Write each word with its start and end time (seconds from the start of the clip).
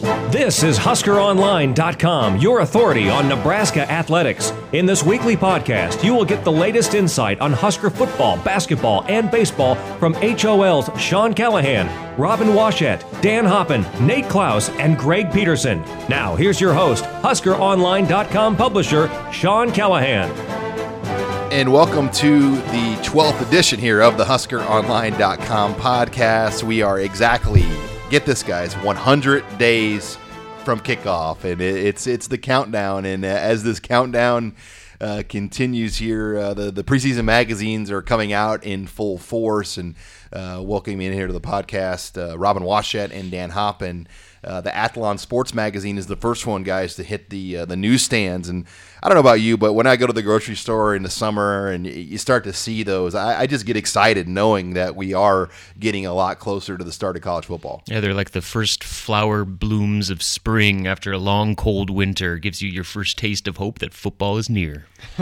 This 0.00 0.64
is 0.64 0.76
HuskerOnline.com, 0.76 2.38
your 2.38 2.60
authority 2.60 3.08
on 3.08 3.28
Nebraska 3.28 3.88
athletics. 3.88 4.52
In 4.72 4.86
this 4.86 5.04
weekly 5.04 5.36
podcast, 5.36 6.02
you 6.02 6.12
will 6.14 6.24
get 6.24 6.42
the 6.42 6.50
latest 6.50 6.94
insight 6.94 7.40
on 7.40 7.52
Husker 7.52 7.90
football, 7.90 8.36
basketball, 8.38 9.04
and 9.08 9.30
baseball 9.30 9.76
from 9.98 10.14
HOL's 10.14 10.90
Sean 11.00 11.32
Callahan, 11.32 11.88
Robin 12.18 12.48
Washut, 12.48 13.02
Dan 13.22 13.44
Hoppen, 13.44 13.84
Nate 14.00 14.28
Clouse, 14.28 14.68
and 14.70 14.98
Greg 14.98 15.32
Peterson. 15.32 15.80
Now, 16.08 16.34
here's 16.34 16.60
your 16.60 16.74
host, 16.74 17.04
HuskerOnline.com 17.04 18.56
publisher, 18.56 19.08
Sean 19.32 19.70
Callahan. 19.70 20.28
And 21.52 21.72
welcome 21.72 22.10
to 22.10 22.56
the 22.56 22.96
12th 23.04 23.46
edition 23.46 23.78
here 23.78 24.00
of 24.00 24.18
the 24.18 24.24
HuskerOnline.com 24.24 25.74
podcast. 25.76 26.64
We 26.64 26.82
are 26.82 26.98
exactly, 26.98 27.64
get 28.10 28.26
this, 28.26 28.42
guys, 28.42 28.74
100 28.74 29.58
days 29.58 30.18
from 30.64 30.80
kickoff, 30.80 31.44
and 31.44 31.60
it's 31.60 32.06
it's 32.06 32.26
the 32.26 32.38
countdown. 32.38 33.04
And 33.04 33.24
as 33.24 33.62
this 33.62 33.80
countdown 33.80 34.54
uh, 35.00 35.22
continues 35.28 35.96
here, 35.96 36.38
uh, 36.38 36.54
the 36.54 36.70
the 36.70 36.84
preseason 36.84 37.24
magazines 37.24 37.90
are 37.90 38.02
coming 38.02 38.32
out 38.32 38.64
in 38.64 38.86
full 38.86 39.18
force. 39.18 39.76
And 39.76 39.94
uh, 40.32 40.62
welcoming 40.64 41.02
in 41.02 41.12
here 41.12 41.26
to 41.26 41.32
the 41.32 41.40
podcast, 41.40 42.18
uh, 42.18 42.38
Robin 42.38 42.62
Washut 42.62 43.10
and 43.12 43.30
Dan 43.30 43.50
Hoppen. 43.50 44.06
Uh, 44.44 44.60
the 44.60 44.70
Athlon 44.70 45.18
Sports 45.18 45.54
Magazine 45.54 45.98
is 45.98 46.06
the 46.06 46.16
first 46.16 46.46
one, 46.46 46.62
guys, 46.62 46.94
to 46.96 47.02
hit 47.02 47.30
the 47.30 47.58
uh, 47.58 47.64
the 47.64 47.76
newsstands. 47.76 48.48
And 48.48 48.66
I 49.02 49.08
don't 49.08 49.16
know 49.16 49.20
about 49.20 49.40
you, 49.40 49.56
but 49.56 49.74
when 49.74 49.86
I 49.86 49.96
go 49.96 50.06
to 50.06 50.12
the 50.12 50.22
grocery 50.22 50.54
store 50.54 50.94
in 50.94 51.02
the 51.02 51.10
summer 51.10 51.68
and 51.68 51.86
you 51.86 52.16
start 52.16 52.44
to 52.44 52.52
see 52.52 52.82
those, 52.82 53.14
I, 53.14 53.40
I, 53.42 53.46
just 53.46 53.66
get 53.66 53.76
excited 53.76 54.26
knowing 54.26 54.72
that 54.74 54.96
we 54.96 55.12
are 55.12 55.50
getting 55.78 56.06
a 56.06 56.14
lot 56.14 56.38
closer 56.38 56.78
to 56.78 56.84
the 56.84 56.90
start 56.90 57.14
of 57.14 57.22
college 57.22 57.44
football. 57.44 57.82
Yeah, 57.86 58.00
they're 58.00 58.14
like 58.14 58.30
the 58.30 58.40
first 58.40 58.82
flower 58.82 59.44
blooms 59.44 60.08
of 60.08 60.22
spring 60.22 60.86
after 60.86 61.12
a 61.12 61.18
long 61.18 61.54
cold 61.54 61.90
winter. 61.90 62.38
Gives 62.38 62.62
you 62.62 62.70
your 62.70 62.84
first 62.84 63.18
taste 63.18 63.46
of 63.46 63.58
hope 63.58 63.80
that 63.80 63.92
football 63.92 64.38
is 64.38 64.48
near. 64.48 64.86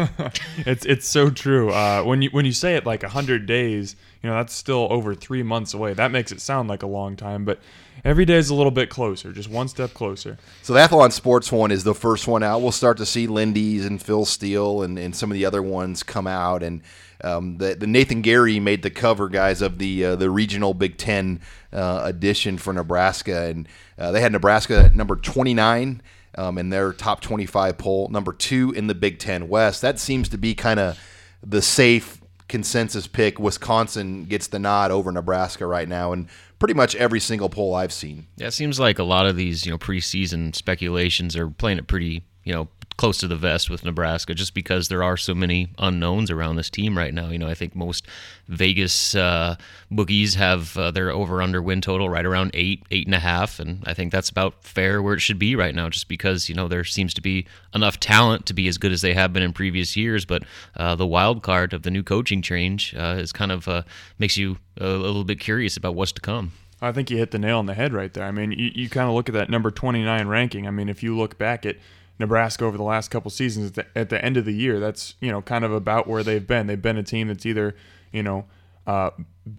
it's 0.59 0.85
it's 0.87 1.07
so 1.09 1.31
true. 1.31 1.71
Uh, 1.71 2.03
when 2.03 2.23
you 2.23 2.31
when 2.31 2.45
you 2.45 2.53
say 2.53 2.77
it 2.77 2.87
like 2.87 3.03
hundred 3.03 3.47
days, 3.47 3.97
you 4.23 4.31
know 4.31 4.37
that's 4.37 4.55
still 4.55 4.87
over 4.91 5.15
three 5.15 5.43
months 5.43 5.75
away. 5.75 5.93
That 5.93 6.13
makes 6.13 6.31
it 6.31 6.41
sound 6.41 6.69
like 6.69 6.83
a 6.83 6.87
long 6.87 7.17
time, 7.17 7.45
but 7.45 7.59
every 8.05 8.25
day 8.25 8.37
is 8.37 8.51
a 8.51 8.55
little 8.55 8.71
bit 8.71 8.91
closer, 8.91 9.33
just 9.33 9.49
one 9.49 9.69
step 9.69 9.95
closer. 9.95 10.39
So 10.63 10.73
the 10.73 10.81
Athlon 10.81 11.13
Sports 11.13 11.53
one 11.53 11.71
is 11.71 11.85
the 11.85 11.95
first 11.95 12.27
one 12.27 12.43
out. 12.43 12.63
We'll 12.63 12.73
start 12.73 12.97
to 12.99 13.07
see 13.07 13.27
Lindy's 13.27 13.85
and 13.85 14.03
Phil 14.03 14.25
Steele 14.25 14.83
and, 14.83 14.99
and 14.99 15.15
some 15.15 15.31
of 15.31 15.35
the 15.35 15.45
other 15.45 15.63
ones 15.63 16.03
come 16.03 16.27
out. 16.27 16.63
And 16.63 16.83
um, 17.23 17.59
the, 17.59 17.75
the, 17.75 17.87
Nathan 17.87 18.23
Gerry 18.23 18.59
made 18.59 18.83
the 18.83 18.91
cover, 18.91 19.29
guys, 19.29 19.63
of 19.63 19.79
the 19.79 20.05
uh, 20.05 20.17
the 20.17 20.29
regional 20.29 20.75
Big 20.75 20.99
Ten 20.99 21.41
uh, 21.73 22.03
edition 22.05 22.59
for 22.59 22.73
Nebraska, 22.73 23.45
and 23.45 23.69
uh, 23.97 24.11
they 24.11 24.21
had 24.21 24.33
Nebraska 24.33 24.87
at 24.87 24.95
number 24.95 25.17
29 25.17 26.03
um, 26.37 26.59
in 26.59 26.71
their 26.71 26.93
top 26.93 27.21
25 27.21 27.79
poll, 27.79 28.09
number 28.09 28.33
two 28.33 28.73
in 28.73 28.89
the 28.89 28.95
Big 28.95 29.19
Ten 29.19 29.49
West. 29.49 29.83
That 29.83 29.99
seems 29.99 30.29
to 30.31 30.39
be 30.39 30.55
kind 30.55 30.81
of 30.81 30.99
the 31.45 31.63
safe 31.63 32.21
consensus 32.49 33.07
pick. 33.07 33.39
Wisconsin 33.39 34.25
gets 34.25 34.49
the 34.49 34.59
nod 34.59 34.91
over 34.91 35.13
Nebraska 35.13 35.67
right 35.67 35.89
now, 35.89 36.13
and 36.13 36.29
pretty 36.63 36.75
much 36.75 36.95
every 36.95 37.19
single 37.19 37.49
poll 37.49 37.75
I've 37.75 37.93
seen. 37.93 38.29
Yeah, 38.37 38.47
it 38.47 38.53
seems 38.53 38.79
like 38.79 39.01
a 39.01 39.03
lot 39.03 39.27
of 39.27 39.35
these, 39.35 39.67
you 39.67 39.73
know, 39.73 39.79
preseason 39.79 40.55
speculations 40.55 41.35
are 41.35 41.51
playing 41.51 41.79
it 41.79 41.89
pretty, 41.89 42.23
you 42.45 42.53
know, 42.53 42.69
close 42.97 43.19
to 43.19 43.27
the 43.27 43.37
vest 43.37 43.69
with 43.69 43.85
Nebraska 43.85 44.35
just 44.35 44.55
because 44.55 44.87
there 44.87 45.03
are 45.03 45.17
so 45.17 45.35
many 45.35 45.71
unknowns 45.79 46.31
around 46.31 46.55
this 46.55 46.71
team 46.71 46.97
right 46.97 47.13
now. 47.13 47.31
You 47.31 47.39
know, 47.39 47.49
I 47.49 47.55
think 47.55 47.75
most 47.75 48.07
Vegas 48.47 49.17
uh, 49.17 49.57
bookies 49.91 50.35
have 50.37 50.77
uh, 50.77 50.91
their 50.91 51.11
over 51.11 51.43
under 51.43 51.61
win 51.61 51.81
total 51.81 52.09
right 52.09 52.25
around 52.25 52.53
eight, 52.55 52.85
eight 52.93 53.07
and 53.07 53.15
a 53.15 53.19
half. 53.19 53.59
And 53.59 53.83
I 53.87 53.95
think 53.95 54.13
that's 54.13 54.29
about 54.31 54.63
fair 54.63 55.03
where 55.03 55.15
it 55.15 55.21
should 55.21 55.39
be 55.39 55.57
right 55.57 55.75
now 55.75 55.89
just 55.89 56.07
because, 56.07 56.49
you 56.49 56.55
know, 56.55 56.69
there 56.69 56.85
seems 56.85 57.13
to 57.15 57.21
be 57.21 57.47
enough 57.75 57.99
talent 57.99 58.47
to 58.47 58.55
be 58.55 58.69
as 58.69 58.79
good 58.79 58.93
as 58.93 59.01
they 59.01 59.15
have 59.15 59.33
been 59.33 59.43
in 59.43 59.53
previous 59.53 59.97
years. 59.97 60.25
But 60.25 60.45
uh, 60.77 60.95
the 60.95 61.07
wild 61.07 61.43
card 61.43 61.73
of 61.73 61.83
the 61.83 61.91
new 61.91 62.05
coaching 62.05 62.41
change 62.41 62.95
uh, 62.97 63.17
is 63.19 63.33
kind 63.33 63.51
of 63.51 63.67
uh, 63.67 63.83
makes 64.19 64.37
you 64.37 64.59
a, 64.79 64.87
a 64.87 64.97
little 64.97 65.25
bit 65.25 65.41
curious 65.41 65.77
about 65.77 65.95
what's 65.95 66.13
to 66.13 66.21
come. 66.21 66.53
I 66.83 66.93
think 66.93 67.11
you 67.11 67.17
hit 67.17 67.31
the 67.31 67.39
nail 67.39 67.59
on 67.59 67.67
the 67.67 67.75
head 67.75 67.93
right 67.93 68.13
there. 68.13 68.25
I 68.25 68.33
mean, 68.33 68.53
you, 68.53 68.71
you 68.75 68.89
kind 68.89 69.09
of 69.09 69.15
look 69.15 69.29
at 69.29 69.35
that 69.35 69.49
number 69.49 69.71
29 69.71 70.27
ranking. 70.27 70.67
I 70.67 70.71
mean, 70.71 70.89
if 70.89 71.03
you 71.03 71.17
look 71.17 71.39
back 71.39 71.65
at 71.65 71.77
Nebraska 72.19 72.65
over 72.65 72.77
the 72.77 72.83
last 72.83 73.11
couple 73.11 73.31
seasons 73.31 73.71
at 73.71 73.75
the, 73.75 73.99
at 73.99 74.09
the, 74.09 74.25
end 74.25 74.37
of 74.37 74.45
the 74.45 74.53
year. 74.53 74.81
That's 74.81 75.15
you 75.21 75.31
know 75.31 75.43
kind 75.43 75.65
of 75.65 75.73
about 75.73 76.07
where 76.07 76.23
they've 76.23 76.47
been. 76.47 76.67
They've 76.67 76.81
been 76.81 76.97
a 76.97 77.03
team 77.03 77.29
that's 77.29 77.45
either 77.45 77.75
you 78.13 78.23
know 78.23 78.47
uh, 78.87 79.11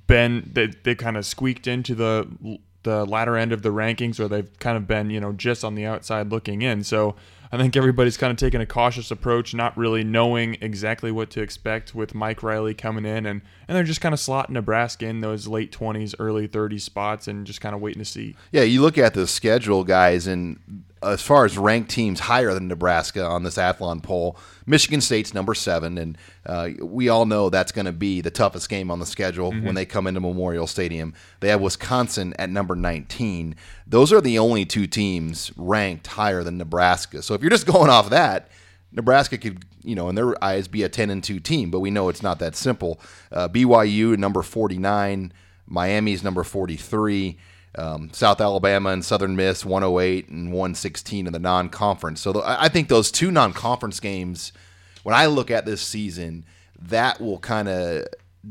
been 0.07 0.49
they 0.53 0.67
they 0.67 0.95
kind 0.95 1.17
of 1.17 1.25
squeaked 1.25 1.67
into 1.67 1.93
the 1.93 2.59
the 2.83 3.05
latter 3.05 3.37
end 3.37 3.51
of 3.51 3.61
the 3.61 3.69
rankings, 3.69 4.19
or 4.19 4.27
they've 4.27 4.57
kind 4.59 4.77
of 4.77 4.87
been 4.87 5.09
you 5.09 5.19
know 5.19 5.33
just 5.33 5.63
on 5.63 5.75
the 5.75 5.85
outside 5.85 6.31
looking 6.31 6.61
in. 6.61 6.83
So 6.83 7.15
I 7.53 7.57
think 7.57 7.77
everybody's 7.77 8.17
kind 8.17 8.31
of 8.31 8.37
taking 8.37 8.61
a 8.61 8.65
cautious 8.65 9.11
approach, 9.11 9.53
not 9.53 9.77
really 9.77 10.03
knowing 10.03 10.57
exactly 10.59 11.11
what 11.11 11.29
to 11.29 11.41
expect 11.43 11.93
with 11.93 12.15
Mike 12.15 12.41
Riley 12.41 12.73
coming 12.73 13.05
in, 13.05 13.27
and, 13.27 13.43
and 13.67 13.75
they're 13.75 13.83
just 13.83 14.01
kind 14.01 14.11
of 14.11 14.19
slotting 14.19 14.49
Nebraska 14.49 15.05
in 15.05 15.21
those 15.21 15.45
late 15.45 15.71
20s, 15.71 16.15
early 16.17 16.47
30s 16.47 16.81
spots 16.81 17.27
and 17.27 17.45
just 17.45 17.61
kind 17.61 17.75
of 17.75 17.79
waiting 17.79 18.01
to 18.01 18.09
see. 18.09 18.35
Yeah, 18.51 18.63
you 18.63 18.81
look 18.81 18.97
at 18.97 19.13
the 19.13 19.27
schedule, 19.27 19.83
guys, 19.83 20.25
and 20.25 20.83
as 21.03 21.21
far 21.21 21.45
as 21.45 21.57
ranked 21.57 21.91
teams 21.91 22.21
higher 22.21 22.53
than 22.53 22.67
Nebraska 22.67 23.23
on 23.23 23.43
this 23.43 23.57
Athlon 23.57 24.01
poll, 24.01 24.37
Michigan 24.65 25.01
State's 25.01 25.33
number 25.33 25.53
seven, 25.53 25.97
and 25.97 26.17
uh, 26.45 26.69
we 26.81 27.09
all 27.09 27.25
know 27.25 27.49
that's 27.49 27.71
going 27.71 27.85
to 27.85 27.91
be 27.91 28.21
the 28.21 28.31
toughest 28.31 28.69
game 28.69 28.89
on 28.89 28.99
the 28.99 29.05
schedule 29.05 29.51
mm-hmm. 29.51 29.65
when 29.65 29.75
they 29.75 29.85
come 29.85 30.07
into 30.07 30.19
Memorial 30.19 30.67
Stadium. 30.67 31.13
They 31.41 31.49
have 31.49 31.61
Wisconsin 31.61 32.33
at 32.39 32.49
number 32.49 32.75
19. 32.75 33.55
Those 33.85 34.13
are 34.13 34.21
the 34.21 34.39
only 34.39 34.65
two 34.65 34.87
teams 34.87 35.51
ranked 35.57 36.07
higher 36.07 36.43
than 36.43 36.57
Nebraska. 36.57 37.21
So 37.21 37.33
if 37.33 37.42
you're 37.43 37.51
just 37.51 37.67
going 37.67 37.89
off 37.89 38.09
that, 38.09 38.49
Nebraska 38.91 39.37
could, 39.37 39.65
you 39.83 39.95
know, 39.95 40.09
in 40.09 40.15
their 40.15 40.41
eyes, 40.43 40.67
be 40.67 40.83
a 40.83 40.89
10 40.89 41.09
and 41.09 41.23
2 41.23 41.39
team, 41.39 41.69
but 41.69 41.81
we 41.81 41.91
know 41.91 42.09
it's 42.09 42.23
not 42.23 42.39
that 42.39 42.55
simple. 42.55 42.99
Uh, 43.31 43.49
BYU 43.49 44.17
number 44.17 44.41
49, 44.41 45.33
Miami's 45.67 46.23
number 46.23 46.43
43. 46.43 47.37
Um, 47.75 48.11
South 48.13 48.39
Alabama 48.39 48.89
and 48.89 49.03
Southern 49.03 49.35
Miss 49.35 49.65
108 49.65 50.29
and 50.29 50.51
116 50.51 51.25
in 51.25 51.33
the 51.33 51.39
non-conference. 51.39 52.21
So 52.21 52.33
th- 52.33 52.45
I 52.45 52.69
think 52.69 52.87
those 52.87 53.11
two 53.11 53.31
non-conference 53.31 53.99
games, 53.99 54.53
when 55.01 55.15
I 55.15 55.25
look 55.25 55.49
at 55.49 55.65
this 55.65 55.81
season, 55.81 56.45
that 56.79 57.19
will 57.19 57.39
kind 57.39 57.67
of 57.67 58.05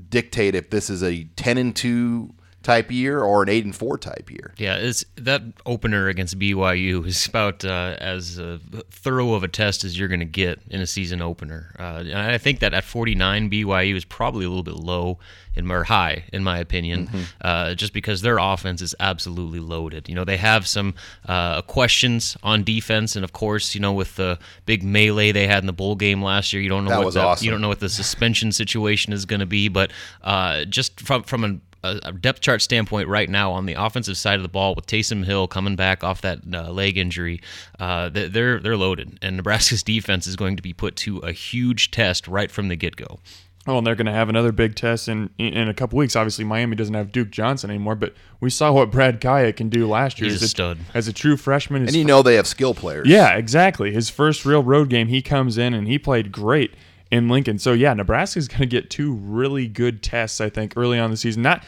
dictate 0.09 0.57
if 0.57 0.71
this 0.71 0.91
is 0.91 1.05
a 1.05 1.25
10 1.37 1.57
and 1.57 1.77
2 1.77 2.35
type 2.63 2.91
year 2.91 3.21
or 3.21 3.43
an 3.43 3.49
eight 3.49 3.65
and 3.65 3.75
four 3.75 3.99
type 3.99 4.31
year. 4.31 4.55
Yeah, 4.57 4.77
it's 4.77 5.05
that 5.17 5.43
opener 5.67 6.09
against 6.09 6.39
BYU 6.39 7.07
is 7.07 7.27
about 7.27 7.65
uh, 7.65 7.97
as 7.99 8.39
uh, 8.39 8.59
thorough 8.91 9.35
of 9.35 9.43
a 9.43 9.49
test 9.49 9.85
as 9.85 9.99
you're 9.99 10.09
going 10.09 10.21
to 10.21 10.27
get 10.27 10.61
in 10.69 10.81
a 10.81 10.87
season 10.87 11.21
opener. 11.21 11.75
Uh, 11.79 12.05
and 12.07 12.19
I 12.19 12.39
think 12.39 12.61
that 12.61 12.75
at 12.75 12.85
49, 12.85 13.51
BYU 13.51 13.97
is 13.97 14.05
probably 14.05 14.45
a 14.45 14.49
little 14.49 14.63
bit 14.63 14.77
low 14.77 15.19
in 15.55 15.71
or 15.71 15.85
high 15.85 16.25
in 16.33 16.43
my 16.43 16.59
opinion, 16.59 17.07
mm-hmm. 17.09 17.23
Uh, 17.41 17.75
just 17.75 17.93
because 17.93 18.23
their 18.23 18.39
offense 18.39 18.81
is 18.81 18.95
absolutely 19.01 19.61
loaded. 19.61 20.09
You 20.09 20.15
know, 20.15 20.25
they 20.25 20.37
have 20.37 20.67
some 20.67 20.95
uh, 21.27 21.63
questions 21.63 22.37
on 22.43 22.65
defense, 22.65 23.17
and 23.17 23.25
of 23.25 23.33
course, 23.33 23.75
you 23.75 23.81
know, 23.81 23.93
with 23.93 24.17
the 24.17 24.39
big 24.67 24.83
melee 24.83 25.33
they 25.33 25.47
had 25.47 25.63
in 25.63 25.67
the 25.67 25.73
bowl 25.73 25.95
game 25.95 26.23
last 26.23 26.53
year, 26.53 26.63
you 26.63 26.69
don't 26.69 26.85
know 26.85 26.91
that 26.91 27.05
what 27.05 27.15
the, 27.15 27.21
awesome. 27.21 27.45
you 27.45 27.51
don't 27.51 27.61
know 27.61 27.69
what 27.69 27.81
the 27.81 27.89
suspension 27.89 28.53
situation 28.53 29.13
is 29.13 29.25
going 29.25 29.41
to 29.41 29.47
be, 29.47 29.69
but 29.69 29.91
uh, 30.23 30.65
just 30.65 31.01
from 31.01 31.23
from 31.25 31.45
an 31.45 31.61
a 31.85 32.13
depth 32.13 32.41
chart 32.41 32.63
standpoint 32.63 33.09
right 33.09 33.29
now 33.29 33.53
on 33.53 33.67
the 33.67 33.75
offensive 33.75 34.17
side 34.17 34.37
of 34.37 34.43
the 34.43 34.49
ball 34.49 34.75
with 34.75 34.87
Taysom 34.87 35.25
Hill 35.25 35.49
coming 35.49 35.77
back 35.77 36.05
off 36.05 36.21
that 36.23 36.41
uh, 36.53 36.71
leg 36.71 36.97
injury, 36.97 37.41
uh, 37.81 38.09
they're 38.09 38.61
they're 38.61 38.77
loaded, 38.77 39.19
and 39.23 39.37
Nebraska's 39.37 39.83
defense 39.93 40.27
is 40.27 40.37
going 40.37 40.57
to 40.57 40.63
be 40.63 40.73
put 40.73 40.97
to 40.97 41.19
a 41.19 41.33
huge 41.33 41.91
test 41.91 42.29
right 42.29 42.51
from 42.51 42.69
the 42.69 42.77
get 42.77 42.97
go. 42.97 43.19
Oh, 43.65 43.79
and 43.79 43.87
they're 43.87 43.95
going 43.95 44.07
to 44.07 44.13
have 44.13 44.29
another 44.29 44.51
big 44.51 44.75
test 44.75 45.09
in 45.09 45.31
in 45.39 45.69
a 45.69 45.75
couple 45.75 45.97
weeks. 45.97 46.17
Obviously, 46.17 46.45
Miami 46.45 46.75
doesn't 46.75 46.95
have 46.95 47.13
Duke 47.13 47.31
Johnson 47.31 47.71
anymore, 47.71 47.95
but 47.95 48.15
we 48.41 48.51
saw 48.51 48.73
what 48.73 48.91
Brad 48.91 49.21
Kaaya 49.21 49.55
can 49.55 49.69
do 49.69 49.87
last 49.87 50.21
year. 50.21 50.31
He's 50.31 50.43
as 50.43 50.43
a 50.43 50.49
stud 50.49 50.79
as 50.95 51.07
a 51.07 51.13
true 51.13 51.37
freshman. 51.37 51.83
And 51.83 51.95
you 51.95 52.05
know 52.05 52.23
they 52.23 52.35
have 52.35 52.49
skill 52.49 52.75
players. 52.75 53.09
Yeah, 53.09 53.35
exactly. 53.37 53.93
His 53.93 54.11
first 54.11 54.45
real 54.45 54.65
road 54.65 54.89
game, 54.89 55.09
he 55.09 55.23
comes 55.23 55.59
in 55.59 55.75
and 55.75 55.87
he 55.87 55.99
played 55.99 56.33
great 56.33 56.75
in 57.13 57.29
Lincoln. 57.29 57.59
So 57.59 57.75
yeah, 57.75 57.95
Nebraska's 57.95 58.49
going 58.49 58.63
to 58.63 58.67
get 58.67 58.91
two 58.91 59.13
really 59.13 59.69
good 59.69 60.03
tests, 60.03 60.41
I 60.41 60.49
think, 60.49 60.73
early 60.77 60.99
on 60.99 61.13
the 61.13 61.17
season. 61.17 61.43
Not 61.43 61.63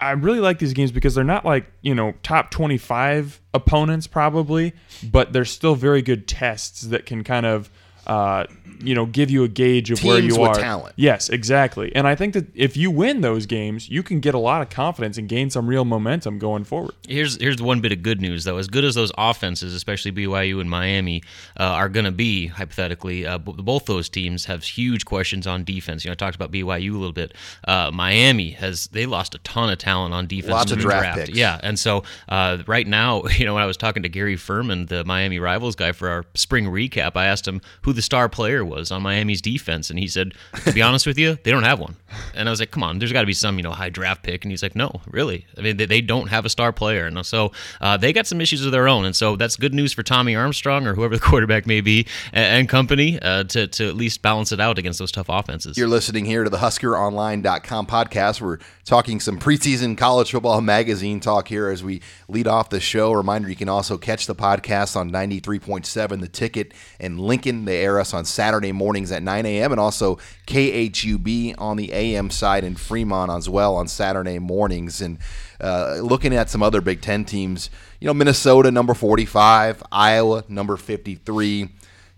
I 0.00 0.12
really 0.12 0.40
like 0.40 0.58
these 0.58 0.72
games 0.72 0.90
because 0.90 1.14
they're 1.14 1.24
not 1.24 1.44
like, 1.44 1.70
you 1.82 1.94
know, 1.94 2.14
top 2.22 2.50
25 2.50 3.38
opponents 3.52 4.06
probably, 4.06 4.72
but 5.04 5.34
they're 5.34 5.44
still 5.44 5.74
very 5.74 6.00
good 6.00 6.26
tests 6.26 6.80
that 6.80 7.04
can 7.04 7.22
kind 7.22 7.44
of 7.44 7.70
uh, 8.06 8.46
you 8.82 8.94
know, 8.94 9.06
give 9.06 9.30
you 9.30 9.44
a 9.44 9.48
gauge 9.48 9.90
of 9.90 9.98
Teams 9.98 10.08
where 10.08 10.18
you 10.20 10.36
with 10.36 10.50
are. 10.50 10.54
talent. 10.54 10.94
Yes, 10.96 11.28
exactly. 11.28 11.94
And 11.94 12.06
I 12.06 12.14
think 12.14 12.34
that 12.34 12.46
if 12.54 12.76
you 12.76 12.90
win 12.90 13.20
those 13.20 13.46
games, 13.46 13.88
you 13.88 14.02
can 14.02 14.20
get 14.20 14.34
a 14.34 14.38
lot 14.38 14.62
of 14.62 14.70
confidence 14.70 15.18
and 15.18 15.28
gain 15.28 15.50
some 15.50 15.66
real 15.66 15.84
momentum 15.84 16.38
going 16.38 16.64
forward. 16.64 16.94
Here's 17.08 17.40
here's 17.40 17.60
one 17.60 17.80
bit 17.80 17.92
of 17.92 18.02
good 18.02 18.20
news 18.20 18.44
though. 18.44 18.56
As 18.58 18.68
good 18.68 18.84
as 18.84 18.94
those 18.94 19.12
offenses, 19.18 19.74
especially 19.74 20.12
BYU 20.12 20.60
and 20.60 20.68
Miami, 20.70 21.22
uh, 21.58 21.64
are 21.64 21.88
going 21.88 22.04
to 22.04 22.10
be 22.12 22.46
hypothetically, 22.48 23.26
uh, 23.26 23.38
b- 23.38 23.52
both 23.58 23.86
those 23.86 24.08
teams 24.08 24.46
have 24.46 24.62
huge 24.62 25.04
questions 25.04 25.46
on 25.46 25.64
defense. 25.64 26.04
You 26.04 26.10
know, 26.10 26.12
I 26.12 26.16
talked 26.16 26.36
about 26.36 26.50
BYU 26.52 26.90
a 26.90 26.98
little 26.98 27.12
bit. 27.12 27.34
Uh, 27.66 27.90
Miami 27.92 28.50
has 28.50 28.86
they 28.88 29.06
lost 29.06 29.34
a 29.34 29.38
ton 29.38 29.70
of 29.70 29.78
talent 29.78 30.14
on 30.14 30.26
defense. 30.26 30.52
Lots 30.52 30.72
of 30.72 30.78
the 30.78 30.82
draft 30.82 31.18
picks. 31.18 31.30
Yeah, 31.30 31.60
and 31.62 31.78
so 31.78 32.04
uh, 32.28 32.58
right 32.66 32.86
now, 32.86 33.24
you 33.38 33.44
know, 33.44 33.54
when 33.54 33.62
I 33.62 33.66
was 33.66 33.76
talking 33.76 34.02
to 34.02 34.08
Gary 34.08 34.36
Ferman, 34.36 34.88
the 34.88 35.04
Miami 35.04 35.38
Rivals 35.38 35.76
guy, 35.76 35.92
for 35.92 36.08
our 36.08 36.24
spring 36.34 36.66
recap, 36.66 37.12
I 37.16 37.26
asked 37.26 37.46
him 37.46 37.60
who 37.82 37.92
the 37.92 38.02
star 38.02 38.28
player 38.28 38.64
was 38.70 38.90
on 38.90 39.02
Miami's 39.02 39.42
defense, 39.42 39.90
and 39.90 39.98
he 39.98 40.08
said, 40.08 40.32
"To 40.64 40.72
be 40.72 40.80
honest 40.80 41.06
with 41.06 41.18
you, 41.18 41.36
they 41.42 41.50
don't 41.50 41.64
have 41.64 41.78
one." 41.78 41.96
And 42.34 42.48
I 42.48 42.50
was 42.52 42.60
like, 42.60 42.70
"Come 42.70 42.82
on, 42.82 42.98
there's 42.98 43.12
got 43.12 43.20
to 43.20 43.26
be 43.26 43.34
some, 43.34 43.56
you 43.58 43.62
know, 43.62 43.72
high 43.72 43.90
draft 43.90 44.22
pick." 44.22 44.44
And 44.44 44.50
he's 44.50 44.62
like, 44.62 44.74
"No, 44.74 45.02
really. 45.06 45.46
I 45.58 45.60
mean, 45.60 45.76
they, 45.76 45.86
they 45.86 46.00
don't 46.00 46.28
have 46.28 46.44
a 46.44 46.48
star 46.48 46.72
player." 46.72 47.06
And 47.06 47.26
so 47.26 47.52
uh, 47.80 47.96
they 47.96 48.12
got 48.12 48.26
some 48.26 48.40
issues 48.40 48.64
of 48.64 48.72
their 48.72 48.88
own, 48.88 49.04
and 49.04 49.14
so 49.14 49.36
that's 49.36 49.56
good 49.56 49.74
news 49.74 49.92
for 49.92 50.02
Tommy 50.02 50.34
Armstrong 50.34 50.86
or 50.86 50.94
whoever 50.94 51.16
the 51.16 51.22
quarterback 51.30 51.66
may 51.66 51.80
be 51.80 52.06
and, 52.32 52.60
and 52.60 52.68
company 52.68 53.18
uh, 53.20 53.44
to 53.44 53.66
to 53.66 53.88
at 53.88 53.96
least 53.96 54.22
balance 54.22 54.52
it 54.52 54.60
out 54.60 54.78
against 54.78 54.98
those 54.98 55.12
tough 55.12 55.28
offenses. 55.28 55.76
You're 55.76 55.88
listening 55.88 56.24
here 56.24 56.44
to 56.44 56.50
the 56.50 56.58
HuskerOnline.com 56.58 57.86
podcast. 57.86 58.40
We're 58.40 58.58
talking 58.84 59.20
some 59.20 59.38
preseason 59.38 59.96
college 59.96 60.30
football 60.30 60.60
magazine 60.60 61.20
talk 61.20 61.48
here 61.48 61.68
as 61.68 61.82
we 61.82 62.00
lead 62.28 62.46
off 62.46 62.70
the 62.70 62.80
show. 62.80 63.12
Reminder 63.12 63.48
you 63.48 63.56
can 63.56 63.68
also 63.68 63.98
catch 63.98 64.26
the 64.26 64.34
podcast 64.34 64.96
on 64.96 65.10
93.7 65.10 66.20
The 66.20 66.28
Ticket 66.28 66.72
in 66.98 67.18
Lincoln. 67.18 67.64
They 67.64 67.84
air 67.84 68.00
us 68.00 68.12
on 68.14 68.24
Saturday 68.24 68.59
mornings 68.72 69.10
at 69.10 69.22
9 69.22 69.46
a.m. 69.46 69.72
and 69.72 69.80
also 69.80 70.16
KHUB 70.46 71.54
on 71.58 71.76
the 71.76 71.92
AM 71.92 72.30
side 72.30 72.64
in 72.64 72.76
Fremont 72.76 73.30
as 73.30 73.48
well 73.48 73.76
on 73.76 73.88
Saturday 73.88 74.38
mornings. 74.38 75.00
And 75.00 75.18
uh, 75.60 75.98
looking 76.02 76.34
at 76.34 76.50
some 76.50 76.62
other 76.62 76.80
Big 76.80 77.00
Ten 77.00 77.24
teams, 77.24 77.70
you 77.98 78.06
know, 78.06 78.14
Minnesota 78.14 78.70
number 78.70 78.94
45, 78.94 79.82
Iowa 79.90 80.44
number 80.48 80.76
53 80.76 81.70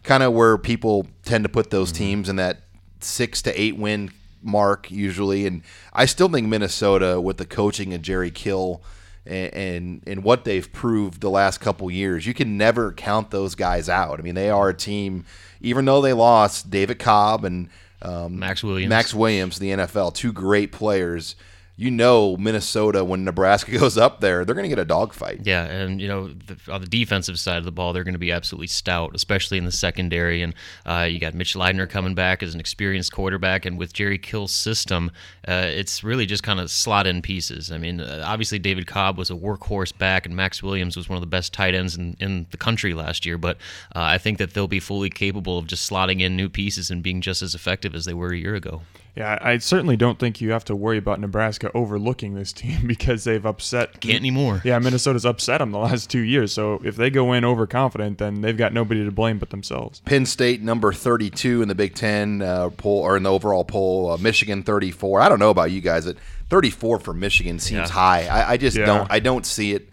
kind 0.03 0.23
of 0.23 0.33
where 0.33 0.59
people 0.59 1.07
tend 1.25 1.45
to 1.45 1.49
put 1.49 1.71
those 1.71 1.93
teams 1.93 2.29
in 2.29 2.37
that 2.37 2.63
six 3.01 3.43
to 3.43 3.61
eight 3.61 3.77
win 3.77 4.11
mark 4.43 4.91
usually. 4.91 5.47
And 5.47 5.63
I 5.93 6.07
still 6.07 6.29
think 6.29 6.49
Minnesota, 6.49 7.21
with 7.21 7.37
the 7.37 7.47
coaching 7.47 7.95
of 7.95 8.03
Jerry 8.03 8.31
Kill 8.31 8.83
and, 9.25 9.55
and 9.55 10.03
and 10.07 10.25
what 10.25 10.45
they've 10.45 10.71
proved 10.73 11.21
the 11.21 11.31
last 11.31 11.59
couple 11.59 11.91
years, 11.91 12.27
you 12.27 12.35
can 12.35 12.57
never 12.57 12.93
count 12.93 13.31
those 13.31 13.55
guys 13.55 13.89
out. 13.89 14.19
I 14.19 14.23
mean, 14.23 14.35
they 14.35 14.51
are 14.51 14.69
a 14.69 14.75
team, 14.75 15.25
even 15.63 15.85
though 15.85 16.01
they 16.01 16.13
lost 16.13 16.71
David 16.71 16.99
Cobb 16.99 17.45
and 17.45 17.69
um, 18.03 18.39
Maxx 18.39 18.63
Williams. 18.63 18.91
Maxx 18.91 19.15
Williams, 19.15 19.59
the 19.59 19.71
NFL, 19.71 20.15
two 20.15 20.33
great 20.33 20.73
players. 20.73 21.37
You 21.75 21.91
know, 21.91 22.37
Minnesota, 22.37 23.03
when 23.03 23.25
Nebraska 23.25 23.71
goes 23.79 23.97
up 23.97 24.21
there, 24.21 24.45
they're 24.45 24.55
going 24.55 24.65
to 24.65 24.69
get 24.69 24.79
a 24.79 24.85
dogfight. 24.85 25.41
Yeah, 25.45 25.65
and 25.65 26.01
you 26.01 26.09
know, 26.09 26.29
the, 26.29 26.59
on 26.71 26.81
the 26.81 26.87
defensive 26.87 27.39
side 27.39 27.57
of 27.57 27.65
the 27.65 27.73
ball, 27.73 27.93
they're 27.93 28.05
going 28.05 28.13
to 28.15 28.19
be 28.19 28.31
absolutely 28.31 28.67
stout, 28.67 29.13
especially 29.15 29.59
in 29.59 29.65
the 29.65 29.73
secondary. 29.73 30.43
And 30.43 30.55
uh, 30.85 31.09
you 31.11 31.19
got 31.19 31.35
Mitch 31.35 31.55
Leidner 31.55 31.89
coming 31.89 32.15
back 32.15 32.43
as 32.43 32.55
an 32.55 32.61
experienced 32.61 33.13
quarterback, 33.13 33.65
and 33.65 33.79
with 33.79 33.93
Jerry 33.93 34.19
Kill's 34.19 34.53
system, 34.53 35.11
uh, 35.49 35.67
it's 35.67 36.05
really 36.05 36.27
just 36.27 36.43
kind 36.43 36.61
of 36.61 36.71
slot 36.71 37.07
in 37.07 37.23
pieces. 37.23 37.73
I 37.73 37.79
mean, 37.79 38.01
uh, 38.01 38.23
obviously 38.27 38.59
David 38.59 38.87
Cobb 38.87 39.17
was 39.17 39.31
a 39.31 39.35
workhorse 39.35 39.97
back, 39.97 40.27
and 40.27 40.37
Maxx 40.37 40.63
Williams 40.63 40.97
was 40.97 41.09
one 41.09 41.17
of 41.17 41.23
the 41.23 41.27
best 41.27 41.53
tight 41.53 41.75
ends 41.75 41.97
in, 41.97 42.17
in 42.21 42.47
the 42.51 42.57
country 42.59 42.93
last 42.93 43.25
year. 43.25 43.39
But 43.39 43.57
uh, 43.97 44.03
I 44.03 44.19
think 44.19 44.39
that 44.39 44.53
they'll 44.55 44.69
be 44.69 44.81
fully 44.81 45.11
capable 45.11 45.59
of 45.59 45.67
just 45.67 45.91
slotting 45.91 46.21
in 46.21 46.37
new 46.37 46.49
pieces 46.49 46.91
and 46.91 47.03
being 47.03 47.21
just 47.23 47.41
as 47.41 47.55
effective 47.55 47.95
as 47.95 48.05
they 48.05 48.15
were 48.15 48.33
a 48.33 48.39
year 48.39 48.55
ago. 48.55 48.83
Yeah, 49.15 49.39
I 49.43 49.59
certainly 49.59 49.99
don't 49.99 50.19
think 50.19 50.41
you 50.41 50.53
have 50.53 50.65
to 50.65 50.75
worry 50.75 50.97
about 50.97 51.21
Nebraska 51.21 51.71
overlooking 51.75 52.33
this 52.35 52.51
team 52.55 52.87
because 52.87 53.25
they've 53.25 53.45
upset. 53.45 54.01
Can't 54.01 54.17
anymore. 54.17 54.63
Yeah, 54.65 54.79
Minnesota's 54.79 55.27
upset 55.27 55.59
them 55.59 55.71
the 55.71 55.79
last 55.79 56.09
two 56.09 56.21
years. 56.23 56.53
So 56.55 56.81
if 56.83 56.97
they 56.97 57.11
go 57.11 57.35
in 57.35 57.45
overconfident, 57.45 58.17
then 58.17 58.41
they've 58.41 58.57
got 58.57 58.73
nobody 58.73 59.05
to 59.05 59.11
blame 59.11 59.39
but 59.39 59.51
themselves. 59.51 60.01
Penn 60.07 60.25
State 60.25 60.63
number 60.63 60.95
32 60.95 61.61
in 61.61 61.69
the 61.69 61.75
Big 61.75 61.95
Ten 61.95 62.41
uh, 62.41 62.71
poll 62.71 63.01
or 63.03 63.19
in 63.19 63.23
the 63.23 63.31
overall 63.31 63.65
poll. 63.65 64.13
Uh, 64.13 64.17
Michigan 64.17 64.63
34. 64.63 65.21
I 65.21 65.29
don't 65.29 65.39
know 65.39 65.51
about 65.51 65.71
you 65.71 65.83
guys. 65.83 66.07
At 66.07 66.17
34 66.49 66.99
for 67.01 67.13
Michigan 67.13 67.59
seems 67.59 67.89
Yeah. 67.91 67.95
high. 67.95 68.27
I, 68.29 68.53
I 68.53 68.57
just 68.57 68.77
Yeah. 68.79 68.87
don't. 68.87 69.11
I 69.11 69.19
don't 69.19 69.45
see 69.45 69.73
it. 69.73 69.91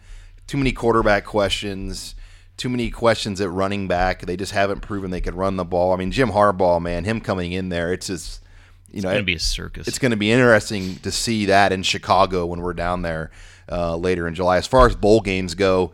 Too 0.48 0.58
many 0.58 0.72
quarterback 0.72 1.26
questions. 1.26 2.16
Too 2.56 2.70
many 2.70 2.90
questions 2.90 3.40
at 3.42 3.50
running 3.52 3.88
back. 3.90 4.22
They 4.22 4.38
just 4.38 4.54
haven't 4.54 4.80
proven 4.82 5.12
they 5.12 5.22
could 5.22 5.36
run 5.36 5.58
the 5.58 5.66
ball. 5.66 5.94
I 5.94 5.98
mean, 5.98 6.12
Jim 6.12 6.30
Harbaugh, 6.30 6.82
man, 6.82 7.04
him 7.04 7.20
coming 7.20 7.52
in 7.52 7.68
there, 7.70 7.92
it's 7.94 8.08
just 8.08 8.42
you 8.92 9.02
know, 9.02 9.10
It's 9.10 9.14
going 9.14 9.18
to 9.18 9.24
be 9.24 9.36
a 9.36 9.40
circus. 9.40 9.88
it's 9.88 10.00
going 10.00 10.12
to 10.12 10.18
be 10.18 10.32
interesting 10.32 10.96
to 10.98 11.12
see 11.12 11.46
that 11.46 11.72
in 11.72 11.84
Chicago 11.84 12.46
when 12.46 12.62
we're 12.62 12.74
down 12.74 13.02
there 13.02 13.32
uh, 13.72 13.96
later 13.96 14.28
in 14.28 14.34
July. 14.36 14.58
As 14.58 14.68
far 14.68 14.88
as 14.88 14.96
bowl 14.96 15.22
games 15.22 15.56
go, 15.56 15.92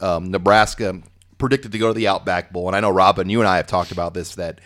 um, 0.00 0.30
Nebraska 0.30 1.00
predicted 1.38 1.72
to 1.72 1.78
go 1.78 1.88
to 1.88 1.94
the 1.94 2.08
Outback 2.08 2.52
Bowl, 2.52 2.66
and 2.68 2.76
I 2.76 2.80
know 2.80 2.90
Robin, 2.90 3.28
you 3.28 3.40
and 3.40 3.48
I 3.48 3.56
have 3.56 3.66
talked 3.66 3.90
about 3.92 4.14
this 4.14 4.34
that 4.36 4.60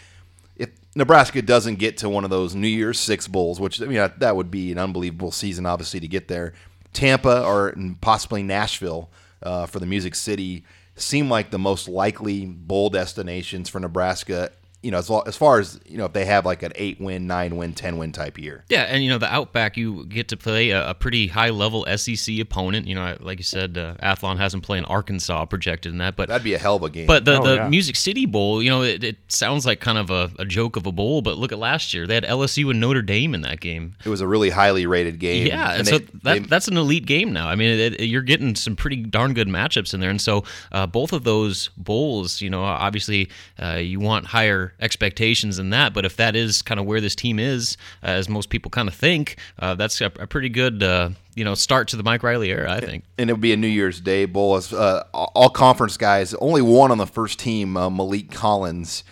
if 0.56 0.68
Nebraska 0.94 1.40
doesn't 1.42 1.76
get 1.78 1.98
to 1.98 2.08
one 2.08 2.24
of 2.24 2.30
those 2.30 2.54
New 2.54 2.68
Year's 2.68 2.98
Six 3.00 3.26
bowls, 3.28 3.58
which 3.60 3.80
I 3.80 3.86
mean 3.86 3.96
that- 3.96 4.20
that 4.20 4.36
would 4.36 4.50
be 4.50 4.70
an 4.72 4.78
unbelievable 4.78 5.30
season, 5.32 5.66
obviously 5.66 6.00
to 6.00 6.08
get 6.08 6.28
there, 6.28 6.52
Tampa 6.92 7.44
or 7.44 7.74
possibly 8.00 8.42
Nashville 8.42 9.08
uh, 9.42 9.66
for 9.66 9.78
the 9.78 9.86
Music 9.86 10.14
City 10.14 10.64
seem 10.96 11.30
like 11.30 11.50
the 11.50 11.58
most 11.58 11.88
likely 11.88 12.44
bowl 12.44 12.90
destinations 12.90 13.68
for 13.70 13.80
Nebraska. 13.80 14.50
You 14.82 14.90
know, 14.90 14.96
as, 14.98 15.10
lo- 15.10 15.22
as 15.26 15.36
far 15.36 15.58
as 15.60 15.78
you 15.86 15.98
know, 15.98 16.06
if 16.06 16.14
they 16.14 16.24
have 16.24 16.46
like 16.46 16.62
an 16.62 16.72
eight 16.74 16.98
win, 17.00 17.26
nine 17.26 17.56
win, 17.58 17.74
ten 17.74 17.98
win 17.98 18.12
type 18.12 18.38
year. 18.38 18.64
Yeah, 18.70 18.82
and 18.84 19.04
you 19.04 19.10
know 19.10 19.18
the 19.18 19.30
Outback, 19.30 19.76
you 19.76 20.06
get 20.06 20.28
to 20.28 20.38
play 20.38 20.70
a, 20.70 20.90
a 20.90 20.94
pretty 20.94 21.26
high 21.26 21.50
level 21.50 21.84
SEC 21.98 22.38
opponent. 22.38 22.86
You 22.86 22.94
know, 22.94 23.14
like 23.20 23.38
you 23.38 23.44
said, 23.44 23.76
uh, 23.76 23.94
Athlon 24.02 24.38
hasn't 24.38 24.62
played 24.62 24.78
an 24.78 24.84
Arkansas 24.86 25.44
projected 25.44 25.92
in 25.92 25.98
that, 25.98 26.16
but 26.16 26.28
That'd 26.28 26.44
be 26.44 26.54
a 26.54 26.58
hell 26.58 26.76
of 26.76 26.82
a 26.82 26.88
game. 26.88 27.06
but 27.06 27.26
the, 27.26 27.38
Oh, 27.38 27.44
the 27.44 27.54
yeah. 27.56 27.68
Music 27.68 27.94
City 27.94 28.24
Bowl, 28.24 28.62
you 28.62 28.70
know, 28.70 28.82
it, 28.82 29.04
it 29.04 29.16
sounds 29.28 29.66
like 29.66 29.80
kind 29.80 29.98
of 29.98 30.10
a, 30.10 30.30
a 30.38 30.46
joke 30.46 30.76
of 30.76 30.86
a 30.86 30.92
bowl, 30.92 31.20
but 31.20 31.36
look 31.36 31.52
at 31.52 31.58
last 31.58 31.92
year. 31.92 32.06
They 32.06 32.14
had 32.14 32.24
LSU 32.24 32.70
and 32.70 32.80
Notre 32.80 33.02
Dame 33.02 33.34
in 33.34 33.42
that 33.42 33.60
game. 33.60 33.96
it 34.04 34.08
was 34.08 34.22
a 34.22 34.26
really 34.26 34.48
highly 34.50 34.86
rated 34.86 35.18
game. 35.18 35.46
Yeah, 35.46 35.70
and, 35.72 35.78
and 35.80 35.88
so 35.88 35.98
they- 35.98 36.04
that, 36.04 36.22
they- 36.22 36.38
that's 36.40 36.68
an 36.68 36.78
elite 36.78 37.04
game 37.04 37.34
now. 37.34 37.48
I 37.48 37.54
mean, 37.54 37.78
it, 37.78 38.00
it- 38.00 38.06
you're 38.06 38.22
getting 38.22 38.54
some 38.54 38.76
pretty 38.76 38.96
darn 38.96 39.34
good 39.34 39.46
matchups 39.48 39.92
in 39.92 40.00
there, 40.00 40.08
and 40.10 40.20
so 40.22 40.44
uh, 40.72 40.86
both 40.86 41.12
of 41.12 41.24
those 41.24 41.68
bowls, 41.76 42.40
you 42.40 42.48
know, 42.48 42.62
obviously 42.64 43.28
uh, 43.62 43.74
you 43.74 44.00
want 44.00 44.24
higher 44.24 44.69
expectations 44.78 45.56
than 45.56 45.70
that. 45.70 45.92
But 45.94 46.04
if 46.04 46.16
that 46.16 46.36
is 46.36 46.62
kind 46.62 46.78
of 46.78 46.86
where 46.86 47.00
this 47.00 47.14
team 47.14 47.38
is, 47.38 47.76
uh, 48.02 48.06
as 48.08 48.28
most 48.28 48.50
people 48.50 48.70
kind 48.70 48.88
of 48.88 48.94
think, 48.94 49.36
uh, 49.58 49.74
that's 49.74 50.00
a, 50.00 50.06
a 50.06 50.26
pretty 50.26 50.48
good, 50.48 50.82
uh, 50.82 51.10
you 51.34 51.44
know, 51.44 51.54
start 51.54 51.88
to 51.88 51.96
the 51.96 52.02
Mike 52.02 52.22
Riley 52.22 52.50
era. 52.50 52.72
I 52.72 52.80
think. 52.80 53.04
and 53.18 53.30
it 53.30 53.32
would 53.32 53.40
be 53.40 53.52
a 53.52 53.56
New 53.56 53.66
Year's 53.68 54.00
Day 54.00 54.24
bowl. 54.26 54.56
As, 54.56 54.72
uh, 54.72 55.04
all 55.12 55.50
conference 55.50 55.96
guys, 55.96 56.34
only 56.34 56.62
one 56.62 56.90
on 56.90 56.98
the 56.98 57.06
first 57.06 57.38
team, 57.38 57.76
uh, 57.76 57.88
Maliek 57.90 58.30
Collins. 58.30 59.04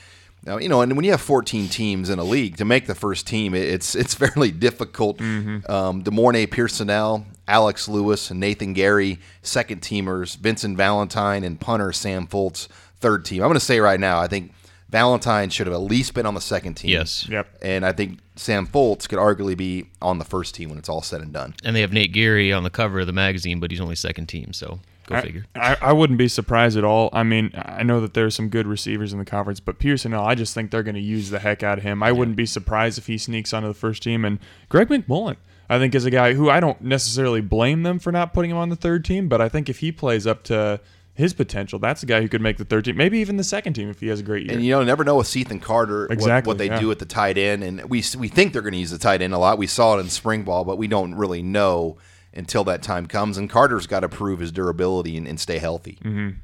Now, 0.44 0.56
you 0.58 0.68
know, 0.68 0.80
and 0.80 0.94
when 0.96 1.04
you 1.04 1.10
have 1.10 1.20
14 1.20 1.68
teams 1.68 2.08
in 2.08 2.18
a 2.18 2.24
league, 2.24 2.56
to 2.56 2.64
make 2.64 2.86
the 2.86 2.94
first 2.94 3.26
team, 3.26 3.54
it's 3.54 3.94
it's 3.94 4.14
fairly 4.22 4.50
difficult. 4.50 5.20
Um, 5.20 6.02
De'Mornay 6.02 6.50
Pierson-El, 6.50 7.26
Alex 7.46 7.88
Lewis, 7.88 8.30
and 8.30 8.40
Nathan 8.40 8.74
Gerry, 8.74 9.18
second 9.42 9.82
teamers, 9.82 10.36
Vincent 10.36 10.76
Valentine, 10.76 11.44
and 11.44 11.60
punter 11.60 11.92
Sam 11.92 12.26
Foltz, 12.26 12.68
third 13.00 13.24
team. 13.24 13.42
I'm 13.42 13.48
going 13.48 13.58
to 13.58 13.60
say 13.60 13.80
right 13.80 14.00
now, 14.00 14.20
I 14.20 14.26
think 14.28 14.52
Valentine 14.88 15.50
should 15.50 15.66
have 15.66 15.74
at 15.74 15.82
least 15.82 16.14
been 16.14 16.24
on 16.24 16.34
the 16.34 16.40
second 16.40 16.74
team. 16.74 16.90
Yes. 16.90 17.28
Yep. 17.28 17.58
And 17.60 17.84
I 17.84 17.92
think 17.92 18.20
Sam 18.36 18.66
Foltz 18.66 19.08
could 19.08 19.18
arguably 19.18 19.56
be 19.56 19.90
on 20.00 20.18
the 20.18 20.24
first 20.24 20.54
team 20.54 20.70
when 20.70 20.78
it's 20.78 20.88
all 20.88 21.02
said 21.02 21.20
and 21.20 21.32
done. 21.32 21.54
And 21.62 21.76
they 21.76 21.82
have 21.82 21.92
Nate 21.92 22.12
Gerry 22.12 22.52
on 22.52 22.62
the 22.62 22.70
cover 22.70 23.00
of 23.00 23.06
the 23.06 23.12
magazine, 23.12 23.60
but 23.60 23.70
he's 23.70 23.80
only 23.80 23.96
second 23.96 24.26
team, 24.26 24.52
so 24.52 24.80
go 25.06 25.16
I, 25.16 25.20
figure. 25.20 25.44
I, 25.54 25.76
I 25.80 25.92
wouldn't 25.92 26.18
be 26.18 26.28
surprised 26.28 26.78
at 26.78 26.84
all. 26.84 27.10
I 27.12 27.22
mean, 27.22 27.52
I 27.54 27.82
know 27.82 28.00
that 28.00 28.14
there's 28.14 28.34
some 28.34 28.48
good 28.48 28.66
receivers 28.66 29.12
in 29.12 29.18
the 29.18 29.24
conference, 29.26 29.60
but 29.60 29.78
Pierson, 29.78 30.14
I 30.14 30.34
just 30.34 30.54
think 30.54 30.70
they're 30.70 30.82
going 30.82 30.94
to 30.94 31.00
use 31.00 31.28
the 31.28 31.38
heck 31.38 31.62
out 31.62 31.78
of 31.78 31.84
him. 31.84 32.02
I 32.02 32.12
wouldn't 32.12 32.36
be 32.36 32.46
surprised 32.46 32.96
if 32.96 33.08
he 33.08 33.18
sneaks 33.18 33.52
onto 33.52 33.68
the 33.68 33.74
first 33.74 34.02
team. 34.02 34.24
And 34.24 34.38
Greg 34.70 34.88
McMullen, 34.88 35.36
I 35.68 35.78
think, 35.78 35.94
is 35.94 36.06
a 36.06 36.10
guy 36.10 36.32
who 36.32 36.48
I 36.48 36.60
don't 36.60 36.80
necessarily 36.80 37.42
blame 37.42 37.82
them 37.82 37.98
for 37.98 38.10
not 38.10 38.32
putting 38.32 38.50
him 38.50 38.56
on 38.56 38.70
the 38.70 38.76
third 38.76 39.04
team, 39.04 39.28
but 39.28 39.40
I 39.40 39.50
think 39.50 39.68
if 39.68 39.80
he 39.80 39.92
plays 39.92 40.26
up 40.26 40.44
to 40.44 40.80
his 41.18 41.34
potential, 41.34 41.80
that's 41.80 42.00
the 42.00 42.06
guy 42.06 42.20
who 42.22 42.28
could 42.28 42.40
make 42.40 42.58
the 42.58 42.64
third 42.64 42.84
team, 42.84 42.96
maybe 42.96 43.18
even 43.18 43.36
the 43.36 43.42
second 43.44 43.72
team 43.72 43.90
if 43.90 43.98
he 43.98 44.06
has 44.06 44.20
a 44.20 44.22
great 44.22 44.46
year. 44.46 44.54
And 44.54 44.64
you 44.64 44.70
know, 44.70 44.84
never 44.84 45.02
know 45.02 45.16
with 45.16 45.26
Cethan 45.26 45.58
Carter 45.58 46.02
what- 46.02 46.12
Exactly, 46.12 46.48
what, 46.52 46.58
they 46.58 46.66
yeah. 46.68 46.78
do 46.78 46.92
at 46.92 47.00
the 47.00 47.04
tight 47.04 47.36
end, 47.36 47.64
and 47.64 47.90
we 47.90 48.04
we 48.16 48.28
think 48.28 48.52
they're 48.52 48.62
going 48.62 48.72
to 48.72 48.78
use 48.78 48.92
the 48.92 48.98
tight 48.98 49.20
end 49.20 49.34
a 49.34 49.38
lot. 49.38 49.58
We 49.58 49.66
saw 49.66 49.96
it 49.96 50.00
in 50.00 50.10
spring 50.10 50.44
ball, 50.44 50.64
but 50.64 50.78
we 50.78 50.86
don't 50.86 51.16
really 51.16 51.42
know 51.42 51.98
until 52.32 52.62
that 52.64 52.82
time 52.82 53.06
comes. 53.06 53.36
And 53.36 53.50
Carter's 53.50 53.88
got 53.88 54.00
to 54.00 54.08
prove 54.08 54.38
his 54.38 54.52
durability 54.52 55.16
and, 55.16 55.26
and 55.26 55.40
stay 55.40 55.58
healthy. 55.58 55.98
Mm-hmm. 56.04 56.38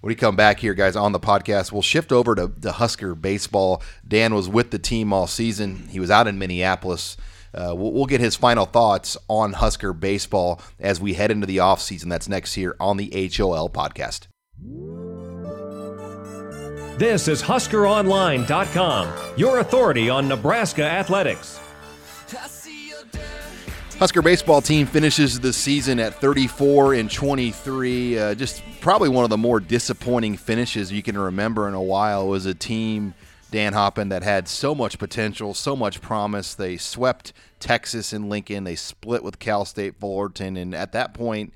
When 0.00 0.08
we 0.08 0.14
come 0.14 0.34
back 0.34 0.60
here, 0.60 0.72
guys, 0.72 0.96
on 0.96 1.12
the 1.12 1.20
podcast, 1.20 1.70
we'll 1.72 1.82
shift 1.82 2.10
over 2.10 2.34
to, 2.36 2.50
to 2.62 2.72
Husker 2.72 3.14
baseball. 3.14 3.82
Dan 4.06 4.34
was 4.34 4.48
with 4.48 4.70
the 4.70 4.78
team 4.78 5.12
all 5.12 5.26
season. 5.26 5.88
He 5.90 6.00
was 6.00 6.10
out 6.10 6.26
in 6.26 6.38
Minneapolis. 6.38 7.18
Uh, 7.56 7.74
we'll, 7.74 7.92
we'll 7.92 8.06
get 8.06 8.20
his 8.20 8.36
final 8.36 8.66
thoughts 8.66 9.16
on 9.28 9.54
Husker 9.54 9.92
baseball 9.92 10.60
as 10.78 11.00
we 11.00 11.14
head 11.14 11.30
into 11.30 11.46
the 11.46 11.56
offseason. 11.58 12.08
That's 12.10 12.28
next 12.28 12.54
here 12.54 12.76
on 12.78 12.96
the 12.96 13.10
HOL 13.10 13.70
podcast. 13.70 14.26
This 16.98 17.28
is 17.28 17.42
HuskerOnline.com, 17.42 19.12
your 19.36 19.58
authority 19.58 20.08
on 20.08 20.28
Nebraska 20.28 20.82
athletics. 20.82 21.60
Husker 23.98 24.20
baseball 24.20 24.60
team 24.60 24.86
finishes 24.86 25.40
the 25.40 25.54
season 25.54 25.98
at 25.98 26.14
34 26.20 26.94
and 26.94 27.10
23. 27.10 28.18
Uh, 28.18 28.34
just 28.34 28.62
probably 28.80 29.08
one 29.08 29.24
of 29.24 29.30
the 29.30 29.38
more 29.38 29.58
disappointing 29.58 30.36
finishes 30.36 30.92
you 30.92 31.02
can 31.02 31.16
remember 31.16 31.66
in 31.66 31.72
a 31.72 31.80
while. 31.80 32.24
It 32.24 32.28
was 32.28 32.44
a 32.44 32.54
team, 32.54 33.14
Dan 33.56 33.72
Hoppen, 33.72 34.10
that 34.10 34.22
had 34.22 34.48
so 34.48 34.74
much 34.74 34.98
potential, 34.98 35.54
so 35.54 35.74
much 35.74 36.02
promise. 36.02 36.54
They 36.54 36.76
swept 36.76 37.32
Texas 37.58 38.12
and 38.12 38.28
Lincoln. 38.28 38.64
They 38.64 38.74
split 38.74 39.22
with 39.22 39.38
Cal 39.38 39.64
State 39.64 39.98
Fullerton. 39.98 40.58
And 40.58 40.74
at 40.74 40.92
that 40.92 41.14
point, 41.14 41.54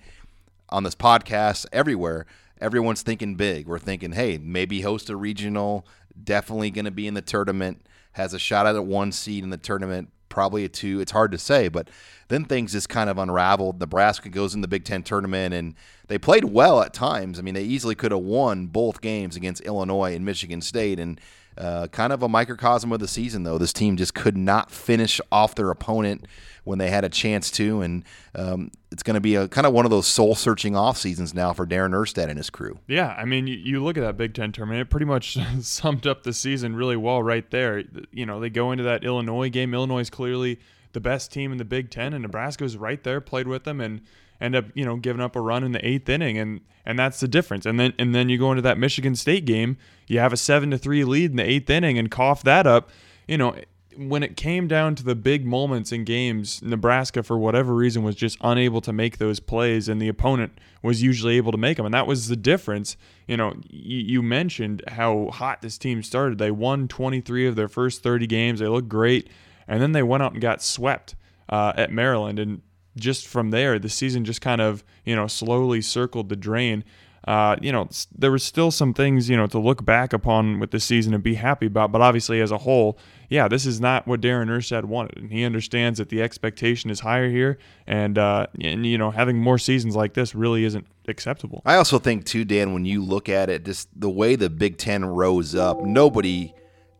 on 0.71 0.83
this 0.83 0.95
podcast, 0.95 1.67
everywhere, 1.75 2.25
everyone's 2.59 3.03
thinking 3.03 3.35
big. 3.35 3.67
We're 3.67 3.79
thinking, 3.79 4.13
hey, 4.13 4.39
maybe 4.39 4.81
host 4.81 5.11
a 5.11 5.17
regional, 5.17 5.87
definitely 6.25 6.71
going 6.71 6.87
to 6.87 6.91
be 6.91 7.07
in 7.07 7.13
the 7.13 7.21
tournament, 7.21 7.85
has 8.13 8.33
a 8.33 8.39
shot 8.39 8.67
at 8.67 8.77
a 8.77 8.81
one 8.83 9.13
seed 9.13 9.45
in 9.45 9.51
the 9.51 9.59
tournament, 9.59 10.09
probably 10.31 10.65
a 10.65 10.71
two. 10.71 11.01
It's 11.01 11.13
hard 11.13 11.33
to 11.33 11.39
say, 11.39 11.69
but 11.69 11.91
then 12.29 12.47
things 12.47 12.73
just 12.73 12.89
kind 12.89 13.11
of 13.11 13.19
unraveled. 13.19 13.79
Nebraska 13.79 14.31
goes 14.31 14.55
in 14.55 14.63
the 14.63 14.69
Big 14.69 14.87
Ten 14.87 15.03
tournament, 15.03 15.53
and 15.53 15.75
they 16.09 16.17
played 16.17 16.45
well 16.45 16.81
at 16.81 16.95
times. 16.95 17.39
I 17.39 17.43
mean, 17.43 17.53
they 17.53 17.65
easily 17.65 17.95
could 17.95 18.13
have 18.13 18.23
won 18.23 18.69
both 18.69 19.03
games 19.03 19.37
against 19.37 19.61
Illinois 19.65 20.15
and 20.15 20.25
Michigan 20.25 20.63
State, 20.63 20.99
and 20.99 21.21
uh, 21.61 21.89
kind 21.89 22.13
of 22.13 22.23
a 22.23 22.29
microcosm 22.29 22.91
of 22.91 23.01
the 23.01 23.09
season, 23.09 23.43
though. 23.43 23.59
This 23.59 23.73
team 23.73 23.97
just 23.97 24.15
could 24.15 24.37
not 24.37 24.71
finish 24.71 25.21
off 25.31 25.55
their 25.55 25.71
opponent 25.71 26.27
when 26.65 26.79
they 26.79 26.89
had 26.89 27.05
a 27.05 27.09
chance 27.09 27.51
to, 27.51 27.83
and 27.83 28.03
um, 28.35 28.71
it's 28.91 29.03
going 29.03 29.15
to 29.15 29.21
be 29.21 29.35
a 29.35 29.47
kind 29.47 29.67
of 29.67 29.73
one 29.75 29.85
of 29.85 29.91
those 29.91 30.07
soul-searching 30.07 30.75
off 30.75 30.97
seasons 30.97 31.35
now 31.35 31.53
for 31.53 31.67
Darren 31.67 31.91
Erstad 31.91 32.29
and 32.29 32.39
his 32.39 32.49
crew. 32.49 32.79
Yeah, 32.87 33.15
I 33.17 33.27
mean, 33.27 33.47
you, 33.47 33.57
you 33.57 33.85
look 33.85 33.99
at 33.99 34.01
that 34.01 34.17
Big 34.17 34.33
Ten 34.35 34.53
tournament; 34.53 34.81
it 34.81 34.91
pretty 34.91 35.07
much 35.07 35.37
summed 35.61 36.07
up 36.07 36.23
the 36.23 36.33
season 36.33 36.75
really 36.75 36.97
well 36.97 37.23
right 37.23 37.49
there. 37.51 37.85
You 38.11 38.25
know, 38.25 38.41
they 38.41 38.51
go 38.51 38.73
into 38.73 38.85
that 38.85 39.05
Illinois 39.05 39.51
game. 39.51 39.75
Illinois 39.75 40.01
is 40.01 40.11
clearly 40.11 40.59
the 40.93 41.01
best 41.01 41.31
team 41.31 41.53
in 41.53 41.59
the 41.59 41.65
Big 41.67 41.91
Ten, 41.91 42.15
and 42.15 42.23
Nebraska 42.23 42.65
was 42.65 42.77
right 42.79 43.03
there, 43.05 43.21
played 43.21 43.47
with 43.47 43.65
them, 43.65 43.81
and 43.81 44.01
end 44.41 44.57
up 44.57 44.67
you 44.75 44.85
know 44.85 44.97
giving 44.97 45.21
up 45.21 45.37
a 45.37 45.41
run 45.41 45.65
in 45.65 45.73
the 45.73 45.87
eighth 45.87 46.09
inning, 46.09 46.39
and 46.39 46.61
and 46.85 46.99
that's 46.99 47.21
the 47.21 47.29
difference. 47.29 47.67
And 47.67 47.79
then 47.79 47.93
and 47.99 48.15
then 48.15 48.29
you 48.29 48.39
go 48.39 48.51
into 48.51 48.63
that 48.63 48.79
Michigan 48.79 49.15
State 49.15 49.45
game, 49.45 49.77
you 50.07 50.19
have 50.19 50.33
a 50.33 50.37
seven 50.37 50.71
to 50.71 50.79
three 50.79 51.05
lead 51.05 51.31
in 51.31 51.37
the 51.37 51.45
eighth 51.45 51.71
inning, 51.71 51.99
and 51.99 52.11
cough 52.11 52.43
that 52.45 52.67
up. 52.67 52.91
You 53.27 53.39
know, 53.39 53.55
when 53.97 54.23
it 54.23 54.37
came 54.37 54.67
down 54.67 54.95
to 54.97 55.05
the 55.05 55.15
big 55.15 55.45
moments 55.47 55.93
in 55.93 56.05
games, 56.05 56.63
Nebraska, 56.63 57.23
for 57.23 57.39
whatever 57.39 57.75
reason, 57.75 58.03
was 58.03 58.17
just 58.17 58.39
unable 58.41 58.81
to 58.81 58.93
make 58.93 59.19
those 59.19 59.41
plays, 59.41 59.89
and 59.89 60.01
the 60.01 60.09
opponent 60.09 60.59
was 60.83 61.03
usually 61.03 61.37
able 61.37 61.53
to 61.53 61.59
make 61.59 61.77
them. 61.77 61.87
And 61.87 61.95
that 61.95 62.07
was 62.07 62.29
the 62.29 62.37
difference. 62.37 62.97
You 63.29 63.37
know, 63.37 63.55
you 63.69 64.23
mentioned 64.23 64.83
how 64.89 65.29
hot 65.33 65.61
this 65.61 65.79
team 65.79 66.03
started. 66.03 66.39
They 66.39 66.51
won 66.51 66.89
23 66.89 67.47
of 67.47 67.57
their 67.57 67.69
first 67.69 68.03
30 68.03 68.27
games. 68.27 68.61
They 68.61 68.67
looked 68.67 68.89
great 68.89 69.29
and 69.71 69.81
then 69.81 69.93
they 69.93 70.03
went 70.03 70.23
out 70.23 70.33
and 70.33 70.43
got 70.43 70.61
swept 70.61 71.15
uh, 71.49 71.73
at 71.77 71.93
Maryland, 71.93 72.41
and 72.41 72.61
just 72.97 73.27
from 73.27 73.51
there, 73.51 73.79
the 73.79 73.89
season 73.89 74.25
just 74.25 74.41
kind 74.41 74.61
of 74.61 74.85
you 75.05 75.15
know 75.17 75.27
slowly 75.27 75.81
circled 75.81 76.29
the 76.29 76.37
drain. 76.37 76.85
Uh, 77.29 77.55
you 77.61 77.71
know, 77.71 77.87
there 78.17 78.31
were 78.31 78.39
still 78.39 78.71
some 78.71 78.95
things, 78.95 79.29
you 79.29 79.37
know, 79.37 79.47
to 79.47 79.59
look 79.59 79.85
back 79.85 80.15
upon 80.15 80.59
with 80.59 80.71
the 80.71 80.81
season 80.81 81.13
and 81.13 81.23
be 81.23 81.35
happy 81.35 81.67
about. 81.67 81.93
But 81.93 82.01
obviously, 82.01 82.41
as 82.41 82.51
a 82.51 82.57
whole, 82.57 82.99
yeah, 83.29 83.47
this 83.47 83.67
is 83.67 83.79
not 83.79 84.07
what 84.07 84.23
Darren 84.23 84.47
Erstad 84.47 84.87
wanted, 84.87 85.19
and 85.19 85.31
he 85.31 85.45
understands 85.45 85.99
that 85.99 86.09
the 86.09 86.23
expectation 86.23 86.89
is 86.89 87.01
higher 87.01 87.29
here, 87.29 87.59
and 87.87 88.17
uh, 88.17 88.47
and 88.61 88.87
you 88.87 88.97
know, 88.97 89.11
having 89.11 89.39
more 89.39 89.59
seasons 89.59 89.95
like 89.95 90.15
this 90.15 90.35
really 90.35 90.65
isn't 90.65 90.87
acceptable. 91.09 91.61
I 91.67 91.75
also 91.77 91.99
think 91.99 92.25
too, 92.25 92.45
Dan, 92.45 92.73
when 92.73 92.87
you 92.87 93.05
look 93.05 93.29
at 93.29 93.51
it, 93.51 93.65
just 93.67 93.89
the 93.95 94.11
way 94.11 94.35
the 94.35 94.49
Big 94.49 94.79
Ten 94.79 95.05
rose 95.05 95.55
up, 95.55 95.83
nobody 95.83 96.55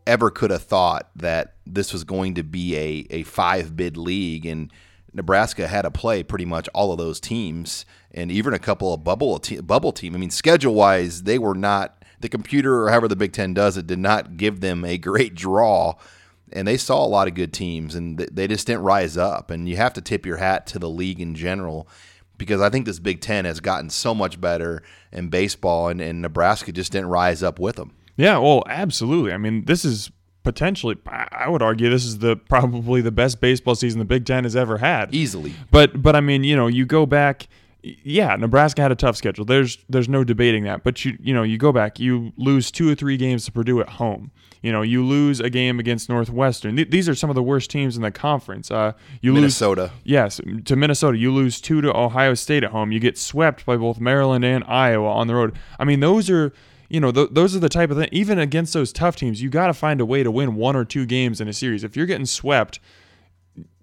ever 0.05 0.29
could 0.29 0.51
have 0.51 0.63
thought 0.63 1.09
that 1.15 1.55
this 1.65 1.93
was 1.93 2.03
going 2.03 2.35
to 2.35 2.43
be 2.43 2.75
a, 2.75 3.07
a 3.09 3.23
five 3.23 3.75
bid 3.75 3.97
league 3.97 4.45
and 4.45 4.71
Nebraska 5.13 5.67
had 5.67 5.83
to 5.83 5.91
play 5.91 6.23
pretty 6.23 6.45
much 6.45 6.69
all 6.73 6.91
of 6.91 6.97
those 6.97 7.19
teams 7.19 7.85
and 8.11 8.31
even 8.31 8.53
a 8.53 8.59
couple 8.59 8.93
of 8.93 9.03
bubble 9.03 9.39
te- 9.39 9.61
bubble 9.61 9.91
team. 9.91 10.15
I 10.15 10.17
mean, 10.17 10.29
schedule 10.29 10.73
wise, 10.73 11.23
they 11.23 11.37
were 11.37 11.55
not 11.55 12.03
the 12.19 12.29
computer 12.29 12.83
or 12.83 12.89
however 12.89 13.07
the 13.07 13.15
Big 13.15 13.33
Ten 13.33 13.53
does 13.53 13.77
it 13.77 13.87
did 13.87 13.99
not 13.99 14.37
give 14.37 14.61
them 14.61 14.85
a 14.85 14.97
great 14.97 15.35
draw, 15.35 15.95
and 16.51 16.67
they 16.67 16.77
saw 16.77 17.03
a 17.03 17.07
lot 17.07 17.27
of 17.27 17.33
good 17.33 17.53
teams 17.53 17.95
and 17.95 18.17
they 18.17 18.47
just 18.47 18.67
didn't 18.67 18.83
rise 18.83 19.17
up. 19.17 19.51
And 19.51 19.67
you 19.67 19.77
have 19.77 19.93
to 19.93 20.01
tip 20.01 20.25
your 20.25 20.37
hat 20.37 20.67
to 20.67 20.79
the 20.79 20.89
league 20.89 21.19
in 21.19 21.35
general 21.35 21.87
because 22.37 22.61
I 22.61 22.69
think 22.69 22.85
this 22.85 22.99
Big 22.99 23.21
Ten 23.21 23.45
has 23.45 23.59
gotten 23.59 23.89
so 23.89 24.15
much 24.15 24.41
better 24.41 24.81
in 25.11 25.29
baseball, 25.29 25.89
and, 25.89 26.01
and 26.01 26.21
Nebraska 26.21 26.71
just 26.71 26.91
didn't 26.91 27.09
rise 27.09 27.43
up 27.43 27.59
with 27.59 27.75
them. 27.75 27.93
Yeah, 28.17 28.39
well, 28.39 28.63
absolutely. 28.67 29.31
I 29.31 29.37
mean, 29.37 29.65
this 29.65 29.85
is 29.85 30.11
potentially 30.43 30.97
I 31.05 31.49
would 31.49 31.61
argue 31.61 31.89
this 31.89 32.05
is 32.05 32.19
the 32.19 32.35
probably 32.35 33.01
the 33.01 33.11
best 33.11 33.41
baseball 33.41 33.75
season 33.75 33.99
the 33.99 34.05
Big 34.05 34.25
10 34.25 34.43
has 34.43 34.55
ever 34.55 34.77
had. 34.77 35.13
Easily. 35.13 35.53
But 35.69 36.01
but 36.01 36.15
I 36.15 36.21
mean, 36.21 36.43
you 36.43 36.55
know, 36.55 36.67
you 36.67 36.85
go 36.85 37.05
back 37.05 37.47
yeah, 37.83 38.35
Nebraska 38.35 38.81
had 38.81 38.91
a 38.91 38.95
tough 38.95 39.15
schedule. 39.15 39.45
There's 39.45 39.77
there's 39.89 40.07
no 40.07 40.23
debating 40.23 40.63
that. 40.65 40.83
But 40.83 41.03
you 41.03 41.17
you 41.19 41.33
know, 41.33 41.43
you 41.43 41.57
go 41.57 41.71
back, 41.71 41.99
you 41.99 42.31
lose 42.37 42.71
two 42.71 42.89
or 42.89 42.95
three 42.95 43.17
games 43.17 43.45
to 43.45 43.51
Purdue 43.51 43.81
at 43.81 43.89
home. 43.89 44.31
You 44.61 44.71
know, 44.71 44.83
you 44.83 45.03
lose 45.03 45.39
a 45.39 45.49
game 45.49 45.79
against 45.79 46.07
Northwestern. 46.07 46.75
Th- 46.75 46.89
these 46.89 47.09
are 47.09 47.15
some 47.15 47.31
of 47.31 47.35
the 47.35 47.41
worst 47.41 47.71
teams 47.71 47.95
in 47.95 48.03
the 48.03 48.11
conference. 48.11 48.69
Uh, 48.69 48.93
you 49.21 49.33
Minnesota. 49.33 49.81
lose 49.83 49.91
yes 50.03 50.39
to 50.65 50.75
Minnesota. 50.75 51.17
You 51.17 51.33
lose 51.33 51.59
two 51.59 51.81
to 51.81 51.95
Ohio 51.95 52.35
State 52.35 52.63
at 52.63 52.71
home. 52.71 52.91
You 52.91 52.99
get 52.99 53.17
swept 53.17 53.65
by 53.65 53.77
both 53.77 53.99
Maryland 53.99 54.45
and 54.45 54.63
Iowa 54.65 55.09
on 55.09 55.25
the 55.27 55.33
road. 55.33 55.57
I 55.79 55.85
mean, 55.85 55.99
those 55.99 56.29
are 56.29 56.53
you 56.91 56.99
know, 56.99 57.11
th- 57.11 57.29
those 57.31 57.55
are 57.55 57.59
the 57.59 57.69
type 57.69 57.89
of 57.89 57.97
thing. 57.97 58.09
Even 58.11 58.37
against 58.37 58.73
those 58.73 58.91
tough 58.91 59.15
teams, 59.15 59.41
you 59.41 59.49
got 59.49 59.67
to 59.67 59.73
find 59.73 60.01
a 60.01 60.05
way 60.05 60.23
to 60.23 60.31
win 60.31 60.55
one 60.55 60.75
or 60.75 60.83
two 60.83 61.05
games 61.05 61.39
in 61.39 61.47
a 61.47 61.53
series. 61.53 61.83
If 61.83 61.95
you're 61.95 62.05
getting 62.05 62.25
swept, 62.25 62.79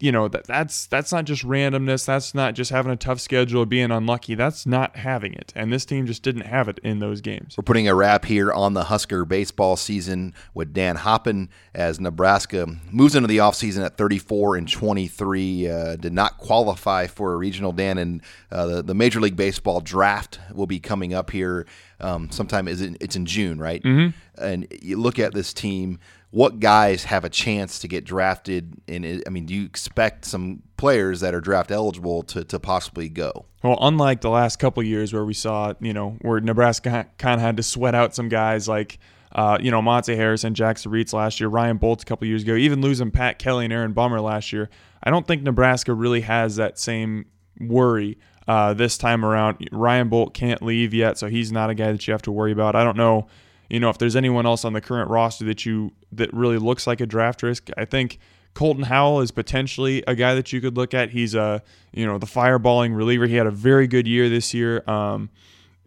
you 0.00 0.12
know 0.12 0.28
that 0.28 0.44
that's 0.44 0.87
that's 0.87 1.12
not 1.12 1.25
just 1.25 1.44
randomness. 1.44 2.06
That's 2.06 2.34
not 2.34 2.54
just 2.54 2.70
having 2.70 2.92
a 2.92 2.96
tough 2.96 3.20
schedule 3.20 3.66
being 3.66 3.90
unlucky. 3.90 4.34
That's 4.34 4.64
not 4.64 4.96
having 4.96 5.34
it. 5.34 5.52
And 5.54 5.72
this 5.72 5.84
team 5.84 6.06
just 6.06 6.22
didn't 6.22 6.42
have 6.42 6.68
it 6.68 6.78
in 6.82 7.00
those 7.00 7.20
games. 7.20 7.56
We're 7.56 7.64
putting 7.64 7.88
a 7.88 7.94
wrap 7.94 8.25
here 8.25 8.52
on 8.52 8.75
the 8.75 8.84
Husker 8.84 9.25
baseball 9.25 9.76
season 9.76 10.34
with 10.54 10.72
Dan 10.72 10.96
Hoppen 10.96 11.48
as 11.75 12.00
Nebraska 12.00 12.66
moves 12.90 13.14
into 13.14 13.28
the 13.28 13.38
offseason 13.38 13.84
at 13.84 13.96
34 13.96 14.56
and 14.56 14.68
23. 14.68 15.68
Uh, 15.68 15.96
did 15.96 16.12
not 16.12 16.38
qualify 16.38 17.06
for 17.06 17.32
a 17.34 17.37
regional. 17.37 17.72
Dan 17.72 17.98
and 17.98 18.22
uh, 18.50 18.66
the 18.66 18.82
the 18.82 18.94
Major 18.94 19.20
League 19.20 19.37
Baseball 19.37 19.80
draft 19.80 20.38
will 20.54 20.66
be 20.66 20.80
coming 20.80 21.12
up 21.12 21.30
here 21.30 21.66
um, 22.00 22.30
sometime. 22.30 22.68
Is 22.68 22.80
it, 22.80 22.96
it's 23.00 23.16
in 23.16 23.26
June, 23.26 23.58
right? 23.58 23.82
Mm-hmm. 23.82 24.42
And 24.42 24.68
you 24.80 24.96
look 24.96 25.18
at 25.18 25.34
this 25.34 25.52
team 25.52 25.98
what 26.30 26.61
guys 26.61 27.04
have 27.04 27.25
a 27.25 27.30
chance 27.30 27.78
to 27.78 27.88
get 27.88 28.04
drafted? 28.04 28.75
And 28.87 29.23
I 29.26 29.30
mean, 29.30 29.47
do 29.47 29.54
you 29.54 29.64
expect 29.64 30.26
some 30.26 30.62
players 30.76 31.20
that 31.20 31.35
are 31.35 31.40
draft 31.40 31.70
eligible 31.70 32.23
to, 32.25 32.44
to 32.44 32.61
possibly 32.61 33.08
go? 33.08 33.47
Well, 33.62 33.78
unlike 33.80 34.20
the 34.20 34.30
last 34.30 34.58
couple 34.58 34.82
years 34.82 35.12
where 35.12 35.25
we 35.25 35.35
saw, 35.35 35.73
you 35.80 35.92
know, 35.92 36.18
where 36.20 36.40
Nebraska 36.40 37.06
kind 37.16 37.35
of 37.35 37.40
had 37.40 37.56
to 37.56 37.62
sweat 37.62 37.94
out 37.94 38.14
some 38.14 38.28
guys 38.28 38.68
like, 38.68 38.99
uh, 39.32 39.58
you 39.61 39.70
know, 39.70 39.80
Monte 39.80 40.14
Harrison, 40.14 40.54
Jakson 40.54 40.92
Reetz 40.92 41.12
last 41.12 41.40
year, 41.40 41.49
Ryan 41.49 41.78
Boldts 41.78 42.02
a 42.02 42.06
couple 42.06 42.26
years 42.26 42.42
ago, 42.42 42.54
even 42.54 42.80
losing 42.80 43.11
Pat 43.11 43.38
Kelly 43.38 43.64
and 43.64 43.73
Aaron 43.73 43.92
Bummer 43.92 44.20
last 44.20 44.52
year. 44.52 44.68
I 45.02 45.11
don't 45.11 45.26
think 45.26 45.42
Nebraska 45.42 45.94
really 45.94 46.23
has 46.23 46.56
that 46.56 46.78
same 46.78 47.26
worry 47.61 48.18
uh, 48.47 48.75
this 48.75 48.99
time 48.99 49.25
around. 49.25 49.68
Ryan 49.73 50.11
Boldt 50.11 50.35
can't 50.35 50.62
leave 50.62 50.92
yet, 50.92 51.18
so 51.18 51.28
he's 51.28 51.52
not 51.52 51.70
a 51.70 51.75
guy 51.75 51.92
that 51.92 52.06
you 52.06 52.12
have 52.12 52.23
to 52.23 52.32
worry 52.32 52.52
about. 52.52 52.76
I 52.76 52.85
don't 52.85 52.97
know 52.97 53.28
you 53.68 53.80
know, 53.80 53.90
if 53.90 53.98
there's 53.98 54.16
anyone 54.16 54.46
else 54.46 54.64
on 54.64 54.72
the 54.72 54.80
current 54.80 55.10
roster 55.10 55.44
that 55.44 55.66
you 55.66 55.92
that 56.12 56.32
really 56.32 56.58
looks 56.58 56.87
like 56.87 57.00
a 57.00 57.06
draft 57.06 57.42
risk, 57.42 57.68
I 57.76 57.84
think 57.84 58.18
Colton 58.54 58.84
Howell 58.84 59.20
is 59.20 59.30
potentially 59.30 60.02
a 60.06 60.14
guy 60.14 60.34
that 60.34 60.52
you 60.52 60.60
could 60.60 60.76
look 60.76 60.94
at. 60.94 61.10
He's 61.10 61.34
a 61.34 61.62
you 61.92 62.06
know 62.06 62.18
the 62.18 62.26
fireballing 62.26 62.96
reliever. 62.96 63.26
He 63.26 63.37
had 63.37 63.46
a 63.46 63.52
very 63.52 63.87
good 63.87 64.06
year 64.06 64.28
this 64.28 64.54
year. 64.54 64.82
Um, 64.88 65.30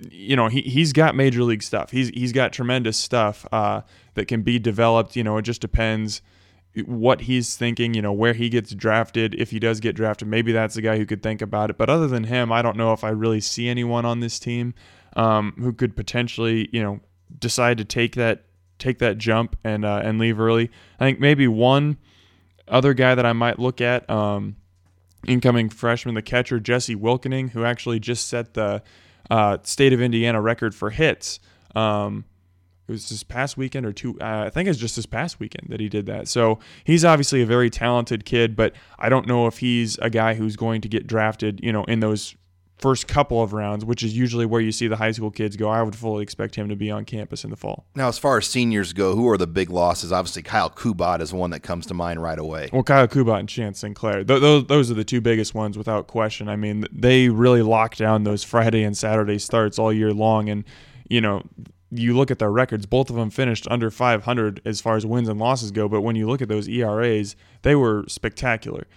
you 0.09 0.35
know 0.35 0.47
he 0.47 0.61
he's 0.61 0.93
got 0.93 1.15
major 1.15 1.43
league 1.43 1.63
stuff. 1.63 1.91
He's 1.91 2.09
he's 2.09 2.31
got 2.31 2.53
tremendous 2.53 2.97
stuff 2.97 3.45
uh, 3.51 3.81
that 4.15 4.27
can 4.27 4.41
be 4.41 4.59
developed. 4.59 5.15
You 5.15 5.23
know 5.23 5.38
it 5.38 5.43
just 5.43 5.61
depends 5.61 6.21
what 6.85 7.21
he's 7.21 7.55
thinking. 7.55 7.93
You 7.93 8.01
know 8.01 8.13
where 8.13 8.33
he 8.33 8.50
gets 8.50 8.73
drafted. 8.73 9.35
If 9.35 9.51
he 9.51 9.59
does 9.59 9.79
get 9.79 9.95
drafted, 9.95 10.27
maybe 10.27 10.51
that's 10.51 10.75
the 10.75 10.81
guy 10.81 10.97
who 10.97 11.05
could 11.05 11.21
think 11.21 11.41
about 11.41 11.69
it. 11.69 11.77
But 11.77 11.89
other 11.89 12.07
than 12.07 12.25
him, 12.25 12.51
I 12.51 12.61
don't 12.61 12.77
know 12.77 12.93
if 12.93 13.03
I 13.03 13.09
really 13.09 13.41
see 13.41 13.67
anyone 13.67 14.05
on 14.05 14.19
this 14.19 14.39
team 14.39 14.73
um, 15.15 15.53
who 15.57 15.73
could 15.73 15.95
potentially 15.95 16.69
you 16.71 16.81
know 16.81 17.00
decide 17.39 17.77
to 17.77 17.85
take 17.85 18.15
that 18.15 18.45
take 18.79 19.00
that 19.00 19.17
jump 19.17 19.55
and 19.63 19.85
uh, 19.85 20.01
and 20.03 20.19
leave 20.19 20.39
early. 20.39 20.69
I 21.00 21.05
think 21.05 21.19
maybe 21.19 21.47
one 21.47 21.97
other 22.67 22.93
guy 22.93 23.15
that 23.15 23.25
I 23.25 23.33
might 23.33 23.59
look 23.59 23.81
at, 23.81 24.09
um, 24.09 24.55
incoming 25.27 25.69
freshman, 25.69 26.15
the 26.15 26.21
catcher 26.21 26.59
Jesse 26.59 26.95
Wilkening, 26.95 27.51
who 27.51 27.63
actually 27.63 28.00
just 28.00 28.27
set 28.27 28.53
the 28.53 28.81
uh, 29.29 29.57
state 29.63 29.93
of 29.93 30.01
Indiana 30.01 30.41
record 30.41 30.73
for 30.73 30.89
hits. 30.89 31.39
Um, 31.75 32.25
it 32.88 32.91
was 32.91 33.09
this 33.09 33.23
past 33.23 33.55
weekend 33.55 33.85
or 33.85 33.93
two. 33.93 34.19
Uh, 34.19 34.43
I 34.45 34.50
think 34.50 34.67
it's 34.67 34.79
just 34.79 34.95
this 34.97 35.05
past 35.05 35.39
weekend 35.39 35.67
that 35.69 35.79
he 35.79 35.88
did 35.88 36.07
that. 36.07 36.27
So 36.27 36.59
he's 36.83 37.05
obviously 37.05 37.41
a 37.41 37.45
very 37.45 37.69
talented 37.69 38.25
kid, 38.25 38.55
but 38.55 38.73
I 39.00 39.07
don't 39.07 39.27
know 39.27 39.47
if 39.47 39.59
he's 39.59 39.97
a 40.00 40.09
guy 40.09 40.33
who's 40.33 40.55
going 40.55 40.81
to 40.81 40.89
get 40.89 41.07
drafted. 41.07 41.61
You 41.63 41.71
know, 41.71 41.85
in 41.85 42.01
those 42.01 42.35
first 42.81 43.07
couple 43.07 43.41
of 43.41 43.53
rounds, 43.53 43.85
which 43.85 44.03
is 44.03 44.17
usually 44.17 44.45
where 44.45 44.59
you 44.59 44.71
see 44.71 44.88
the 44.88 44.97
high 44.97 45.11
school 45.11 45.31
kids 45.31 45.55
go, 45.55 45.69
I 45.69 45.81
would 45.83 45.95
fully 45.95 46.23
expect 46.23 46.55
him 46.55 46.67
to 46.69 46.75
be 46.75 46.89
on 46.89 47.05
campus 47.05 47.43
in 47.43 47.51
the 47.51 47.55
fall. 47.55 47.85
Now, 47.95 48.07
as 48.07 48.17
far 48.17 48.39
as 48.39 48.47
seniors 48.47 48.91
go, 48.91 49.15
who 49.15 49.29
are 49.29 49.38
the 49.38 49.47
big 49.47 49.69
losses? 49.69 50.11
Obviously, 50.11 50.41
Kyle 50.41 50.69
Kubat 50.69 51.21
is 51.21 51.31
one 51.31 51.51
that 51.51 51.61
comes 51.61 51.85
to 51.88 51.93
mind 51.93 52.21
right 52.21 52.39
away. 52.39 52.69
Well, 52.73 52.83
Kyle 52.83 53.07
Kubat 53.07 53.39
and 53.39 53.47
Chance 53.47 53.79
Sinclair, 53.79 54.23
th- 54.23 54.41
those, 54.41 54.65
those 54.65 54.91
are 54.91 54.95
the 54.95 55.03
two 55.03 55.21
biggest 55.21 55.53
ones 55.53 55.77
without 55.77 56.07
question. 56.07 56.50
I 56.50 56.55
mean, 56.55 56.85
they 56.91 57.29
really 57.29 57.61
locked 57.61 58.00
down 58.00 58.23
those 58.23 58.43
Friday 58.43 58.83
and 58.83 58.97
Saturday 58.97 59.38
starts 59.38 59.77
all 59.77 59.93
year 59.93 60.11
long. 60.11 60.50
And, 60.50 60.63
you 61.07 61.21
know, 61.21 61.43
you 61.91 62.15
look 62.15 62.31
at 62.31 62.39
their 62.39 62.51
records, 62.51 62.85
both 62.85 63.09
of 63.09 63.15
them 63.15 63.29
finished 63.29 63.67
under 63.69 63.91
500 63.91 64.61
as 64.65 64.81
far 64.81 64.95
as 64.95 65.05
wins 65.05 65.29
and 65.29 65.39
losses 65.39 65.71
go. 65.71 65.88
But 65.88 66.01
when 66.01 66.15
you 66.15 66.27
look 66.27 66.41
at 66.41 66.47
those 66.47 66.67
ERAs, 66.67 67.35
they 67.61 67.75
were 67.75 68.05
spectacular. 68.07 68.88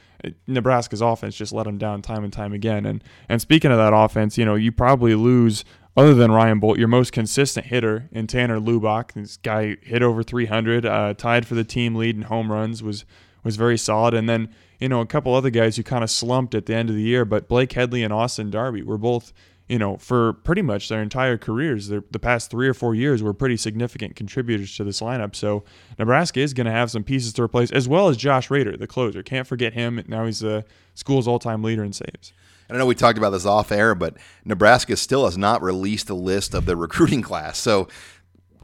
Nebraska's 0.47 1.01
offense 1.01 1.37
just 1.37 1.53
let 1.53 1.65
them 1.65 1.79
down 1.79 2.03
time 2.03 2.25
and 2.25 2.33
time 2.33 2.53
again. 2.53 2.87
And 2.87 3.03
and 3.29 3.41
speaking 3.41 3.71
of 3.71 3.79
that 3.79 3.93
offense, 3.95 4.39
you 4.39 4.45
know, 4.45 4.55
you 4.55 4.73
probably 4.73 5.15
lose 5.15 5.65
other 5.97 6.15
than 6.15 6.33
Ryan 6.33 6.61
Boldt, 6.61 6.77
your 6.77 6.89
most 6.89 7.13
consistent 7.13 7.67
hitter 7.67 8.09
in 8.11 8.27
Tanner 8.27 8.59
Lubach. 8.59 9.13
This 9.13 9.37
guy 9.37 9.77
hit 9.83 10.03
over 10.03 10.23
300, 10.23 10.85
uh, 10.85 11.15
tied 11.15 11.47
for 11.47 11.55
the 11.55 11.65
team 11.65 11.95
lead 11.95 12.17
in 12.17 12.23
home 12.23 12.51
runs, 12.51 12.83
was 12.83 13.05
was 13.43 13.57
very 13.57 13.79
solid. 13.79 14.15
And 14.15 14.29
then 14.29 14.55
you 14.81 14.89
know 14.89 15.01
a 15.01 15.07
couple 15.07 15.35
other 15.35 15.51
guys 15.51 15.77
who 15.77 15.83
kind 15.83 16.05
of 16.05 16.11
slumped 16.11 16.55
at 16.55 16.67
the 16.67 16.75
end 16.75 16.91
of 16.91 16.97
the 16.97 17.03
year, 17.03 17.25
but 17.25 17.49
Blake 17.49 17.73
Headley 17.73 18.03
and 18.03 18.13
Austin 18.13 18.51
Darby 18.51 18.83
were 18.83 18.99
both 18.99 19.33
you 19.69 19.79
know, 19.79 19.97
for 19.97 20.35
pretty 20.35 20.61
much 20.61 20.89
their 20.89 21.01
entire 21.01 21.39
careers, 21.39 21.89
the 21.89 22.03
past 22.21 22.51
three 22.51 22.69
or 22.69 22.75
four 22.75 22.95
years 22.95 23.23
were 23.23 23.33
pretty 23.33 23.57
significant 23.57 24.15
contributors 24.15 24.77
to 24.77 24.85
this 24.85 25.01
lineup. 25.01 25.35
So 25.35 25.65
Nebraska 25.99 26.41
is 26.41 26.53
going 26.53 26.67
to 26.67 26.73
have 26.73 26.91
some 26.91 27.03
pieces 27.03 27.33
to 27.35 27.43
replace, 27.43 27.71
as 27.71 27.89
well 27.89 28.09
as 28.09 28.17
Josh 28.19 28.51
Roeder, 28.51 28.77
the 28.77 28.87
closer. 28.87 29.23
Can't 29.23 29.47
forget 29.47 29.73
him. 29.73 30.03
Now 30.07 30.27
he's 30.27 30.41
the 30.41 30.65
school's 30.95 31.27
all-time 31.27 31.63
leader 31.63 31.83
in 31.83 31.95
saves. 31.95 32.33
I 32.69 32.77
know 32.77 32.87
we 32.87 32.95
talked 32.95 33.19
about 33.19 33.31
this 33.31 33.47
off 33.47 33.73
air, 33.73 33.95
but 33.95 34.17
Nebraska 34.45 34.97
still 34.97 35.25
has 35.25 35.39
not 35.39 35.63
released 35.63 36.11
a 36.11 36.15
list 36.15 36.55
of 36.55 36.67
the 36.67 36.77
recruiting 36.77 37.23
class. 37.23 37.59
So 37.59 37.89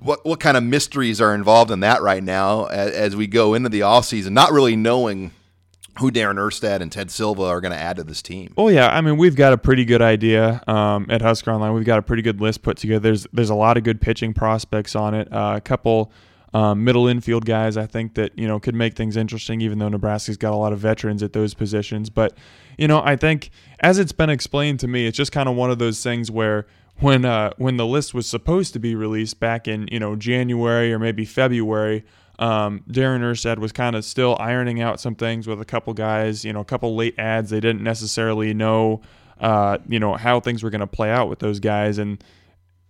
what 0.00 0.24
what 0.24 0.40
kind 0.40 0.56
of 0.56 0.62
mysteries 0.62 1.20
are 1.20 1.34
involved 1.34 1.70
in 1.70 1.80
that 1.80 2.02
right 2.02 2.22
now 2.22 2.64
as, 2.66 2.92
as 2.92 3.16
we 3.16 3.26
go 3.26 3.54
into 3.54 3.68
the 3.68 3.80
offseason, 3.80 4.30
not 4.30 4.52
really 4.52 4.76
knowing 4.76 5.32
who 5.98 6.10
Darren 6.10 6.36
Erstad 6.36 6.80
and 6.80 6.90
Ted 6.90 7.10
Silva 7.10 7.42
are 7.42 7.60
going 7.60 7.72
to 7.72 7.78
add 7.78 7.96
to 7.96 8.04
this 8.04 8.22
team. 8.22 8.52
Oh 8.56 8.68
yeah, 8.68 8.88
I 8.88 9.00
mean 9.00 9.16
we've 9.16 9.36
got 9.36 9.52
a 9.52 9.58
pretty 9.58 9.84
good 9.84 10.02
idea 10.02 10.62
um, 10.66 11.06
at 11.10 11.22
Husker 11.22 11.50
Online. 11.50 11.72
We've 11.74 11.84
got 11.84 11.98
a 11.98 12.02
pretty 12.02 12.22
good 12.22 12.40
list 12.40 12.62
put 12.62 12.76
together. 12.76 13.00
There's 13.00 13.26
there's 13.32 13.50
a 13.50 13.54
lot 13.54 13.76
of 13.76 13.84
good 13.84 14.00
pitching 14.00 14.32
prospects 14.32 14.94
on 14.94 15.14
it. 15.14 15.32
Uh, 15.32 15.54
a 15.56 15.60
couple 15.60 16.12
um, 16.52 16.82
middle 16.82 17.06
infield 17.06 17.44
guys 17.44 17.76
I 17.76 17.86
think 17.86 18.14
that 18.14 18.36
you 18.38 18.46
know 18.48 18.58
could 18.58 18.74
make 18.74 18.94
things 18.94 19.16
interesting. 19.16 19.60
Even 19.60 19.78
though 19.78 19.88
Nebraska's 19.88 20.36
got 20.36 20.52
a 20.52 20.56
lot 20.56 20.72
of 20.72 20.78
veterans 20.78 21.22
at 21.22 21.32
those 21.32 21.54
positions, 21.54 22.10
but 22.10 22.36
you 22.78 22.88
know 22.88 23.02
I 23.04 23.16
think 23.16 23.50
as 23.80 23.98
it's 23.98 24.12
been 24.12 24.30
explained 24.30 24.80
to 24.80 24.88
me, 24.88 25.06
it's 25.06 25.16
just 25.16 25.32
kind 25.32 25.48
of 25.48 25.56
one 25.56 25.70
of 25.70 25.78
those 25.78 26.02
things 26.02 26.30
where 26.30 26.66
when 27.00 27.24
uh, 27.24 27.52
when 27.56 27.76
the 27.76 27.86
list 27.86 28.14
was 28.14 28.26
supposed 28.26 28.72
to 28.74 28.78
be 28.78 28.94
released 28.94 29.40
back 29.40 29.66
in 29.68 29.88
you 29.90 29.98
know 29.98 30.16
January 30.16 30.92
or 30.92 30.98
maybe 30.98 31.24
February. 31.24 32.04
Um, 32.40 32.82
Darren 32.88 33.20
Erstad 33.20 33.58
was 33.58 33.70
kind 33.70 33.94
of 33.94 34.04
still 34.04 34.36
ironing 34.40 34.80
out 34.80 34.98
some 34.98 35.14
things 35.14 35.46
with 35.46 35.60
a 35.60 35.64
couple 35.64 35.92
guys, 35.92 36.42
you 36.42 36.52
know, 36.54 36.60
a 36.60 36.64
couple 36.64 36.96
late 36.96 37.14
ads. 37.18 37.50
They 37.50 37.60
didn't 37.60 37.82
necessarily 37.82 38.54
know, 38.54 39.02
uh, 39.38 39.76
you 39.86 40.00
know, 40.00 40.14
how 40.14 40.40
things 40.40 40.62
were 40.62 40.70
going 40.70 40.80
to 40.80 40.86
play 40.86 41.10
out 41.10 41.28
with 41.28 41.38
those 41.38 41.60
guys, 41.60 41.98
and 41.98 42.22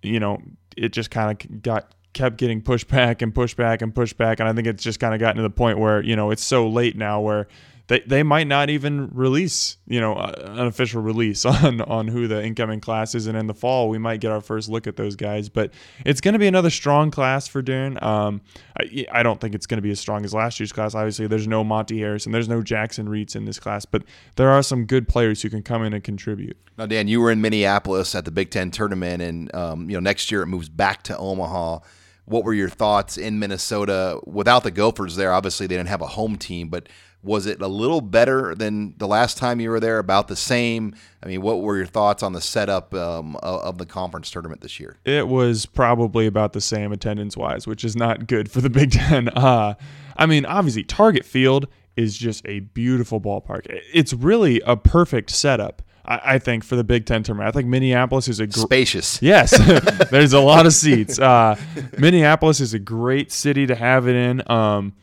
you 0.03 0.21
know, 0.21 0.41
it 0.77 0.93
just 0.93 1.11
kind 1.11 1.31
of 1.31 1.63
got 1.63 1.93
kept 2.13 2.37
getting 2.39 2.63
pushed 2.63 2.89
back 2.89 3.23
and 3.23 3.35
pushed 3.35 3.57
back 3.57 3.83
and 3.83 3.93
pushed 3.93 4.17
back, 4.17 4.39
and 4.39 4.49
I 4.49 4.53
think 4.53 4.69
it's 4.69 4.85
just 4.85 5.01
kind 5.01 5.15
of 5.15 5.21
gotten 5.21 5.37
to 5.37 5.43
the 5.43 5.51
point 5.51 5.79
where 5.79 6.01
you 6.01 6.15
know 6.15 6.31
it's 6.31 6.45
so 6.45 6.69
late 6.69 6.97
now 6.97 7.21
where 7.21 7.49
they, 7.91 7.99
they 8.07 8.23
might 8.23 8.47
not 8.47 8.71
even 8.71 9.09
release, 9.13 9.77
you 9.89 10.01
know, 10.01 10.15
an 10.15 10.69
official 10.69 11.03
release 11.03 11.45
on, 11.65 11.81
on 11.81 12.07
who 12.07 12.29
the 12.29 12.41
incoming 12.41 12.79
class 12.79 13.17
is. 13.17 13.27
And 13.27 13.37
in 13.37 13.49
the 13.49 13.55
fall, 13.55 13.89
we 13.89 13.99
might 13.99 14.21
get 14.21 14.31
our 14.31 14.41
first 14.41 14.69
look 14.69 14.87
at 14.87 14.95
those 14.95 15.17
guys. 15.17 15.49
But 15.49 15.73
it's 16.07 16.21
going 16.21 16.35
to 16.35 16.39
be 16.39 16.47
another 16.47 16.71
strong 16.71 17.11
class 17.11 17.49
for 17.49 17.65
Darren. 17.65 18.01
Um, 18.01 18.43
I, 18.79 19.07
I 19.11 19.25
don't 19.25 19.41
think 19.41 19.57
it's 19.57 19.67
going 19.67 19.79
to 19.79 19.83
be 19.83 19.91
as 19.91 19.99
strong 19.99 20.25
as 20.25 20.33
last 20.33 20.61
year's 20.61 20.71
class. 20.71 20.95
Obviously, 20.95 21.27
there's 21.27 21.49
no 21.49 21.65
Monty 21.65 21.99
Harrison, 21.99 22.31
there's 22.31 22.49
no 22.49 22.63
Jakson 22.63 23.09
Reetz 23.09 23.35
in 23.35 23.45
this 23.45 23.59
class, 23.59 23.85
but 23.85 24.05
there 24.37 24.51
are 24.51 24.63
some 24.63 24.85
good 24.85 25.09
players 25.09 25.43
who 25.43 25.51
can 25.51 25.65
come 25.65 25.83
in 25.83 25.93
and 25.93 26.05
contribute. 26.05 26.57
Now, 26.79 26.87
Dan, 26.87 27.09
you 27.09 27.21
were 27.21 27.33
in 27.33 27.41
Minneapolis 27.41 28.15
at 28.15 28.25
the 28.25 28.31
Big 28.31 28.53
Ten 28.53 28.71
tournament, 28.71 29.21
and 29.21 29.53
um, 29.53 29.91
you 29.91 29.97
know 29.97 30.01
next 30.01 30.31
year 30.31 30.43
it 30.43 30.47
moves 30.47 30.69
back 30.69 31.03
to 31.05 31.19
Omaha 31.19 31.81
what 32.27 32.45
were 32.45 32.55
your 32.55 32.69
thoughts 32.69 33.19
in 33.19 33.41
Minnesota 33.41 34.21
without 34.25 34.63
the 34.63 34.71
Gophers 34.71 35.17
there? 35.17 35.33
Obviously, 35.33 35.67
they 35.67 35.77
didn't 35.77 35.89
have 35.89 36.01
a 36.01 36.07
home 36.07 36.37
team, 36.37 36.69
but 36.69 36.89
was 37.23 37.47
it 37.47 37.61
a 37.61 37.69
little 37.69 38.01
better 38.01 38.55
than 38.55 38.95
the 38.97 39.07
last 39.07 39.37
time 39.37 39.61
you 39.61 39.71
were 39.71 39.81
there? 39.81 39.99
About 39.99 40.29
the 40.29 40.37
same? 40.37 40.95
I 41.23 41.29
mean, 41.29 41.43
what 41.43 41.61
were 41.61 41.77
your 41.77 41.87
thoughts 41.87 42.23
on 42.23 42.33
the 42.33 42.41
setup 42.41 42.95
um, 42.95 43.37
of 43.37 43.79
the 43.79 43.87
conference 43.87 44.31
tournament 44.31 44.63
this 44.63 44.81
year? 44.81 44.97
It 45.05 45.29
was 45.29 45.67
probably 45.67 46.27
about 46.27 46.55
the 46.55 46.61
same 46.61 46.93
attendance 46.93 47.37
wise, 47.37 47.67
which 47.67 47.85
is 47.85 47.95
not 47.95 48.27
good 48.27 48.51
for 48.51 48.61
the 48.61 48.71
Big 48.71 48.93
Ten. 48.93 49.29
Uh, 49.29 49.75
I 50.17 50.27
mean, 50.27 50.47
obviously, 50.47 50.83
Target 50.83 51.25
Field 51.25 51.67
is 51.97 52.17
just 52.17 52.47
a 52.47 52.61
beautiful 52.61 53.21
ballpark. 53.21 53.67
It's 53.93 54.13
really 54.13 54.61
a 54.67 54.77
perfect 54.77 55.31
setup. 55.31 55.83
I, 56.03 56.39
think 56.41 56.65
for 56.65 56.75
the 56.75 56.83
Big 56.83 57.07
Ten 57.07 57.23
tournament, 57.23 57.49
I 57.49 57.53
think 57.57 57.69
Minneapolis 57.69 58.27
is 58.27 58.41
a 58.41 58.47
gr- 58.47 58.59
spacious. 58.59 59.23
Yes, 59.23 59.57
there's 60.11 60.33
a 60.33 60.41
lot 60.41 60.67
of 60.67 60.73
seats. 60.73 61.21
Uh, 61.21 61.57
Minneapolis 61.99 62.59
is 62.59 62.75
a 62.75 62.81
great 62.81 63.31
city 63.31 63.67
to 63.67 63.77
have 63.77 64.09
it 64.09 64.17
in. 64.17 64.43
Um, 64.51 64.95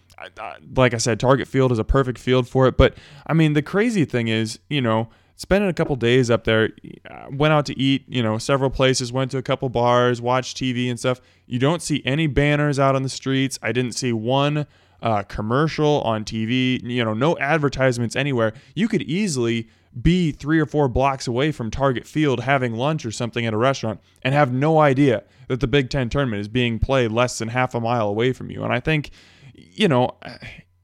like 0.75 0.93
I 0.93 0.97
said, 0.97 1.19
Target 1.19 1.47
Field 1.47 1.71
is 1.71 1.80
a 1.80 1.84
perfect 1.84 2.19
field 2.19 2.47
for 2.47 2.67
it. 2.67 2.77
But 2.77 2.95
I 3.25 3.34
mean, 3.34 3.53
the 3.53 3.62
crazy 3.62 4.06
thing 4.06 4.27
is, 4.27 4.60
you 4.69 4.82
know, 4.82 5.10
spending 5.36 5.69
a 5.69 5.73
couple 5.73 5.95
days 5.95 6.30
up 6.30 6.43
there, 6.43 6.69
uh, 7.10 7.27
went 7.32 7.53
out 7.53 7.65
to 7.67 7.80
eat, 7.80 8.03
you 8.08 8.23
know, 8.23 8.38
several 8.38 8.69
places, 8.69 9.12
went 9.13 9.32
to 9.32 9.38
a 9.38 9.43
couple 9.43 9.69
bars, 9.69 10.21
watched 10.21 10.58
TV 10.58 10.89
and 10.89 10.99
stuff. 10.99 11.21
You 11.45 11.60
don't 11.60 11.82
see 11.82 12.01
any 12.06 12.27
banners 12.27 12.80
out 12.80 12.95
on 12.95 13.03
the 13.03 13.10
streets. 13.10 13.60
I 13.62 13.71
didn't 13.71 13.93
see 13.93 14.12
one 14.12 14.65
uh, 15.01 15.23
commercial 15.23 16.01
on 16.01 16.25
TV, 16.25 16.82
you 16.84 17.06
know, 17.06 17.13
no 17.13 17.38
advertisements 17.38 18.15
anywhere. 18.15 18.53
You 18.73 18.88
could 18.88 19.03
easily 19.03 19.69
be 20.01 20.32
three 20.32 20.60
or 20.60 20.65
four 20.65 20.88
blocks 20.88 21.27
away 21.27 21.51
from 21.51 21.71
Target 21.71 22.06
Field 22.06 22.41
having 22.41 22.75
lunch 22.75 23.06
or 23.06 23.12
something 23.12 23.45
at 23.45 23.53
a 23.53 23.58
restaurant 23.58 23.99
and 24.23 24.34
have 24.34 24.51
no 24.51 24.80
idea 24.80 25.23
that 25.47 25.60
the 25.60 25.67
Big 25.67 25.89
Ten 25.89 26.10
tournament 26.10 26.41
is 26.41 26.47
being 26.47 26.77
played 26.80 27.12
less 27.12 27.38
than 27.38 27.49
half 27.49 27.73
a 27.73 27.80
mile 27.80 28.10
away 28.10 28.34
from 28.34 28.49
you. 28.51 28.63
And 28.63 28.73
I 28.73 28.80
think 28.80 29.12
you 29.58 29.88
know, 29.88 30.17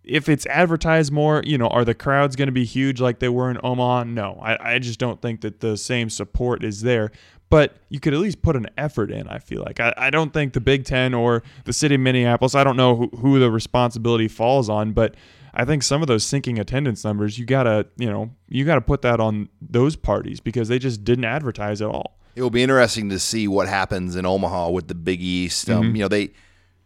if 0.04 0.28
it's 0.28 0.46
advertised 0.48 1.12
more, 1.12 1.42
you 1.46 1.58
know, 1.58 1.68
are 1.68 1.86
the 1.86 1.94
crowds 1.94 2.36
going 2.36 2.48
to 2.48 2.54
be 2.54 2.66
huge 2.66 3.00
like 3.00 3.20
they 3.20 3.30
were 3.30 3.50
in 3.50 3.58
Omaha? 3.64 4.04
No, 4.04 4.40
I, 4.42 4.76
I 4.76 4.80
just 4.80 5.00
don't 5.00 5.22
think 5.22 5.42
that 5.42 5.62
the 5.62 5.78
same 5.78 6.10
support 6.10 6.64
is 6.64 6.82
there. 6.82 7.12
But 7.50 7.76
you 7.90 8.00
could 8.00 8.16
at 8.16 8.20
least 8.20 8.42
put 8.42 8.56
an 8.56 8.68
effort 8.78 9.12
in, 9.12 9.28
I 9.28 9.38
feel 9.38 9.62
like. 9.62 9.80
I, 9.80 9.94
I 9.96 10.10
don't 10.10 10.34
think 10.34 10.54
the 10.54 10.60
Big 10.60 10.86
Ten 10.86 11.14
or 11.14 11.44
the 11.66 11.74
city 11.74 11.96
of 11.96 12.02
Minneapolis, 12.02 12.56
I 12.56 12.64
don't 12.64 12.76
know 12.76 12.96
who, 12.96 13.10
who 13.18 13.40
the 13.40 13.52
responsibility 13.52 14.28
falls 14.28 14.70
on, 14.70 14.94
but 14.94 15.16
I 15.54 15.64
think 15.64 15.84
some 15.84 16.02
of 16.02 16.08
those 16.08 16.26
sinking 16.26 16.58
attendance 16.58 17.04
numbers, 17.04 17.38
you 17.38 17.46
got 17.46 17.64
to, 17.64 17.86
you 17.96 18.10
know, 18.10 18.32
you 18.50 18.66
got 18.66 18.76
to 18.76 18.82
put 18.82 19.04
that 19.04 19.20
on 19.20 19.50
those 19.62 19.96
parties 19.96 20.40
because 20.40 20.68
they 20.68 20.80
just 20.80 21.04
didn't 21.04 21.26
advertise 21.26 21.80
at 21.80 21.90
all. 21.90 22.18
It 22.36 22.42
will 22.42 22.50
be 22.50 22.64
interesting 22.64 23.10
to 23.10 23.20
see 23.20 23.48
what 23.48 23.68
happens 23.68 24.16
in 24.16 24.26
Omaha 24.26 24.72
with 24.72 24.88
the 24.88 24.96
Big 24.96 25.22
East. 25.22 25.70
Um, 25.70 25.84
mm-hmm. 25.84 25.96
You 25.96 26.02
know, 26.02 26.08
they 26.08 26.32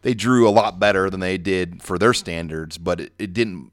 they 0.08 0.14
drew 0.14 0.48
a 0.48 0.50
lot 0.50 0.80
better 0.80 1.10
than 1.10 1.20
they 1.20 1.36
did 1.36 1.82
for 1.82 1.98
their 1.98 2.14
standards, 2.14 2.78
but 2.78 2.98
it, 2.98 3.12
it 3.18 3.34
didn't 3.34 3.70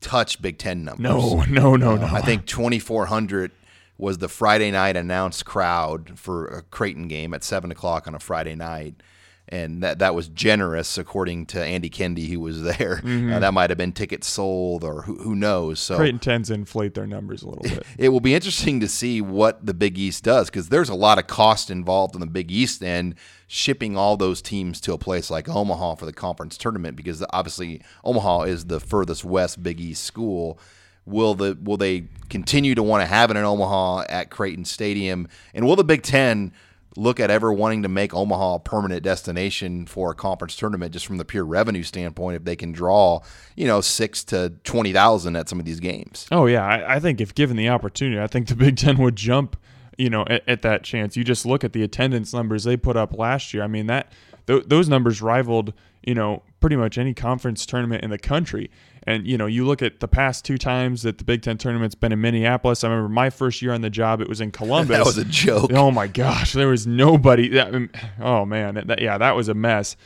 touch 0.00 0.40
Big 0.40 0.56
Ten 0.56 0.84
numbers. 0.84 1.02
No, 1.02 1.44
no, 1.50 1.76
no, 1.76 1.92
uh, 1.92 1.96
no. 1.96 2.06
I 2.06 2.22
think 2.22 2.46
2,400 2.46 3.52
was 3.98 4.16
the 4.16 4.28
Friday 4.30 4.70
night 4.70 4.96
announced 4.96 5.44
crowd 5.44 6.18
for 6.18 6.46
a 6.46 6.62
Creighton 6.62 7.08
game 7.08 7.34
at 7.34 7.44
7 7.44 7.70
o'clock 7.70 8.08
on 8.08 8.14
a 8.14 8.18
Friday 8.18 8.54
night 8.54 9.02
and 9.50 9.82
that 9.82 9.98
that 9.98 10.14
was 10.14 10.28
generous 10.28 10.96
according 10.96 11.46
to 11.46 11.62
Andy 11.62 11.90
Kendeigh, 11.90 12.28
who 12.28 12.40
was 12.40 12.62
there. 12.62 13.00
Mm-hmm. 13.02 13.32
Uh, 13.32 13.38
that 13.40 13.52
might 13.52 13.70
have 13.70 13.78
been 13.78 13.92
tickets 13.92 14.28
sold, 14.28 14.84
or 14.84 15.02
who, 15.02 15.16
who 15.16 15.34
knows. 15.34 15.80
So 15.80 15.96
Creighton 15.96 16.20
tends 16.20 16.48
to 16.48 16.54
inflate 16.54 16.94
their 16.94 17.06
numbers 17.06 17.42
a 17.42 17.48
little 17.48 17.62
bit. 17.62 17.84
It 17.98 18.10
will 18.10 18.20
be 18.20 18.34
interesting 18.34 18.80
to 18.80 18.88
see 18.88 19.20
what 19.20 19.66
the 19.66 19.74
Big 19.74 19.98
East 19.98 20.24
does 20.24 20.48
because 20.48 20.68
there's 20.68 20.88
a 20.88 20.94
lot 20.94 21.18
of 21.18 21.26
cost 21.26 21.70
involved 21.70 22.14
in 22.14 22.20
the 22.20 22.26
Big 22.26 22.50
East 22.50 22.82
and 22.82 23.14
shipping 23.46 23.96
all 23.96 24.16
those 24.16 24.40
teams 24.40 24.80
to 24.82 24.92
a 24.92 24.98
place 24.98 25.30
like 25.30 25.48
Omaha 25.48 25.96
for 25.96 26.06
the 26.06 26.12
conference 26.12 26.56
tournament 26.56 26.96
because 26.96 27.24
obviously 27.30 27.82
Omaha 28.04 28.42
is 28.42 28.66
the 28.66 28.80
furthest 28.80 29.24
west 29.24 29.62
Big 29.62 29.80
East 29.80 30.04
school. 30.04 30.58
Will 31.04 31.34
the 31.34 31.58
will 31.60 31.76
they 31.76 32.04
continue 32.28 32.74
to 32.74 32.82
want 32.82 33.02
to 33.02 33.06
have 33.06 33.30
it 33.30 33.36
in 33.36 33.44
Omaha 33.44 34.04
at 34.08 34.30
Creighton 34.30 34.64
Stadium, 34.64 35.28
and 35.52 35.66
will 35.66 35.76
the 35.76 35.84
Big 35.84 36.02
Ten? 36.02 36.52
Look 36.96 37.20
at 37.20 37.30
ever 37.30 37.52
wanting 37.52 37.82
to 37.82 37.88
make 37.88 38.12
Omaha 38.12 38.56
a 38.56 38.60
permanent 38.60 39.02
destination 39.02 39.86
for 39.86 40.10
a 40.10 40.14
conference 40.14 40.56
tournament 40.56 40.92
just 40.92 41.06
from 41.06 41.18
the 41.18 41.24
pure 41.24 41.44
revenue 41.44 41.82
standpoint 41.82 42.36
if 42.36 42.44
they 42.44 42.56
can 42.56 42.72
draw, 42.72 43.20
you 43.56 43.66
know, 43.66 43.80
six 43.80 44.24
to 44.24 44.54
20,000 44.64 45.36
at 45.36 45.48
some 45.48 45.60
of 45.60 45.64
these 45.64 45.80
games. 45.80 46.26
Oh, 46.32 46.46
yeah. 46.46 46.64
I, 46.64 46.96
I, 46.96 47.00
think 47.00 47.20
if 47.20 47.34
given 47.34 47.56
the 47.56 47.68
opportunity, 47.68 48.20
I 48.20 48.26
think 48.26 48.48
the 48.48 48.56
Big 48.56 48.76
Ten 48.76 48.98
would 48.98 49.16
jump, 49.16 49.56
you 49.96 50.10
know, 50.10 50.24
at, 50.28 50.48
at, 50.48 50.62
that 50.62 50.82
chance. 50.82 51.16
You 51.16 51.22
just 51.22 51.46
look 51.46 51.62
at 51.62 51.72
the 51.72 51.82
attendance 51.82 52.34
numbers 52.34 52.64
they 52.64 52.76
put 52.76 52.96
up 52.96 53.16
last 53.16 53.54
year. 53.54 53.62
I 53.62 53.68
mean, 53.68 53.86
that 53.86 54.10
th- 54.46 54.64
those 54.66 54.88
numbers 54.88 55.22
rivaled, 55.22 55.72
you 56.02 56.14
know, 56.14 56.42
pretty 56.60 56.76
much 56.76 56.98
any 56.98 57.14
conference 57.14 57.64
tournament 57.66 58.02
in 58.02 58.10
the 58.10 58.18
country. 58.18 58.70
And 59.04 59.26
you 59.26 59.38
know, 59.38 59.46
you 59.46 59.66
look 59.66 59.82
at 59.82 60.00
the 60.00 60.08
past 60.08 60.44
two 60.44 60.58
times 60.58 61.02
that 61.02 61.18
the 61.18 61.24
Big 61.24 61.42
Ten 61.42 61.56
tournament's 61.58 61.94
been 61.94 62.12
in 62.12 62.20
Minneapolis. 62.20 62.84
I 62.84 62.88
remember 62.88 63.08
my 63.08 63.30
first 63.30 63.62
year 63.62 63.72
on 63.72 63.80
the 63.80 63.90
job; 63.90 64.20
it 64.20 64.28
was 64.28 64.40
in 64.40 64.50
Columbus. 64.52 64.96
that 64.96 65.06
was 65.06 65.18
a 65.18 65.24
joke. 65.24 65.72
Oh 65.72 65.90
my 65.90 66.06
gosh, 66.06 66.52
there 66.52 66.68
was 66.68 66.86
nobody. 66.86 67.48
That, 67.48 67.74
um, 67.74 67.90
oh 68.20 68.44
man, 68.44 68.74
that, 68.86 69.00
yeah, 69.00 69.18
that 69.18 69.36
was 69.36 69.48
a 69.48 69.54
mess. 69.54 69.96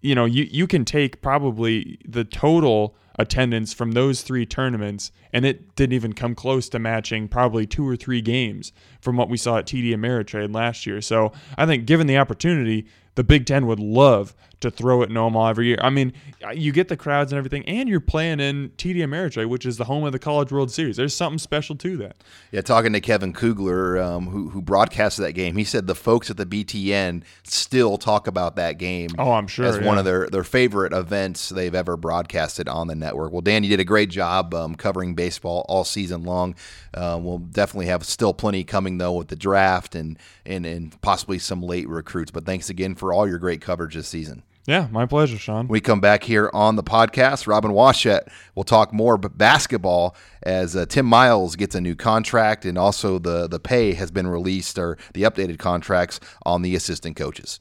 You 0.00 0.14
know, 0.14 0.24
you 0.24 0.44
you 0.50 0.66
can 0.66 0.84
take 0.84 1.22
probably 1.22 1.98
the 2.04 2.24
total 2.24 2.96
attendance 3.18 3.72
from 3.72 3.92
those 3.92 4.22
three 4.22 4.46
tournaments, 4.46 5.10
and 5.32 5.44
it 5.44 5.74
didn't 5.74 5.92
even 5.92 6.12
come 6.12 6.34
close 6.34 6.68
to 6.68 6.78
matching 6.78 7.28
probably 7.28 7.66
two 7.66 7.86
or 7.86 7.96
three 7.96 8.20
games 8.20 8.72
from 9.00 9.16
what 9.16 9.28
we 9.28 9.36
saw 9.36 9.58
at 9.58 9.66
TD 9.66 9.90
Ameritrade 9.90 10.54
last 10.54 10.86
year. 10.86 11.00
So 11.00 11.32
I 11.56 11.66
think, 11.66 11.84
given 11.84 12.06
the 12.06 12.16
opportunity, 12.18 12.86
the 13.16 13.24
Big 13.24 13.46
Ten 13.46 13.66
would 13.66 13.80
love 13.80 14.36
to 14.60 14.70
throw 14.70 15.02
it 15.02 15.10
in 15.10 15.16
Omaha 15.16 15.50
every 15.50 15.66
year. 15.66 15.78
I 15.80 15.90
mean, 15.90 16.12
you 16.52 16.72
get 16.72 16.88
the 16.88 16.96
crowds 16.96 17.32
and 17.32 17.38
everything, 17.38 17.64
and 17.66 17.88
you're 17.88 18.00
playing 18.00 18.40
in 18.40 18.70
TD 18.70 18.96
Ameritrade, 18.96 19.48
which 19.48 19.64
is 19.64 19.76
the 19.76 19.84
home 19.84 20.04
of 20.04 20.12
the 20.12 20.18
College 20.18 20.50
World 20.50 20.70
Series. 20.70 20.96
There's 20.96 21.14
something 21.14 21.38
special 21.38 21.76
to 21.76 21.96
that. 21.98 22.16
Yeah, 22.50 22.62
talking 22.62 22.92
to 22.92 23.00
Kevin 23.00 23.32
Kugler, 23.32 23.98
um, 23.98 24.26
who, 24.26 24.48
who 24.50 24.60
broadcasted 24.60 25.24
that 25.24 25.32
game, 25.32 25.56
he 25.56 25.64
said 25.64 25.86
the 25.86 25.94
folks 25.94 26.28
at 26.30 26.36
the 26.36 26.46
BTN 26.46 27.22
still 27.44 27.98
talk 27.98 28.26
about 28.26 28.56
that 28.56 28.78
game. 28.78 29.10
Oh, 29.18 29.32
I'm 29.32 29.46
sure 29.46 29.66
as 29.66 29.78
yeah. 29.78 29.86
one 29.86 29.98
of 29.98 30.04
their 30.04 30.28
their 30.28 30.44
favorite 30.44 30.92
events 30.92 31.50
they've 31.50 31.74
ever 31.74 31.96
broadcasted 31.96 32.68
on 32.68 32.88
the 32.88 32.94
network. 32.94 33.32
Well, 33.32 33.42
Dan, 33.42 33.62
you 33.62 33.70
did 33.70 33.80
a 33.80 33.84
great 33.84 34.10
job 34.10 34.54
um, 34.54 34.74
covering 34.74 35.14
baseball 35.14 35.64
all 35.68 35.84
season 35.84 36.24
long. 36.24 36.56
Uh, 36.92 37.18
we'll 37.20 37.38
definitely 37.38 37.86
have 37.86 38.04
still 38.04 38.34
plenty 38.34 38.64
coming 38.64 38.98
though 38.98 39.12
with 39.12 39.28
the 39.28 39.36
draft 39.36 39.94
and 39.94 40.18
and 40.44 40.66
and 40.66 41.00
possibly 41.00 41.38
some 41.38 41.62
late 41.62 41.88
recruits. 41.88 42.30
But 42.30 42.44
thanks 42.44 42.68
again 42.70 42.94
for 42.96 43.12
all 43.12 43.28
your 43.28 43.38
great 43.38 43.60
coverage 43.60 43.94
this 43.94 44.08
season. 44.08 44.42
Yeah, 44.68 44.86
my 44.90 45.06
pleasure, 45.06 45.38
Sean. 45.38 45.66
We 45.66 45.80
come 45.80 45.98
back 45.98 46.24
here 46.24 46.50
on 46.52 46.76
the 46.76 46.82
podcast. 46.82 47.46
Robin 47.46 47.70
Washut 47.70 48.28
will 48.54 48.64
talk 48.64 48.92
more 48.92 49.16
basketball 49.16 50.14
as 50.42 50.76
uh, 50.76 50.84
Tim 50.84 51.06
Miles 51.06 51.56
gets 51.56 51.74
a 51.74 51.80
new 51.80 51.96
contract, 51.96 52.66
and 52.66 52.76
also 52.76 53.18
the 53.18 53.48
the 53.48 53.58
pay 53.58 53.94
has 53.94 54.10
been 54.10 54.26
released 54.26 54.78
or 54.78 54.98
the 55.14 55.22
updated 55.22 55.58
contracts 55.58 56.20
on 56.44 56.60
the 56.60 56.76
assistant 56.76 57.16
coaches. 57.16 57.60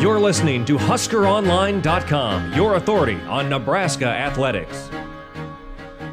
You're 0.00 0.20
listening 0.20 0.64
to 0.66 0.78
HuskerOnline.com, 0.78 2.52
your 2.52 2.76
authority 2.76 3.20
on 3.22 3.48
Nebraska 3.48 4.06
athletics. 4.06 4.88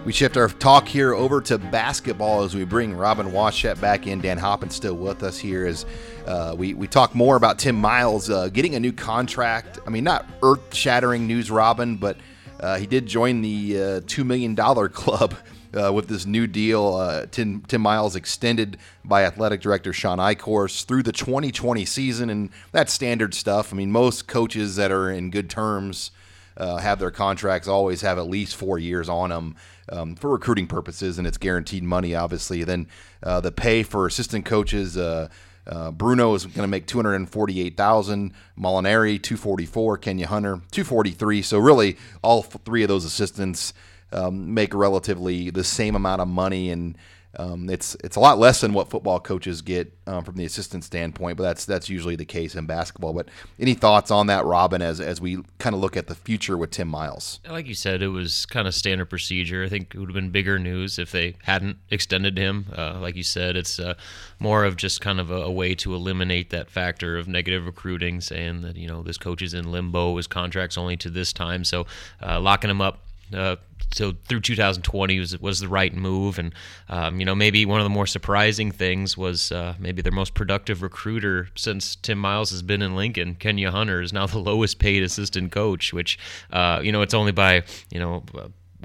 We 0.06 0.12
shift 0.14 0.38
our 0.38 0.50
talk 0.50 0.88
here 0.88 1.16
over 1.16 1.42
to 1.42 1.58
basketball 1.58 2.44
as 2.44 2.54
we 2.54 2.64
bring 2.64 2.96
Robin 2.96 3.32
Washut 3.32 3.82
back 3.82 4.06
in. 4.06 4.22
Dan 4.22 4.38
Hoppen 4.38 4.72
still 4.72 4.94
with 4.94 5.24
us 5.24 5.40
here 5.40 5.66
as 5.66 5.84
uh, 6.28 6.54
we, 6.56 6.76
we 6.76 6.86
talk 6.86 7.16
more 7.16 7.36
about 7.36 7.58
Tim 7.58 7.76
Miles 7.76 8.30
uh, 8.30 8.50
getting 8.50 8.76
a 8.76 8.80
new 8.80 8.94
contract. 8.94 9.80
I 9.88 9.90
mean, 9.90 10.04
not 10.04 10.28
earth 10.44 10.76
shattering 10.76 11.26
news, 11.26 11.50
Robin, 11.50 11.98
but 11.98 12.18
uh, 12.60 12.78
he 12.78 12.86
did 12.86 13.08
join 13.08 13.42
the 13.42 13.78
uh, 13.78 14.02
$2 14.02 14.24
million 14.24 14.56
club 14.94 15.34
uh, 15.74 15.92
with 15.92 16.08
this 16.08 16.28
new 16.28 16.46
deal. 16.46 16.94
Uh, 16.94 17.26
Tim, 17.32 17.62
Tim 17.62 17.82
Miles 17.82 18.16
extended 18.16 18.78
by 19.04 19.24
athletic 19.24 19.60
director 19.60 19.92
Shawn 19.92 20.20
Eichorst 20.20 20.86
through 20.86 21.02
the 21.02 21.14
2020 21.14 21.84
season, 21.84 22.30
and 22.30 22.52
that's 22.72 22.94
standard 22.94 23.34
stuff. 23.34 23.74
I 23.74 23.76
mean, 23.76 23.92
most 23.92 24.28
coaches 24.28 24.76
that 24.76 24.92
are 24.92 25.10
in 25.10 25.32
good 25.32 25.50
terms 25.50 26.12
have 26.58 27.00
their 27.00 27.12
contracts 27.12 27.68
always 27.68 28.02
have 28.02 28.20
at 28.20 28.28
least 28.28 28.56
four 28.56 28.78
years 28.78 29.10
on 29.10 29.32
them 29.32 29.56
um, 29.90 30.16
for 30.16 30.32
recruiting 30.32 30.68
purposes, 30.68 31.18
and 31.18 31.28
it's 31.28 31.38
guaranteed 31.38 31.84
money, 31.84 32.16
obviously. 32.16 32.64
Then 32.64 32.88
uh, 33.24 33.42
the 33.42 33.52
pay 33.52 33.84
for 33.84 34.08
assistant 34.08 34.46
coaches. 34.46 34.98
Uh, 34.98 35.30
uh, 35.68 35.92
Burno 35.92 36.36
is 36.36 36.46
going 36.46 36.62
to 36.62 36.68
make 36.68 36.86
248,000. 36.86 38.34
Molinari 38.58 39.22
244. 39.22 39.98
Kenya 39.98 40.28
Hunter 40.28 40.62
243. 40.72 41.42
So 41.42 41.58
really, 41.58 41.98
all 42.22 42.44
three 42.44 42.84
of 42.84 42.90
those 42.90 43.06
assistants 43.06 43.74
um, 44.12 44.54
make 44.54 44.74
relatively 44.74 45.50
the 45.50 45.64
same 45.64 45.96
amount 45.96 46.22
of 46.22 46.28
money, 46.28 46.70
and 46.70 46.98
um, 47.38 47.70
it's 47.70 47.96
it's 48.04 48.16
a 48.16 48.20
lot 48.20 48.38
less 48.38 48.62
than 48.62 48.74
what 48.74 48.90
football 48.90 49.20
coaches 49.20 49.62
get 49.62 49.92
um, 50.08 50.24
from 50.24 50.36
the 50.36 50.46
assistant 50.46 50.84
standpoint. 50.84 51.38
But 51.38 51.44
that's 51.44 51.66
that's 51.66 51.90
usually 51.90 52.16
the 52.16 52.26
case 52.26 52.56
in 52.56 52.66
basketball. 52.66 53.14
But 53.14 53.30
any 53.60 53.74
thoughts 53.74 54.12
on 54.12 54.28
that, 54.28 54.46
Robin, 54.46 54.82
as 54.82 55.00
as 55.00 55.22
we 55.22 55.40
kind 55.60 55.74
of 55.76 55.82
look 55.82 55.98
at 55.98 56.08
the 56.08 56.16
future 56.16 56.58
with 56.58 56.72
Tim 56.72 56.88
Miles? 56.88 57.40
Like 57.50 57.68
you 57.68 57.74
said, 57.74 58.02
it 58.02 58.10
was 58.10 58.46
kind 58.46 58.68
of 58.68 58.74
standard 58.74 59.10
procedure. 59.10 59.64
I 59.64 59.70
think 59.70 59.94
it 59.94 60.00
would 60.00 60.10
have 60.10 60.16
been 60.16 60.30
bigger 60.30 60.60
news 60.60 61.00
if 61.00 61.12
they 61.12 61.36
hadn't 61.44 61.78
extended 61.90 62.38
him. 62.38 62.68
Uh, 62.76 63.00
like 63.00 63.16
you 63.16 63.24
said, 63.24 63.56
it's 63.56 63.80
uh, 63.80 63.96
more 64.40 64.64
of 64.64 64.76
just 64.76 65.02
kind 65.02 65.20
of 65.20 65.32
a, 65.32 65.42
a, 65.42 65.52
way 65.52 65.74
to 65.76 65.96
eliminate 65.96 66.50
that 66.50 66.70
factor 66.70 67.18
of 67.18 67.28
negative 67.28 67.66
recruiting, 67.66 68.22
saying 68.22 68.62
that 68.62 68.76
you 68.76 68.88
know 68.88 69.04
this 69.04 69.18
coach 69.18 69.42
is 69.42 69.54
in 69.54 69.72
limbo, 69.72 70.18
his 70.18 70.28
contract's 70.28 70.78
only 70.78 70.98
to 70.98 71.10
this 71.10 71.32
time, 71.34 71.64
so 71.64 71.86
uh, 72.22 72.40
locking 72.40 72.70
him 72.70 72.82
up 72.82 73.05
uh, 73.34 73.56
so 73.94 74.14
through 74.26 74.42
2020 74.42 75.20
was 75.20 75.40
was 75.40 75.60
the 75.60 75.68
right 75.68 75.94
move, 75.94 76.38
and 76.38 76.54
um, 76.90 77.20
you 77.20 77.26
know 77.26 77.36
maybe 77.36 77.66
one 77.66 77.80
of 77.80 77.86
the 77.86 77.90
more 77.90 78.08
surprising 78.08 78.72
things 78.72 79.18
was 79.18 79.52
uh, 79.52 79.76
maybe 79.80 80.02
their 80.02 80.12
most 80.12 80.34
productive 80.34 80.82
recruiter 80.82 81.50
since 81.56 81.96
Tim 81.96 82.18
Miles 82.18 82.52
has 82.52 82.62
been 82.62 82.82
in 82.82 82.96
Lincoln. 82.96 83.36
Kenya 83.36 83.72
Hunter 83.72 84.02
is 84.02 84.12
now 84.12 84.26
the 84.26 84.40
lowest 84.52 84.80
paid 84.80 85.04
assistant 85.04 85.52
coach, 85.52 85.94
which 85.94 86.20
uh, 86.52 86.82
you 86.84 86.92
know 86.92 87.02
it's 87.02 87.14
only 87.14 87.32
by 87.32 87.64
you 87.92 88.00
know 88.00 88.24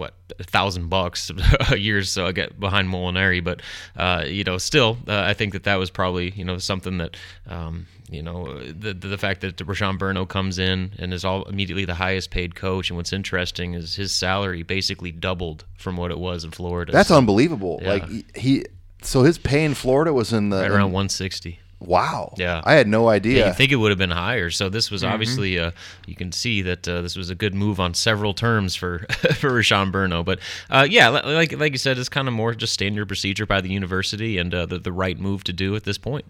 what 0.01 0.15
a 0.39 0.45
thousand 0.45 0.89
bucks 0.89 1.31
a 1.71 1.79
year 1.79 2.03
so 2.03 2.27
I 2.27 2.33
get 2.33 2.59
behind 2.59 2.89
Molinari 2.89 3.45
but 3.45 3.61
uh, 3.97 4.25
you 4.27 4.43
know 4.43 4.59
still 4.59 4.99
uh, 5.07 5.21
I 5.21 5.35
think 5.35 5.53
that 5.53 5.65
that 5.65 5.77
was 5.77 5.91
probably 5.91 6.31
you 6.31 6.45
know 6.45 6.59
something 6.59 6.99
that 6.99 7.17
um, 7.47 7.87
you 8.11 8.23
know 8.23 8.59
the 8.63 8.95
the 8.95 9.19
fact 9.19 9.43
that 9.43 9.57
Rashon 9.59 9.99
Burno 9.99 10.27
comes 10.27 10.59
in 10.59 10.93
and 10.99 11.13
is 11.13 11.25
all 11.25 11.45
immediately 11.45 11.85
the 11.85 11.95
highest 11.95 12.31
paid 12.31 12.55
coach 12.55 12.91
and 12.91 12.97
what's 12.97 13.13
interesting 13.13 13.75
is 13.75 13.95
his 13.95 14.13
salary 14.13 14.63
basically 14.63 15.13
doubled 15.13 15.65
from 15.77 15.97
what 15.97 16.11
it 16.11 16.19
was 16.19 16.45
in 16.45 16.51
Florida. 16.51 16.93
That's 16.93 17.11
so, 17.11 17.19
unbelievable. 17.19 17.79
Yeah. 17.83 17.93
like 17.93 18.37
he 18.37 18.65
so 19.03 19.23
his 19.23 19.39
pay 19.39 19.65
in 19.65 19.75
Florida 19.75 20.13
was 20.13 20.33
in 20.33 20.49
the 20.49 20.63
right 20.63 20.71
around 20.71 20.93
160 20.93 21.61
Wow. 21.81 22.35
Yeah. 22.37 22.61
I 22.65 22.75
had 22.75 22.87
no 22.87 23.09
idea. 23.09 23.39
Yeah, 23.39 23.47
you 23.49 23.55
think 23.55 23.73
it 23.73 23.77
would 23.77 23.91
have 23.91 23.99
been 23.99 24.11
higher. 24.11 24.51
So 24.51 24.69
this 24.69 24.91
was 24.91 25.03
mm-hmm. 25.03 25.13
obviously, 25.13 25.59
uh, 25.59 25.71
you 26.07 26.15
can 26.15 26.31
see 26.31 26.61
that 26.63 26.87
uh, 26.87 27.01
this 27.01 27.17
was 27.17 27.31
a 27.31 27.35
good 27.35 27.55
move 27.55 27.81
on 27.81 27.95
several 27.95 28.35
terms 28.35 28.77
for 28.77 28.99
for 29.09 29.51
Rashon 29.51 29.91
Burno. 29.91 30.23
But 30.23 30.41
uh, 30.69 30.87
yeah, 30.89 31.09
like 31.09 31.53
like 31.53 31.73
you 31.73 31.79
said, 31.79 31.97
it's 31.99 32.11
kind 32.11 32.29
of 32.29 32.35
more 32.35 32.55
just 32.55 32.75
standard 32.75 33.07
procedure 33.07 33.47
by 33.47 33.63
the 33.63 33.71
university 33.71 34.37
and 34.37 34.55
uh, 34.55 34.67
the, 34.67 34.79
the 34.79 34.93
right 34.93 35.19
move 35.19 35.43
to 35.45 35.53
do 35.55 35.75
at 35.75 35.85
this 35.85 35.97
point. 35.97 36.27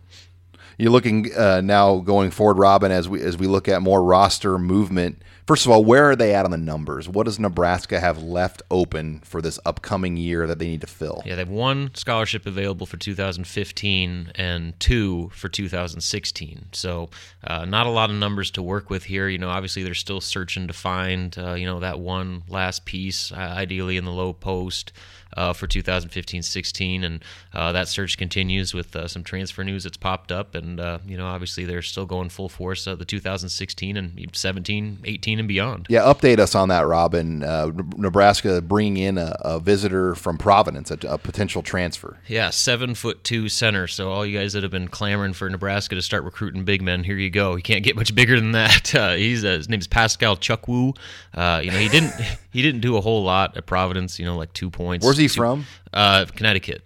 You're 0.79 0.93
looking 0.93 1.35
uh, 1.35 1.61
now 1.63 1.99
going 1.99 2.31
forward, 2.31 2.59
Robin, 2.59 2.93
as 2.93 3.09
we 3.09 3.21
as 3.21 3.37
we 3.37 3.49
look 3.49 3.69
at 3.69 3.83
more 3.83 4.03
roster 4.03 4.57
movement 4.57 5.21
First 5.51 5.67
of 5.67 5.73
all, 5.73 5.85
where 5.85 6.09
are 6.09 6.15
they 6.15 6.33
at 6.33 6.45
on 6.45 6.53
the 6.53 6.57
numbers? 6.57 7.09
What 7.09 7.25
does 7.25 7.41
Nebraska 7.41 7.99
have 7.99 8.23
left 8.23 8.63
open 8.71 9.19
for 9.25 9.43
this 9.43 9.59
upcoming 9.67 10.17
year 10.17 10.47
that 10.47 10.61
they 10.61 10.69
need 10.69 10.83
to 10.83 10.87
fill? 10.87 11.25
Yeah, 11.27 11.35
they 11.35 11.41
have 11.41 11.49
one 11.49 11.91
scholarship 11.95 12.47
available 12.47 12.87
for 12.87 12.97
2015 12.97 14.31
and 14.37 14.79
two 14.79 15.29
for 15.35 15.49
2016. 15.49 16.67
So, 16.71 17.11
uh, 17.43 17.65
not 17.65 17.89
a 17.89 17.91
lot 17.91 18.11
of 18.11 18.17
numbers 18.17 18.53
to 18.53 18.63
work 18.63 18.91
with 18.91 19.03
here. 19.03 19.27
You 19.27 19.39
know, 19.39 19.51
obviously 19.51 19.83
they're 19.83 19.93
still 19.93 20.21
searching 20.21 20.69
to 20.69 20.73
find, 20.73 21.37
uh, 21.37 21.55
you 21.55 21.67
know, 21.67 21.81
that 21.81 21.99
one 21.99 22.45
last 22.49 22.85
piece, 22.85 23.33
uh, 23.33 23.35
ideally 23.35 23.97
in 23.97 24.05
the 24.05 24.13
low 24.13 24.33
post 24.33 24.93
uh, 25.37 25.53
for 25.53 25.67
2015-16, 25.67 27.05
and 27.05 27.25
uh, 27.55 27.73
that 27.73 27.89
search 27.89 28.19
continues 28.19 28.75
with 28.75 28.95
uh, 28.97 29.07
some 29.07 29.23
transfer 29.23 29.63
news 29.63 29.85
that's 29.85 29.97
popped 29.97 30.33
up, 30.33 30.55
and 30.55 30.81
uh, 30.81 30.99
you 31.07 31.17
know 31.17 31.27
obviously 31.27 31.65
they're 31.65 31.83
still 31.83 32.07
going 32.07 32.29
full 32.29 32.49
force 32.49 32.87
uh, 32.87 32.95
the 32.95 33.05
2016 33.05 33.97
and 33.97 34.31
17, 34.33 34.99
18, 35.05 35.40
and 35.41 35.49
beyond. 35.49 35.87
Yeah, 35.89 36.03
update 36.03 36.39
us 36.39 36.55
on 36.55 36.69
that, 36.69 36.87
Robin. 36.87 37.43
Uh, 37.43 37.73
Nebraska 37.97 38.63
bringing 38.63 38.97
in 38.97 39.19
a, 39.19 39.37
a 39.41 39.61
visitor 39.61 40.15
from 40.15 40.39
Providence, 40.39 40.91
a, 40.91 40.99
a, 41.09 41.19
potential 41.19 41.63
transfer. 41.63 42.19
Yeah, 42.29 42.51
seven 42.51 42.95
foot 42.95 43.25
two 43.25 43.49
center. 43.49 43.89
So 43.89 44.11
all 44.11 44.25
you 44.25 44.39
guys 44.39 44.53
that 44.53 44.63
have 44.63 44.71
been 44.71 44.89
clamoring 44.89 45.33
for 45.33 45.51
Nebraska 45.51 45.97
to 45.97 46.03
start 46.03 46.23
recruiting 46.23 46.65
big 46.65 46.83
men, 46.83 47.03
here 47.03 47.17
you 47.17 47.31
go. 47.31 47.57
You 47.57 47.63
can't 47.63 47.83
get 47.83 47.97
much 47.97 48.15
bigger 48.15 48.39
than 48.39 48.53
that. 48.53 48.89
he's 49.19 49.43
his 49.43 49.69
name 49.69 49.81
is 49.81 49.89
Pascal 49.89 50.37
Chukwu. 50.37 50.97
Uh 51.35 51.61
you 51.65 51.71
know 51.71 51.79
he 51.79 51.89
didn't 51.89 52.13
he 52.51 52.63
didn't 52.63 52.81
do 52.81 52.97
a 52.97 53.01
whole 53.01 53.25
lot 53.25 53.57
at 53.57 53.67
Providence. 53.67 54.19
You 54.19 54.27
know, 54.27 54.37
like 54.37 54.53
two 54.53 54.71
points. 54.71 55.05
Where's 55.05 55.17
he 55.17 55.29
from? 55.29 55.67
Uh, 55.93 56.27
Connecticut. 56.37 56.83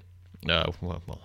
Uh, 0.49 0.71
well, 0.81 1.03
well, 1.07 1.21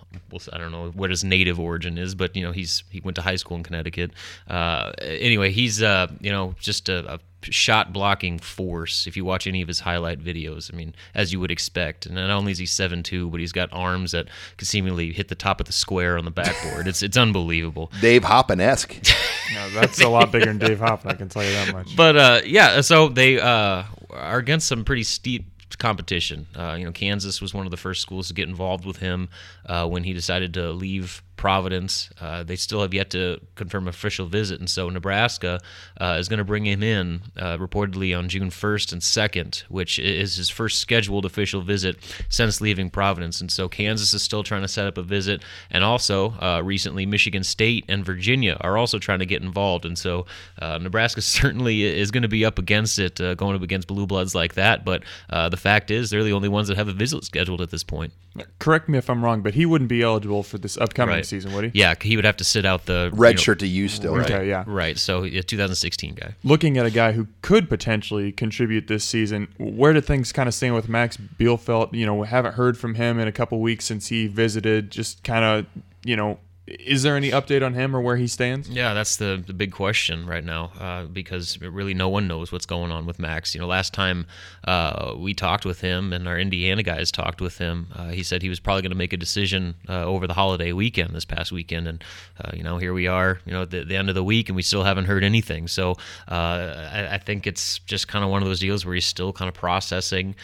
I 0.54 0.58
don't 0.58 0.72
know 0.72 0.92
what 0.92 1.10
his 1.10 1.24
native 1.24 1.60
origin 1.60 1.98
is, 1.98 2.16
but 2.16 2.36
you 2.36 2.44
know 2.44 2.52
he's 2.52 2.84
he 2.90 3.00
went 3.02 3.16
to 3.16 3.22
high 3.22 3.36
school 3.36 3.58
in 3.58 3.64
Connecticut. 3.64 4.12
Uh, 4.48 4.92
anyway, 5.02 5.52
he's 5.52 5.82
uh, 5.82 6.08
you 6.20 6.32
know 6.32 6.56
just 6.60 6.90
a, 6.90 7.16
a, 7.16 7.20
shot 7.44 7.92
blocking 7.92 8.40
force. 8.40 9.08
If 9.08 9.18
you 9.18 9.26
watch 9.26 9.48
any 9.48 9.62
of 9.62 9.68
his 9.68 9.80
highlight 9.82 10.24
videos, 10.24 10.74
I 10.74 10.78
mean, 10.78 10.94
as 11.16 11.34
you 11.34 11.40
would 11.40 11.52
expect. 11.52 12.06
And 12.06 12.16
not 12.16 12.30
only 12.30 12.52
is 12.52 12.58
he 12.58 12.66
seven 12.66 13.04
two, 13.04 13.30
but 13.30 13.40
he's 13.40 13.52
got 13.52 13.70
arms 13.72 14.12
that 14.12 14.28
can 14.58 14.66
seemingly 14.66 15.12
hit 15.12 15.28
the 15.28 15.36
top 15.36 15.60
of 15.60 15.66
the 15.66 15.74
square 15.74 16.18
on 16.18 16.26
the 16.26 16.32
backboard. 16.32 16.88
it's 16.88 17.04
it's 17.04 17.18
unbelievable. 17.18 17.92
Dave 18.02 18.24
Hoppen 18.24 18.60
esque. 18.60 18.96
no, 19.54 19.70
that's 19.72 20.02
a 20.02 20.10
lot 20.10 20.32
bigger 20.32 20.46
than 20.46 20.60
Dave 20.60 20.80
Hoppen. 20.80 21.08
I 21.08 21.14
can 21.14 21.30
tell 21.30 21.44
you 21.44 21.52
that 21.52 21.74
much. 21.74 21.96
But 21.96 22.18
uh, 22.18 22.42
yeah, 22.46 22.82
so 22.82 23.10
they 23.10 23.40
uh, 23.40 23.84
are 24.12 24.38
against 24.38 24.68
some 24.68 24.86
pretty 24.86 25.04
steep 25.04 25.46
competition. 25.80 26.48
Uh, 26.56 26.76
you 26.78 26.86
know, 26.86 26.92
Kansas 26.92 27.42
was 27.42 27.54
one 27.54 27.66
of 27.66 27.72
the 27.72 27.78
first 27.78 28.02
schools 28.02 28.28
to 28.28 28.34
get 28.34 28.48
involved 28.48 28.86
with 28.86 28.98
him 28.98 29.30
uh, 29.66 29.88
when 29.88 30.04
he 30.04 30.14
decided 30.14 30.54
to 30.54 30.72
leave 30.72 31.24
Providence. 31.40 32.10
Uh, 32.20 32.44
they 32.44 32.58
still 32.58 32.82
have 32.82 32.94
yet 32.94 33.10
to 33.12 33.40
confirm 33.56 33.88
official 33.88 34.26
visit, 34.26 34.60
and 34.60 34.70
so 34.70 34.90
Nebraska 34.90 35.62
uh, 36.02 36.18
is 36.20 36.28
going 36.28 36.40
to 36.40 36.44
bring 36.44 36.66
him 36.66 36.84
in 36.84 37.22
uh, 37.38 37.58
reportedly 37.58 38.16
on 38.16 38.28
June 38.28 38.50
1st 38.50 38.92
and 38.92 39.02
2nd, 39.02 39.62
which 39.70 40.00
is 40.00 40.36
his 40.36 40.50
first 40.50 40.80
scheduled 40.80 41.24
official 41.24 41.62
visit 41.62 41.96
since 42.28 42.60
leaving 42.60 42.90
Providence. 42.90 43.40
And 43.40 43.50
so 43.50 43.70
Kansas 43.70 44.14
is 44.14 44.22
still 44.22 44.44
trying 44.44 44.64
to 44.64 44.68
set 44.68 44.86
up 44.86 44.98
a 44.98 45.02
visit, 45.02 45.42
and 45.72 45.82
also 45.82 46.32
uh, 46.42 46.62
recently 46.62 47.06
Michigan 47.06 47.46
State 47.46 47.86
and 47.88 48.04
Virginia 48.04 48.58
are 48.60 48.78
also 48.78 49.00
trying 49.00 49.20
to 49.20 49.26
get 49.26 49.42
involved. 49.42 49.86
And 49.86 49.98
so 49.98 50.26
uh, 50.62 50.78
Nebraska 50.80 51.22
certainly 51.40 51.84
is 51.84 52.12
going 52.12 52.24
to 52.24 52.28
be 52.28 52.44
up 52.44 52.60
against 52.60 53.00
it, 53.00 53.22
uh, 53.22 53.36
going 53.36 53.56
up 53.56 53.62
against 53.62 53.88
blue 53.88 54.06
bloods 54.06 54.36
like 54.36 54.56
that. 54.56 54.84
But 54.84 55.04
the 55.30 55.56
fact 55.56 55.90
is, 55.90 56.10
they're 56.10 56.26
the 56.26 56.34
only 56.34 56.50
ones 56.50 56.68
that 56.68 56.76
have 56.76 56.90
a 56.90 56.94
visit 56.94 57.24
scheduled 57.24 57.62
at 57.62 57.72
this 57.72 57.86
point. 57.86 58.12
Correct 58.60 58.90
me 58.90 58.98
if 58.98 59.10
I'm 59.10 59.24
wrong, 59.24 59.42
but 59.42 59.54
he 59.54 59.66
wouldn't 59.66 59.90
be 59.90 60.02
eligible 60.02 60.44
for 60.44 60.58
this 60.58 60.78
upcoming 60.78 61.16
Right. 61.16 61.29
Season, 61.30 61.54
would 61.54 61.66
he? 61.66 61.72
Yeah, 61.74 61.94
he 62.02 62.16
would 62.16 62.26
have 62.26 62.38
to 62.38 62.44
sit 62.44 62.66
out 62.66 62.86
the 62.86 63.10
Red 63.14 63.30
you 63.30 63.36
know- 63.36 63.42
shirt 63.42 63.60
to 63.60 63.68
you 63.68 63.88
still, 63.88 64.16
right? 64.16 64.30
Okay, 64.30 64.50
yeah. 64.50 64.64
Right. 64.68 64.98
So, 64.98 65.24
yeah, 65.24 65.42
2016 65.42 66.16
guy. 66.16 66.36
Looking 66.44 66.78
at 66.78 66.86
a 66.86 66.92
guy 66.92 67.14
who 67.14 67.28
could 67.42 67.70
potentially 67.70 68.32
contribute 68.32 68.88
this 68.88 69.04
season, 69.04 69.48
where 69.58 69.94
do 69.94 70.02
things 70.02 70.32
kind 70.32 70.48
of 70.50 70.54
stand 70.54 70.76
with 70.76 70.90
Max 70.90 71.18
Bielfeldt? 71.18 71.94
You 71.94 72.06
know, 72.06 72.16
we 72.16 72.28
haven't 72.28 72.56
heard 72.56 72.78
from 72.78 72.96
him 72.96 73.20
in 73.20 73.28
a 73.28 73.32
couple 73.32 73.60
weeks 73.62 73.86
since 73.86 74.08
he 74.08 74.28
visited. 74.28 74.92
Just 74.92 75.24
kind 75.24 75.46
of, 75.46 75.66
you 76.04 76.16
know, 76.16 76.40
is 76.80 77.04
there 77.04 77.16
any 77.16 77.32
update 77.32 77.66
on 77.66 77.74
him 77.74 77.96
or 77.96 78.02
where 78.02 78.18
he 78.18 78.28
stands? 78.28 78.70
Yeah, 78.70 78.94
that's 78.94 79.18
the, 79.18 79.44
the 79.46 79.54
big 79.54 79.72
question 79.72 80.26
right 80.26 80.44
now 80.44 80.72
uh, 80.80 81.04
because 81.06 81.60
really 81.62 81.94
no 81.94 82.10
one 82.10 82.28
knows 82.28 82.52
what's 82.52 82.66
going 82.66 82.92
on 82.92 83.06
with 83.06 83.20
Max. 83.20 83.56
You 83.56 83.62
know, 83.62 83.68
last 83.68 83.94
time 83.94 84.28
uh, 84.66 85.16
we 85.18 85.34
talked 85.34 85.66
with 85.66 85.82
him 85.82 86.14
and 86.14 86.28
our 86.28 86.38
Indiana 86.38 86.84
guys 86.84 87.12
talked 87.12 87.42
with 87.42 87.58
him, 87.58 87.88
uh, 87.96 88.10
he 88.10 88.24
said 88.24 88.42
he 88.42 88.50
was 88.50 88.60
probably 88.60 88.82
going 88.82 88.92
to 88.92 88.98
make 88.98 89.14
a 89.14 89.18
decision 89.18 89.76
uh, 89.88 90.04
over 90.06 90.28
the 90.28 90.34
holiday 90.34 90.72
weekend 90.72 91.16
this 91.16 91.26
past 91.26 91.52
weekend. 91.52 91.88
And, 91.88 92.04
uh, 92.44 92.52
you 92.54 92.64
know, 92.64 92.78
here 92.78 92.94
we 92.94 93.08
are, 93.08 93.40
you 93.46 93.52
know, 93.52 93.64
at 93.64 93.72
the, 93.72 93.84
the 93.84 93.96
end 93.96 94.10
of 94.10 94.16
the 94.16 94.24
week 94.24 94.50
and 94.50 94.56
we 94.56 94.62
still 94.62 94.84
haven't 94.84 95.06
heard 95.06 95.24
anything. 95.24 95.68
So 95.68 95.92
uh, 96.28 96.90
I, 96.94 97.10
I 97.14 97.18
think 97.18 97.48
it's 97.48 97.80
just 97.80 98.08
kind 98.08 98.24
of 98.24 98.32
one 98.32 98.42
of 98.42 98.48
those 98.48 98.60
deals 98.60 98.86
where 98.86 98.96
he's 98.96 99.06
still 99.06 99.34
kind 99.34 99.50
of 99.50 99.56
processing 99.56 100.36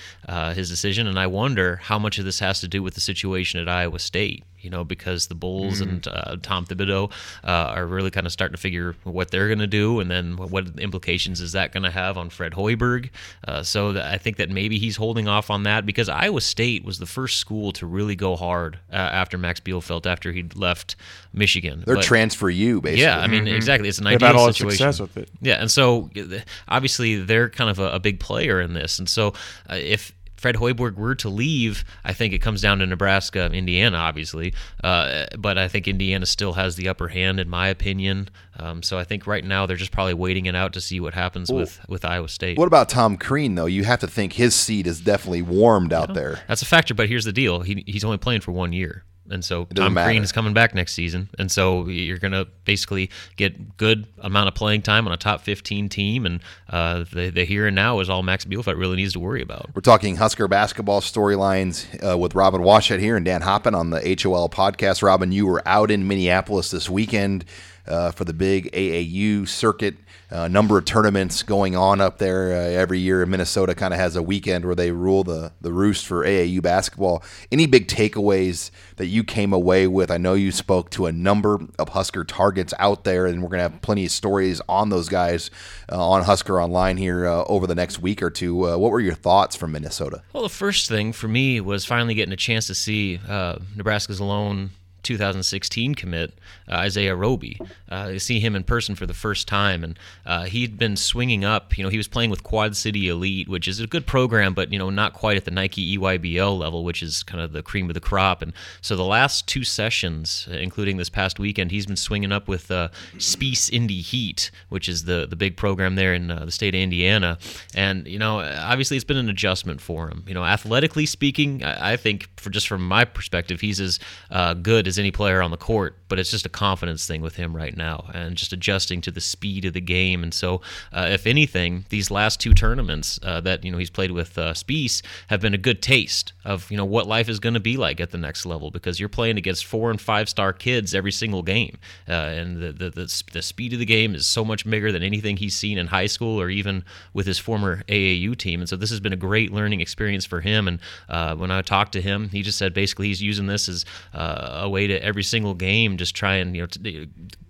his 0.54 0.70
decision. 0.70 1.08
And 1.08 1.20
I 1.20 1.28
wonder 1.28 1.78
how 1.78 2.00
much 2.00 2.20
of 2.20 2.26
this 2.26 2.40
has 2.40 2.60
to 2.62 2.68
do 2.68 2.82
with 2.82 2.96
the 2.96 3.02
situation 3.02 3.60
at 3.60 3.70
Iowa 3.70 4.00
State 4.00 4.44
you 4.66 4.70
know, 4.72 4.84
because 4.84 5.28
the 5.28 5.36
Bulls 5.36 5.80
and 5.80 6.06
uh, 6.08 6.36
Tom 6.42 6.66
Thibodeau 6.66 7.12
uh, 7.44 7.48
are 7.76 7.86
really 7.86 8.12
kind 8.12 8.26
of 8.26 8.34
starting 8.34 8.56
to 8.56 8.62
figure 8.62 8.96
what 9.04 9.32
they're 9.32 9.48
going 9.48 9.60
to 9.60 9.68
do, 9.68 10.00
and 10.02 10.12
then 10.12 10.36
what 10.36 10.78
implications 10.80 11.40
is 11.40 11.54
that 11.54 11.72
going 11.72 11.84
to 11.84 11.92
have 11.92 12.18
on 12.18 12.30
Fred 12.30 12.54
Hoiberg. 12.54 13.10
Uh, 13.48 13.64
so 13.64 13.94
that 13.94 14.12
I 14.12 14.18
think 14.18 14.38
that 14.38 14.50
maybe 14.50 14.80
he's 14.80 14.98
holding 14.98 15.28
off 15.28 15.50
on 15.50 15.64
that 15.64 15.86
because 15.86 16.10
Iowa 16.10 16.42
State 16.42 16.84
was 16.84 17.00
the 17.00 17.06
first 17.06 17.38
school 17.38 17.72
to 17.74 17.86
really 17.86 18.16
go 18.16 18.36
hard 18.36 18.80
uh, 18.92 18.96
after 18.96 19.38
Max 19.38 19.60
Bielfeldt 19.60 20.06
after 20.06 20.32
he 20.32 20.44
left 20.56 20.96
Michigan. 21.32 21.84
They're 21.86 21.96
But- 21.96 22.04
transfer 22.04 22.50
you, 22.50 22.82
basically. 22.82 23.04
yeah, 23.04 23.20
I 23.20 23.28
mean, 23.28 23.48
exactly. 23.48 23.88
It's 23.88 24.00
an 24.00 24.06
They've 24.06 24.16
ideal 24.16 24.28
had 24.28 24.36
all 24.36 24.48
the 24.48 24.54
situation. 24.54 24.78
success 24.78 25.00
with 25.00 25.16
it. 25.18 25.30
Yeah, 25.42 25.56
and 25.62 25.70
so 25.70 26.10
uh, 26.18 26.40
obviously 26.68 27.22
they're 27.22 27.50
kind 27.50 27.70
of 27.70 27.78
a, 27.80 27.92
a 27.92 28.00
big 28.00 28.20
player 28.20 28.60
in 28.60 28.74
this, 28.74 28.98
and 29.00 29.08
so 29.08 29.34
uh, 29.70 29.76
if 29.76 30.12
Fred 30.36 30.56
Hoiberg 30.56 30.96
were 30.96 31.16
to 31.16 31.30
leave, 31.30 31.86
I 32.04 32.14
think 32.14 32.34
it 32.34 32.40
comes 32.40 32.62
down 32.62 32.80
to 32.80 32.86
Nebraska, 32.86 33.46
Indiana, 33.52 33.98
obviously, 33.98 34.54
uh, 34.84 35.26
but 35.38 35.58
I 35.58 35.68
think 35.68 35.88
Indiana 35.88 36.26
still 36.26 36.54
has 36.54 36.76
the 36.76 36.88
upper 36.90 37.08
hand, 37.08 37.40
in 37.40 37.50
my 37.50 37.68
opinion. 37.68 38.30
Um, 38.58 38.84
so 38.84 38.98
I 38.98 39.04
think 39.04 39.28
right 39.28 39.44
now 39.44 39.66
they're 39.66 39.76
just 39.76 39.92
probably 39.92 40.14
waiting 40.14 40.46
it 40.46 40.56
out 40.56 40.74
to 40.74 40.82
see 40.82 41.00
what 41.00 41.14
happens 41.14 41.52
with 41.52 41.80
with 41.90 42.06
Iowa 42.06 42.30
State. 42.30 42.58
What 42.58 42.68
about 42.68 42.90
Tom 42.90 43.18
Crean, 43.18 43.56
though? 43.56 43.66
You 43.66 43.84
have 43.84 44.00
to 44.00 44.08
think 44.08 44.34
his 44.34 44.56
seat 44.56 44.88
is 44.88 45.02
definitely 45.02 45.42
warmed 45.42 45.92
out 45.94 46.14
there. 46.14 46.40
That's 46.48 46.62
a 46.62 46.66
factor, 46.66 46.94
but 46.94 47.10
here's 47.10 47.26
the 47.26 47.34
deal: 47.34 47.62
he, 47.62 47.84
he's 47.86 48.04
only 48.04 48.18
playing 48.18 48.42
for 48.42 48.52
one 48.52 48.72
year, 48.74 49.04
and 49.30 49.44
so 49.44 49.66
Tom 49.66 49.94
matter. 49.94 50.10
Crean 50.10 50.24
is 50.24 50.32
coming 50.32 50.54
back 50.54 50.76
next 50.76 50.94
season, 50.94 51.30
and 51.40 51.52
so 51.52 51.88
you're 51.88 52.18
gonna 52.18 52.46
basically 52.66 53.10
get 53.36 53.78
good 53.78 54.08
amount 54.20 54.48
of 54.48 54.56
playing 54.56 54.82
time 54.82 55.08
on 55.08 55.14
a 55.14 55.18
top 55.18 55.42
15 55.42 55.90
team, 55.90 56.26
and 56.26 56.42
uh, 56.70 57.06
the 57.12 57.30
the 57.30 57.46
here 57.46 57.68
and 57.68 57.76
now 57.76 58.00
is 58.00 58.10
all 58.10 58.24
Max 58.24 58.46
Bielfeldt 58.46 58.78
really 58.78 58.96
needs 58.96 59.14
to 59.14 59.20
worry 59.20 59.42
about. 59.42 59.70
We're 59.74 59.82
talking 59.82 60.16
Husker 60.16 60.48
basketball 60.48 61.02
storylines 61.02 61.86
uh, 62.04 62.18
with 62.18 62.36
Robin 62.36 62.62
Washut 62.62 63.00
here 63.00 63.16
and 63.16 63.26
Dan 63.26 63.42
Hoppen 63.42 63.76
on 63.76 63.90
the 63.90 64.00
HOL 64.22 64.50
podcast. 64.50 65.02
Robin, 65.02 65.32
you 65.32 65.46
were 65.46 65.62
out 65.68 65.92
in 65.92 66.08
Minneapolis 66.08 66.72
this 66.72 66.90
weekend 66.90 67.46
uh, 67.88 68.12
for 68.12 68.26
the 68.26 68.34
big 68.34 68.72
AAU 68.72 69.48
circuit. 69.48 69.96
A 70.30 70.50
number 70.50 70.78
of 70.78 70.86
tournaments 70.86 71.44
going 71.44 71.76
on 71.76 72.02
up 72.02 72.18
there 72.18 72.54
uh, 72.54 72.56
every 72.56 73.00
year. 73.00 73.26
Minnesota 73.26 73.76
kind 73.76 73.94
of 73.94 74.00
has 74.00 74.16
a 74.16 74.24
weekend 74.24 74.66
where 74.66 74.76
they 74.76 74.92
rule 74.92 75.24
the, 75.24 75.52
the 75.62 75.72
roost 75.72 76.06
for 76.06 76.26
AAU 76.26 76.62
basketball. 76.62 77.24
Any 77.52 77.68
big 77.68 77.88
takeaways 77.88 78.72
that 78.98 79.08
you 79.08 79.24
came 79.24 79.54
away 79.54 79.88
with? 79.88 80.10
I 80.10 80.18
know 80.18 80.34
you 80.34 80.52
spoke 80.52 80.90
to 80.92 81.06
a 81.06 81.12
number 81.12 81.60
of 81.78 81.90
Husker 81.90 82.24
targets 82.24 82.74
out 82.80 83.04
there, 83.04 83.26
and 83.26 83.42
we're 83.42 83.50
to 83.50 83.70
have 83.70 83.82
plenty 83.82 84.06
of 84.06 84.12
stories 84.12 84.62
on 84.68 84.90
those 84.90 85.10
guys 85.10 85.52
uh, 85.92 86.10
on 86.10 86.24
Husker 86.24 86.62
Online 86.62 86.98
here 86.98 87.26
uh, 87.28 87.44
over 87.46 87.68
the 87.68 87.76
next 87.76 88.00
week 88.00 88.22
or 88.22 88.30
two. 88.30 88.68
Uh, 88.68 88.78
what 88.78 88.92
were 88.92 89.00
your 89.00 89.14
thoughts 89.14 89.56
from 89.56 89.72
Minnesota? 89.72 90.24
Well, 90.34 90.44
the 90.44 90.50
first 90.50 90.88
thing 90.90 91.14
for 91.14 91.28
me 91.28 91.62
was 91.62 91.86
finally 91.86 92.14
getting 92.16 92.34
a 92.34 92.38
chance 92.38 92.68
to 92.68 92.76
see 92.76 93.20
uh, 93.28 93.58
Nebraska's 93.76 94.22
lone 94.22 94.72
2016 95.06 95.96
commit 95.96 96.34
uh, 96.68 96.76
Isaiah 96.76 97.16
Roby. 97.16 97.60
Uh, 97.88 98.18
see 98.18 98.40
him 98.40 98.56
in 98.56 98.64
person 98.64 98.96
for 98.96 99.06
the 99.06 99.14
first 99.14 99.48
time, 99.48 99.84
and 99.84 99.98
uh, 100.26 100.44
he'd 100.44 100.78
been 100.78 100.98
swinging 100.98 101.46
up. 101.46 101.78
You 101.78 101.84
know, 101.84 101.90
he 101.90 101.98
was 101.98 102.08
playing 102.08 102.32
with 102.32 102.44
Quad 102.44 102.76
City 102.76 103.08
Elite, 103.08 103.48
which 103.48 103.68
is 103.68 103.80
a 103.80 103.88
good 103.88 104.06
program, 104.06 104.54
but 104.54 104.74
you 104.74 104.80
know, 104.80 104.90
not 104.90 105.14
quite 105.14 105.38
at 105.38 105.46
the 105.46 105.52
Nike 105.52 105.98
EYBL 105.98 106.58
level, 106.58 106.84
which 106.84 107.02
is 107.02 107.24
kind 107.24 107.42
of 107.42 107.54
the 107.54 107.62
cream 107.62 107.90
of 107.90 107.94
the 107.94 108.02
crop. 108.02 108.42
And 108.42 108.52
so 108.82 108.96
the 108.96 109.06
last 109.06 109.48
two 109.48 109.64
sessions, 109.64 110.48
including 110.52 110.98
this 110.98 111.10
past 111.10 111.40
weekend, 111.40 111.72
he's 111.72 111.86
been 111.86 111.96
swinging 111.96 112.32
up 112.32 112.48
with 112.48 112.70
uh, 112.72 112.90
Spiece 113.20 113.70
Indy 113.70 114.02
Heat, 114.02 114.52
which 114.70 114.90
is 114.90 115.06
the 115.06 115.28
the 115.30 115.36
big 115.36 115.56
program 115.56 115.96
there 115.96 116.14
in 116.14 116.32
uh, 116.32 116.46
the 116.46 116.52
state 116.52 116.74
of 116.74 116.82
Indiana. 116.82 117.38
And 117.76 118.08
you 118.08 118.20
know, 118.20 118.40
obviously, 118.40 118.98
it's 118.98 119.04
been 119.04 119.18
an 119.18 119.30
adjustment 119.30 119.82
for 119.82 120.10
him. 120.10 120.24
You 120.28 120.34
know, 120.34 120.44
athletically 120.44 121.06
speaking, 121.06 121.64
I, 121.64 121.94
I 121.94 121.96
think, 121.96 122.28
for 122.38 122.50
just 122.50 122.68
from 122.68 122.88
my 122.88 123.06
perspective, 123.06 123.62
he's 123.62 123.80
as 123.80 124.00
uh, 124.32 124.56
good 124.56 124.88
as 124.88 124.95
any 125.00 125.12
player 125.12 125.42
on 125.42 125.52
the 125.52 125.58
court. 125.58 125.98
But 126.08 126.20
it's 126.20 126.32
just 126.32 126.46
a 126.46 126.50
confidence 126.50 127.08
thing 127.08 127.22
with 127.22 127.36
him 127.36 127.56
right 127.56 127.76
now, 127.76 128.10
and 128.14 128.36
just 128.36 128.54
adjusting 128.54 129.02
to 129.02 129.12
the 129.12 129.22
speed 129.22 129.66
of 129.66 129.74
the 129.74 129.82
game. 129.82 130.22
And 130.22 130.34
so, 130.34 130.62
uh, 130.94 131.08
if 131.10 131.26
anything, 131.26 131.86
these 131.90 132.12
last 132.12 132.40
two 132.40 132.54
tournaments 132.54 133.20
uh, 133.24 133.42
that 133.42 133.64
you 133.64 133.72
know 133.72 133.78
he's 133.78 133.90
played 133.90 134.12
with 134.12 134.38
uh, 134.38 134.54
Spiece 134.54 135.02
have 135.28 135.42
been 135.42 135.54
a 135.54 135.60
good 135.60 135.82
taste 135.82 136.34
of 136.44 136.70
you 136.70 136.78
know 136.78 136.86
what 136.86 137.08
life 137.08 137.28
is 137.28 137.40
going 137.40 137.56
to 137.56 137.60
be 137.60 137.78
like 137.78 138.00
at 138.00 138.12
the 138.12 138.18
next 138.18 138.46
level 138.46 138.70
because 138.70 139.00
you're 139.00 139.10
playing 139.10 139.38
against 139.38 139.66
four 139.66 139.90
and 139.90 140.00
five 140.00 140.30
star 140.30 140.54
kids 140.54 140.94
every 140.94 141.12
single 141.12 141.42
game, 141.42 141.78
uh, 142.08 142.12
and 142.12 142.62
the, 142.62 142.72
the 142.72 142.90
the 142.92 143.24
the 143.34 143.42
speed 143.42 143.74
of 143.74 143.80
the 143.80 143.86
game 143.86 144.14
is 144.14 144.26
so 144.28 144.46
much 144.46 144.70
bigger 144.70 144.92
than 144.92 145.04
anything 145.04 145.38
he's 145.38 145.56
seen 145.56 145.78
in 145.78 145.88
high 145.88 146.06
school 146.06 146.40
or 146.40 146.50
even 146.50 146.84
with 147.14 147.26
his 147.26 147.40
former 147.40 147.84
AAU 147.88 148.38
team. 148.38 148.60
And 148.60 148.70
so 148.70 148.76
this 148.76 148.90
has 148.90 149.00
been 149.00 149.14
a 149.14 149.18
great 149.18 149.52
learning 149.52 149.82
experience 149.82 150.26
for 150.26 150.42
him. 150.42 150.68
And 150.68 150.80
uh, 151.10 151.36
when 151.36 151.52
I 151.52 151.62
talked 151.62 151.94
to 151.94 152.02
him, 152.02 152.30
he 152.30 152.42
just 152.42 152.58
said 152.58 152.74
basically 152.74 153.08
he's 153.08 153.22
using 153.22 153.48
this 153.48 153.70
as 153.70 153.86
uh, 154.14 154.62
a 154.64 154.70
way 154.70 154.85
to 154.88 155.04
every 155.04 155.24
single 155.24 155.54
game 155.54 155.98
just 155.98 156.16
try 156.16 156.36
and 156.36 156.56
you 156.56 156.62
know 156.62 156.68
to 156.68 157.08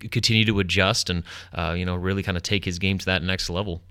continue 0.09 0.45
to 0.45 0.59
adjust 0.59 1.09
and 1.09 1.23
uh, 1.53 1.73
you 1.77 1.85
know 1.85 1.95
really 1.95 2.23
kind 2.23 2.37
of 2.37 2.43
take 2.43 2.65
his 2.65 2.79
game 2.79 2.97
to 2.97 3.05
that 3.05 3.23
next 3.23 3.49
level. 3.49 3.81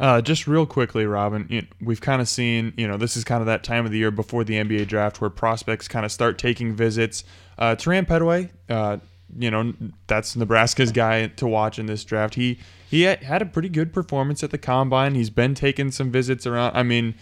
Uh, 0.00 0.20
just 0.20 0.46
real 0.46 0.66
quickly, 0.66 1.06
Robin, 1.06 1.46
you 1.48 1.66
we've 1.80 2.00
kind 2.00 2.20
of 2.20 2.28
seen, 2.28 2.72
you 2.76 2.88
know, 2.88 2.96
this 2.96 3.16
is 3.16 3.22
kind 3.22 3.40
of 3.40 3.46
that 3.46 3.62
time 3.62 3.84
of 3.86 3.92
the 3.92 3.98
year 3.98 4.10
before 4.10 4.42
the 4.42 4.54
NBA 4.54 4.88
draft 4.88 5.20
where 5.20 5.30
prospects 5.30 5.86
kind 5.86 6.04
of 6.04 6.10
start 6.10 6.36
taking 6.36 6.74
visits. 6.74 7.22
Uh, 7.58 7.76
Terran 7.76 8.04
Petteway, 8.04 8.50
uh, 8.68 8.96
you 9.38 9.50
know, 9.50 9.72
that's 10.06 10.34
Nebraska's 10.36 10.90
guy 10.90 11.28
to 11.28 11.46
watch 11.46 11.78
in 11.78 11.86
this 11.86 12.04
draft. 12.04 12.34
He 12.34 12.58
he 12.88 13.02
had- 13.02 13.22
had 13.22 13.42
a 13.42 13.46
pretty 13.46 13.68
good 13.68 13.92
performance 13.92 14.42
at 14.42 14.50
the 14.50 14.58
combine. 14.58 15.14
He's 15.14 15.30
been 15.30 15.54
taking 15.54 15.90
some 15.90 16.10
visits 16.10 16.46
around. 16.46 16.76
I 16.76 16.82
mean, 16.82 17.14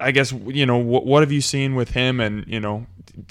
I 0.00 0.10
guess 0.10 0.32
you 0.32 0.66
know 0.66 0.78
what, 0.78 1.04
what 1.06 1.22
have 1.22 1.30
you 1.32 1.40
seen 1.40 1.74
with 1.74 1.90
him, 1.90 2.20
and 2.20 2.44
you 2.48 2.60
know, 2.60 2.86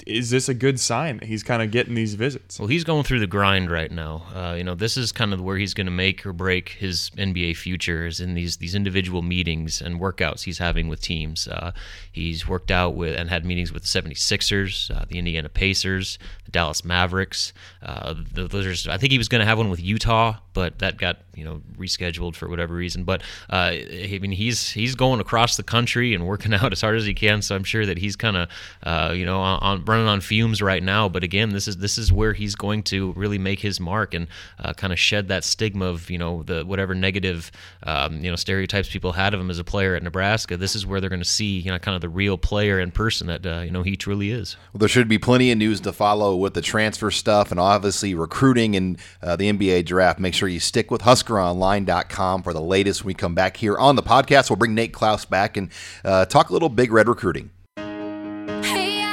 is 0.06 0.30
this 0.30 0.48
a 0.48 0.54
good 0.54 0.78
sign 0.78 1.18
that 1.18 1.26
he's 1.26 1.42
kind 1.42 1.60
of 1.60 1.70
getting 1.70 1.94
these 1.94 2.14
visits? 2.14 2.58
Well, 2.58 2.68
he's 2.68 2.84
going 2.84 3.02
through 3.02 3.20
the 3.20 3.26
grind 3.26 3.70
right 3.70 3.90
now. 3.90 4.22
Uh, 4.34 4.54
you 4.56 4.62
know, 4.62 4.74
this 4.74 4.96
is 4.96 5.10
kind 5.10 5.32
of 5.32 5.40
where 5.40 5.56
he's 5.56 5.74
going 5.74 5.86
to 5.86 5.92
make 5.92 6.24
or 6.24 6.32
break 6.32 6.70
his 6.70 7.10
NBA 7.16 7.56
future 7.56 8.06
is 8.06 8.20
in 8.20 8.34
these 8.34 8.58
these 8.58 8.74
individual 8.74 9.22
meetings 9.22 9.80
and 9.82 10.00
workouts 10.00 10.42
he's 10.42 10.58
having 10.58 10.88
with 10.88 11.00
teams. 11.00 11.48
Uh, 11.48 11.72
he's 12.10 12.46
worked 12.46 12.70
out 12.70 12.94
with 12.94 13.18
and 13.18 13.28
had 13.28 13.44
meetings 13.44 13.72
with 13.72 13.82
the 13.82 14.00
76ers, 14.00 14.94
uh, 14.94 15.04
the 15.08 15.18
Indiana 15.18 15.48
Pacers, 15.48 16.18
the 16.44 16.52
Dallas 16.52 16.84
Mavericks. 16.84 17.52
Uh, 17.82 18.14
the, 18.32 18.46
those 18.46 18.86
are, 18.86 18.90
I 18.90 18.98
think 18.98 19.10
he 19.10 19.18
was 19.18 19.28
going 19.28 19.40
to 19.40 19.46
have 19.46 19.58
one 19.58 19.70
with 19.70 19.80
Utah 19.80 20.36
but 20.54 20.78
that 20.80 20.98
got 20.98 21.18
you 21.34 21.44
know 21.44 21.62
rescheduled 21.78 22.36
for 22.36 22.48
whatever 22.48 22.74
reason. 22.74 23.04
But 23.04 23.22
uh, 23.50 23.72
I 23.72 24.18
mean, 24.20 24.32
he's 24.32 24.70
he's 24.70 24.94
going 24.94 25.20
across 25.20 25.56
the 25.56 25.62
country 25.62 26.14
and 26.14 26.26
working 26.26 26.54
out 26.62 26.72
as 26.72 26.80
hard 26.80 26.96
as 26.96 27.04
he 27.04 27.14
can. 27.14 27.42
So 27.42 27.54
I'm 27.54 27.64
sure 27.64 27.86
that 27.86 27.98
he's 27.98 28.16
kind 28.16 28.36
of 28.36 28.48
uh, 28.82 29.12
you 29.14 29.24
know 29.24 29.40
on, 29.40 29.84
running 29.84 30.06
on 30.06 30.20
fumes 30.20 30.62
right 30.62 30.82
now. 30.82 31.08
But 31.08 31.24
again, 31.24 31.50
this 31.50 31.68
is 31.68 31.78
this 31.78 31.98
is 31.98 32.12
where 32.12 32.32
he's 32.32 32.54
going 32.54 32.82
to 32.84 33.12
really 33.12 33.38
make 33.38 33.60
his 33.60 33.80
mark 33.80 34.14
and 34.14 34.26
uh, 34.58 34.72
kind 34.74 34.92
of 34.92 34.98
shed 34.98 35.28
that 35.28 35.44
stigma 35.44 35.86
of 35.86 36.10
you 36.10 36.18
know 36.18 36.42
the 36.42 36.64
whatever 36.64 36.94
negative 36.94 37.50
um, 37.84 38.22
you 38.22 38.30
know 38.30 38.36
stereotypes 38.36 38.88
people 38.88 39.12
had 39.12 39.34
of 39.34 39.40
him 39.40 39.50
as 39.50 39.58
a 39.58 39.64
player 39.64 39.94
at 39.94 40.02
Nebraska. 40.02 40.56
This 40.56 40.76
is 40.76 40.86
where 40.86 41.00
they're 41.00 41.10
going 41.10 41.22
to 41.22 41.28
see 41.28 41.58
you 41.58 41.70
know 41.70 41.78
kind 41.78 41.94
of 41.94 42.00
the 42.00 42.08
real 42.08 42.38
player 42.38 42.78
in 42.78 42.90
person 42.90 43.26
that 43.28 43.46
uh, 43.46 43.60
you 43.60 43.70
know 43.70 43.82
he 43.82 43.96
truly 43.96 44.30
is. 44.30 44.56
Well, 44.72 44.78
there 44.78 44.88
should 44.88 45.08
be 45.08 45.18
plenty 45.18 45.50
of 45.50 45.58
news 45.58 45.80
to 45.80 45.92
follow 45.92 46.36
with 46.36 46.54
the 46.54 46.62
transfer 46.62 47.10
stuff 47.10 47.50
and 47.50 47.58
obviously 47.58 48.14
recruiting 48.14 48.76
and 48.76 48.98
uh, 49.22 49.36
the 49.36 49.52
NBA 49.52 49.84
draft. 49.86 50.18
Make 50.18 50.34
sure 50.34 50.41
you 50.48 50.60
stick 50.60 50.90
with 50.90 51.02
HuskerOnline.com 51.02 52.42
for 52.42 52.52
the 52.52 52.60
latest. 52.60 53.02
When 53.02 53.08
we 53.08 53.14
come 53.14 53.34
back 53.34 53.56
here 53.56 53.76
on 53.76 53.96
the 53.96 54.02
podcast, 54.02 54.50
we'll 54.50 54.56
bring 54.56 54.74
Nate 54.74 54.92
Clouse 54.92 55.24
back 55.24 55.56
and 55.56 55.70
uh, 56.04 56.24
talk 56.26 56.50
a 56.50 56.52
little 56.52 56.68
Big 56.68 56.92
Red 56.92 57.08
recruiting. 57.08 57.50
Hey, 57.76 59.04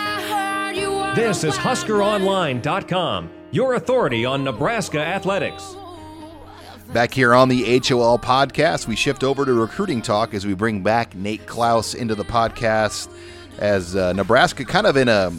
This 1.15 1.43
is 1.43 1.55
HuskerOnline.com, 1.55 3.29
your 3.51 3.73
authority 3.75 4.25
on 4.25 4.43
Nebraska 4.43 4.99
athletics. 4.99 5.75
Back 6.93 7.13
here 7.13 7.35
on 7.35 7.49
the 7.49 7.79
HOL 7.87 8.17
podcast, 8.17 8.87
we 8.87 8.95
shift 8.95 9.23
over 9.23 9.45
to 9.45 9.53
recruiting 9.53 10.01
talk 10.01 10.33
as 10.33 10.47
we 10.47 10.55
bring 10.55 10.81
back 10.81 11.15
Nate 11.15 11.45
Klaus 11.45 11.93
into 11.93 12.15
the 12.15 12.25
podcast 12.25 13.09
as 13.59 13.95
uh, 13.95 14.13
Nebraska 14.13 14.65
kind 14.65 14.87
of 14.87 14.97
in 14.97 15.07
a 15.07 15.31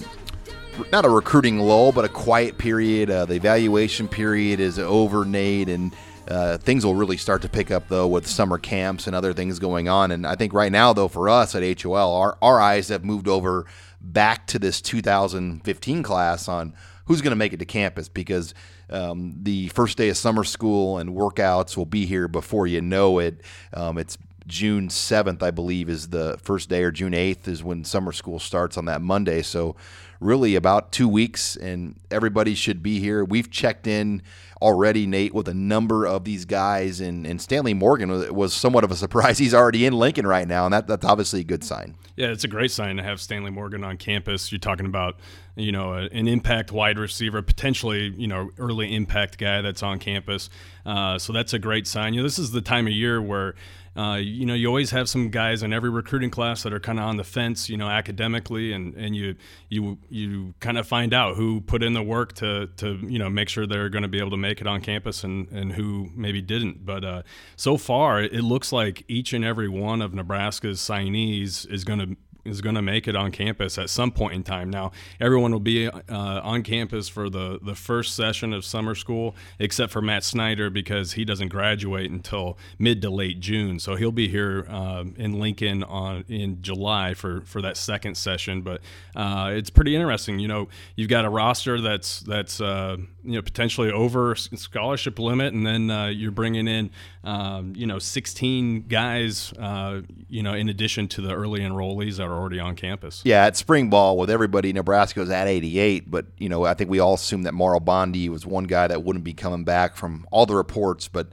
not 0.92 1.04
a 1.04 1.08
recruiting 1.08 1.58
lull, 1.58 1.92
but 1.92 2.04
a 2.04 2.08
quiet 2.08 2.58
period. 2.58 3.10
Uh, 3.10 3.24
the 3.24 3.34
evaluation 3.34 4.08
period 4.08 4.60
is 4.60 4.78
over, 4.78 5.24
Nate, 5.24 5.68
and 5.68 5.94
uh, 6.28 6.58
things 6.58 6.84
will 6.84 6.94
really 6.94 7.16
start 7.16 7.42
to 7.42 7.48
pick 7.48 7.70
up 7.70 7.88
though 7.88 8.06
with 8.06 8.26
summer 8.26 8.58
camps 8.58 9.06
and 9.06 9.16
other 9.16 9.32
things 9.32 9.58
going 9.58 9.88
on. 9.88 10.12
And 10.12 10.26
I 10.26 10.36
think 10.36 10.52
right 10.52 10.70
now, 10.70 10.92
though, 10.92 11.08
for 11.08 11.28
us 11.28 11.54
at 11.54 11.82
HOL, 11.82 12.14
our, 12.14 12.38
our 12.40 12.60
eyes 12.60 12.88
have 12.88 13.04
moved 13.04 13.28
over 13.28 13.66
back 14.00 14.46
to 14.48 14.58
this 14.58 14.80
2015 14.80 16.02
class 16.02 16.48
on 16.48 16.74
who's 17.06 17.20
going 17.20 17.32
to 17.32 17.36
make 17.36 17.52
it 17.52 17.58
to 17.58 17.64
campus 17.64 18.08
because 18.08 18.54
um, 18.88 19.34
the 19.42 19.68
first 19.68 19.98
day 19.98 20.08
of 20.08 20.16
summer 20.16 20.44
school 20.44 20.98
and 20.98 21.10
workouts 21.10 21.76
will 21.76 21.86
be 21.86 22.06
here 22.06 22.28
before 22.28 22.66
you 22.66 22.80
know 22.80 23.18
it. 23.18 23.40
Um, 23.74 23.98
it's 23.98 24.16
June 24.46 24.88
7th, 24.88 25.42
I 25.42 25.50
believe, 25.50 25.88
is 25.88 26.08
the 26.08 26.38
first 26.42 26.68
day, 26.68 26.82
or 26.82 26.90
June 26.90 27.12
8th 27.12 27.48
is 27.48 27.62
when 27.62 27.84
summer 27.84 28.12
school 28.12 28.38
starts 28.38 28.76
on 28.76 28.86
that 28.86 29.00
Monday. 29.00 29.42
So, 29.42 29.76
really, 30.20 30.54
about 30.54 30.92
two 30.92 31.08
weeks, 31.08 31.56
and 31.56 31.96
everybody 32.10 32.54
should 32.54 32.82
be 32.82 33.00
here. 33.00 33.24
We've 33.24 33.50
checked 33.50 33.86
in 33.86 34.22
already, 34.62 35.06
Nate, 35.06 35.32
with 35.32 35.48
a 35.48 35.54
number 35.54 36.06
of 36.06 36.24
these 36.24 36.44
guys, 36.44 37.00
and, 37.00 37.26
and 37.26 37.40
Stanley 37.40 37.72
Morgan 37.72 38.10
was, 38.10 38.30
was 38.30 38.52
somewhat 38.52 38.84
of 38.84 38.90
a 38.90 38.96
surprise. 38.96 39.38
He's 39.38 39.54
already 39.54 39.86
in 39.86 39.94
Lincoln 39.94 40.26
right 40.26 40.46
now, 40.46 40.66
and 40.66 40.74
that, 40.74 40.86
that's 40.86 41.04
obviously 41.04 41.40
a 41.40 41.44
good 41.44 41.64
sign. 41.64 41.96
Yeah, 42.16 42.28
it's 42.28 42.44
a 42.44 42.48
great 42.48 42.70
sign 42.70 42.96
to 42.96 43.02
have 43.02 43.20
Stanley 43.20 43.50
Morgan 43.50 43.82
on 43.82 43.96
campus. 43.96 44.52
You're 44.52 44.58
talking 44.58 44.84
about, 44.84 45.16
you 45.56 45.72
know, 45.72 45.94
an 45.94 46.28
impact 46.28 46.72
wide 46.72 46.98
receiver, 46.98 47.40
potentially, 47.40 48.12
you 48.16 48.26
know, 48.26 48.50
early 48.58 48.94
impact 48.94 49.38
guy 49.38 49.62
that's 49.62 49.82
on 49.82 49.98
campus. 49.98 50.50
Uh, 50.84 51.18
so 51.18 51.32
that's 51.32 51.54
a 51.54 51.58
great 51.58 51.86
sign. 51.86 52.12
You 52.12 52.20
know, 52.20 52.24
this 52.24 52.38
is 52.38 52.50
the 52.50 52.60
time 52.60 52.86
of 52.86 52.92
year 52.92 53.22
where 53.22 53.54
uh, 53.96 54.18
you 54.20 54.46
know, 54.46 54.54
you 54.54 54.68
always 54.68 54.90
have 54.92 55.08
some 55.08 55.30
guys 55.30 55.64
in 55.64 55.72
every 55.72 55.90
recruiting 55.90 56.30
class 56.30 56.62
that 56.62 56.72
are 56.72 56.78
kind 56.78 57.00
of 57.00 57.06
on 57.06 57.16
the 57.16 57.24
fence, 57.24 57.68
you 57.68 57.76
know, 57.76 57.88
academically, 57.88 58.72
and, 58.72 58.94
and 58.94 59.16
you 59.16 59.34
you 59.68 59.98
you 60.08 60.54
kind 60.60 60.78
of 60.78 60.86
find 60.86 61.12
out 61.12 61.36
who 61.36 61.60
put 61.60 61.82
in 61.82 61.92
the 61.92 62.02
work 62.02 62.32
to 62.34 62.68
to 62.76 62.98
you 63.02 63.18
know 63.18 63.28
make 63.28 63.48
sure 63.48 63.66
they're 63.66 63.88
going 63.88 64.02
to 64.02 64.08
be 64.08 64.18
able 64.18 64.30
to 64.30 64.36
make 64.36 64.60
it 64.60 64.66
on 64.68 64.80
campus, 64.80 65.24
and 65.24 65.48
and 65.50 65.72
who 65.72 66.08
maybe 66.14 66.40
didn't. 66.40 66.86
But 66.86 67.04
uh, 67.04 67.22
so 67.56 67.76
far, 67.76 68.22
it 68.22 68.44
looks 68.44 68.72
like 68.72 69.04
each 69.08 69.32
and 69.32 69.44
every 69.44 69.68
one 69.68 70.02
of 70.02 70.14
Nebraska's 70.14 70.78
signees 70.78 71.68
is 71.68 71.82
going 71.82 71.98
to 71.98 72.16
is 72.44 72.60
going 72.60 72.74
to 72.74 72.82
make 72.82 73.06
it 73.08 73.16
on 73.16 73.30
campus 73.30 73.78
at 73.78 73.90
some 73.90 74.10
point 74.10 74.34
in 74.34 74.42
time. 74.42 74.70
Now, 74.70 74.92
everyone 75.20 75.52
will 75.52 75.60
be 75.60 75.88
uh, 75.88 76.00
on 76.08 76.62
campus 76.62 77.08
for 77.08 77.28
the, 77.28 77.58
the 77.62 77.74
first 77.74 78.14
session 78.14 78.52
of 78.52 78.64
summer 78.64 78.94
school, 78.94 79.34
except 79.58 79.92
for 79.92 80.00
Matt 80.00 80.24
Snyder 80.24 80.70
because 80.70 81.12
he 81.12 81.24
doesn't 81.24 81.48
graduate 81.48 82.10
until 82.10 82.58
mid 82.78 83.02
to 83.02 83.10
late 83.10 83.40
June. 83.40 83.78
So 83.78 83.96
he'll 83.96 84.12
be 84.12 84.28
here 84.28 84.66
uh, 84.68 85.04
in 85.16 85.38
Lincoln 85.38 85.84
on 85.84 86.24
in 86.28 86.62
July 86.62 87.14
for, 87.14 87.42
for 87.42 87.60
that 87.62 87.76
second 87.76 88.16
session. 88.16 88.62
But 88.62 88.80
uh, 89.14 89.50
it's 89.52 89.70
pretty 89.70 89.94
interesting. 89.94 90.38
You 90.38 90.48
know, 90.48 90.68
you've 90.96 91.08
got 91.08 91.24
a 91.24 91.30
roster 91.30 91.80
that's 91.80 92.20
that's 92.20 92.60
uh, 92.60 92.96
you 93.22 93.32
know 93.32 93.42
potentially 93.42 93.90
over 93.90 94.34
scholarship 94.34 95.18
limit, 95.18 95.52
and 95.52 95.66
then 95.66 95.90
uh, 95.90 96.06
you're 96.06 96.30
bringing 96.30 96.68
in 96.68 96.90
um, 97.24 97.74
you 97.76 97.86
know 97.86 97.98
16 97.98 98.86
guys. 98.88 99.52
Uh, 99.58 100.02
you 100.28 100.42
know, 100.42 100.54
in 100.54 100.68
addition 100.68 101.08
to 101.08 101.20
the 101.20 101.34
early 101.34 101.60
enrollees 101.60 102.16
that 102.16 102.29
are 102.30 102.38
already 102.38 102.60
on 102.60 102.76
campus. 102.76 103.22
Yeah, 103.24 103.44
at 103.44 103.56
spring 103.56 103.90
ball 103.90 104.16
with 104.16 104.30
everybody, 104.30 104.72
Nebraska 104.72 105.20
was 105.20 105.30
at 105.30 105.46
88, 105.48 106.10
but 106.10 106.26
you 106.38 106.48
know 106.48 106.64
I 106.64 106.74
think 106.74 106.90
we 106.90 107.00
all 107.00 107.14
assumed 107.14 107.46
that 107.46 107.54
Mauro 107.54 107.80
Bondi 107.80 108.28
was 108.28 108.46
one 108.46 108.64
guy 108.64 108.86
that 108.86 109.02
wouldn't 109.02 109.24
be 109.24 109.34
coming 109.34 109.64
back 109.64 109.96
from 109.96 110.26
all 110.30 110.46
the 110.46 110.54
reports, 110.54 111.08
but 111.08 111.28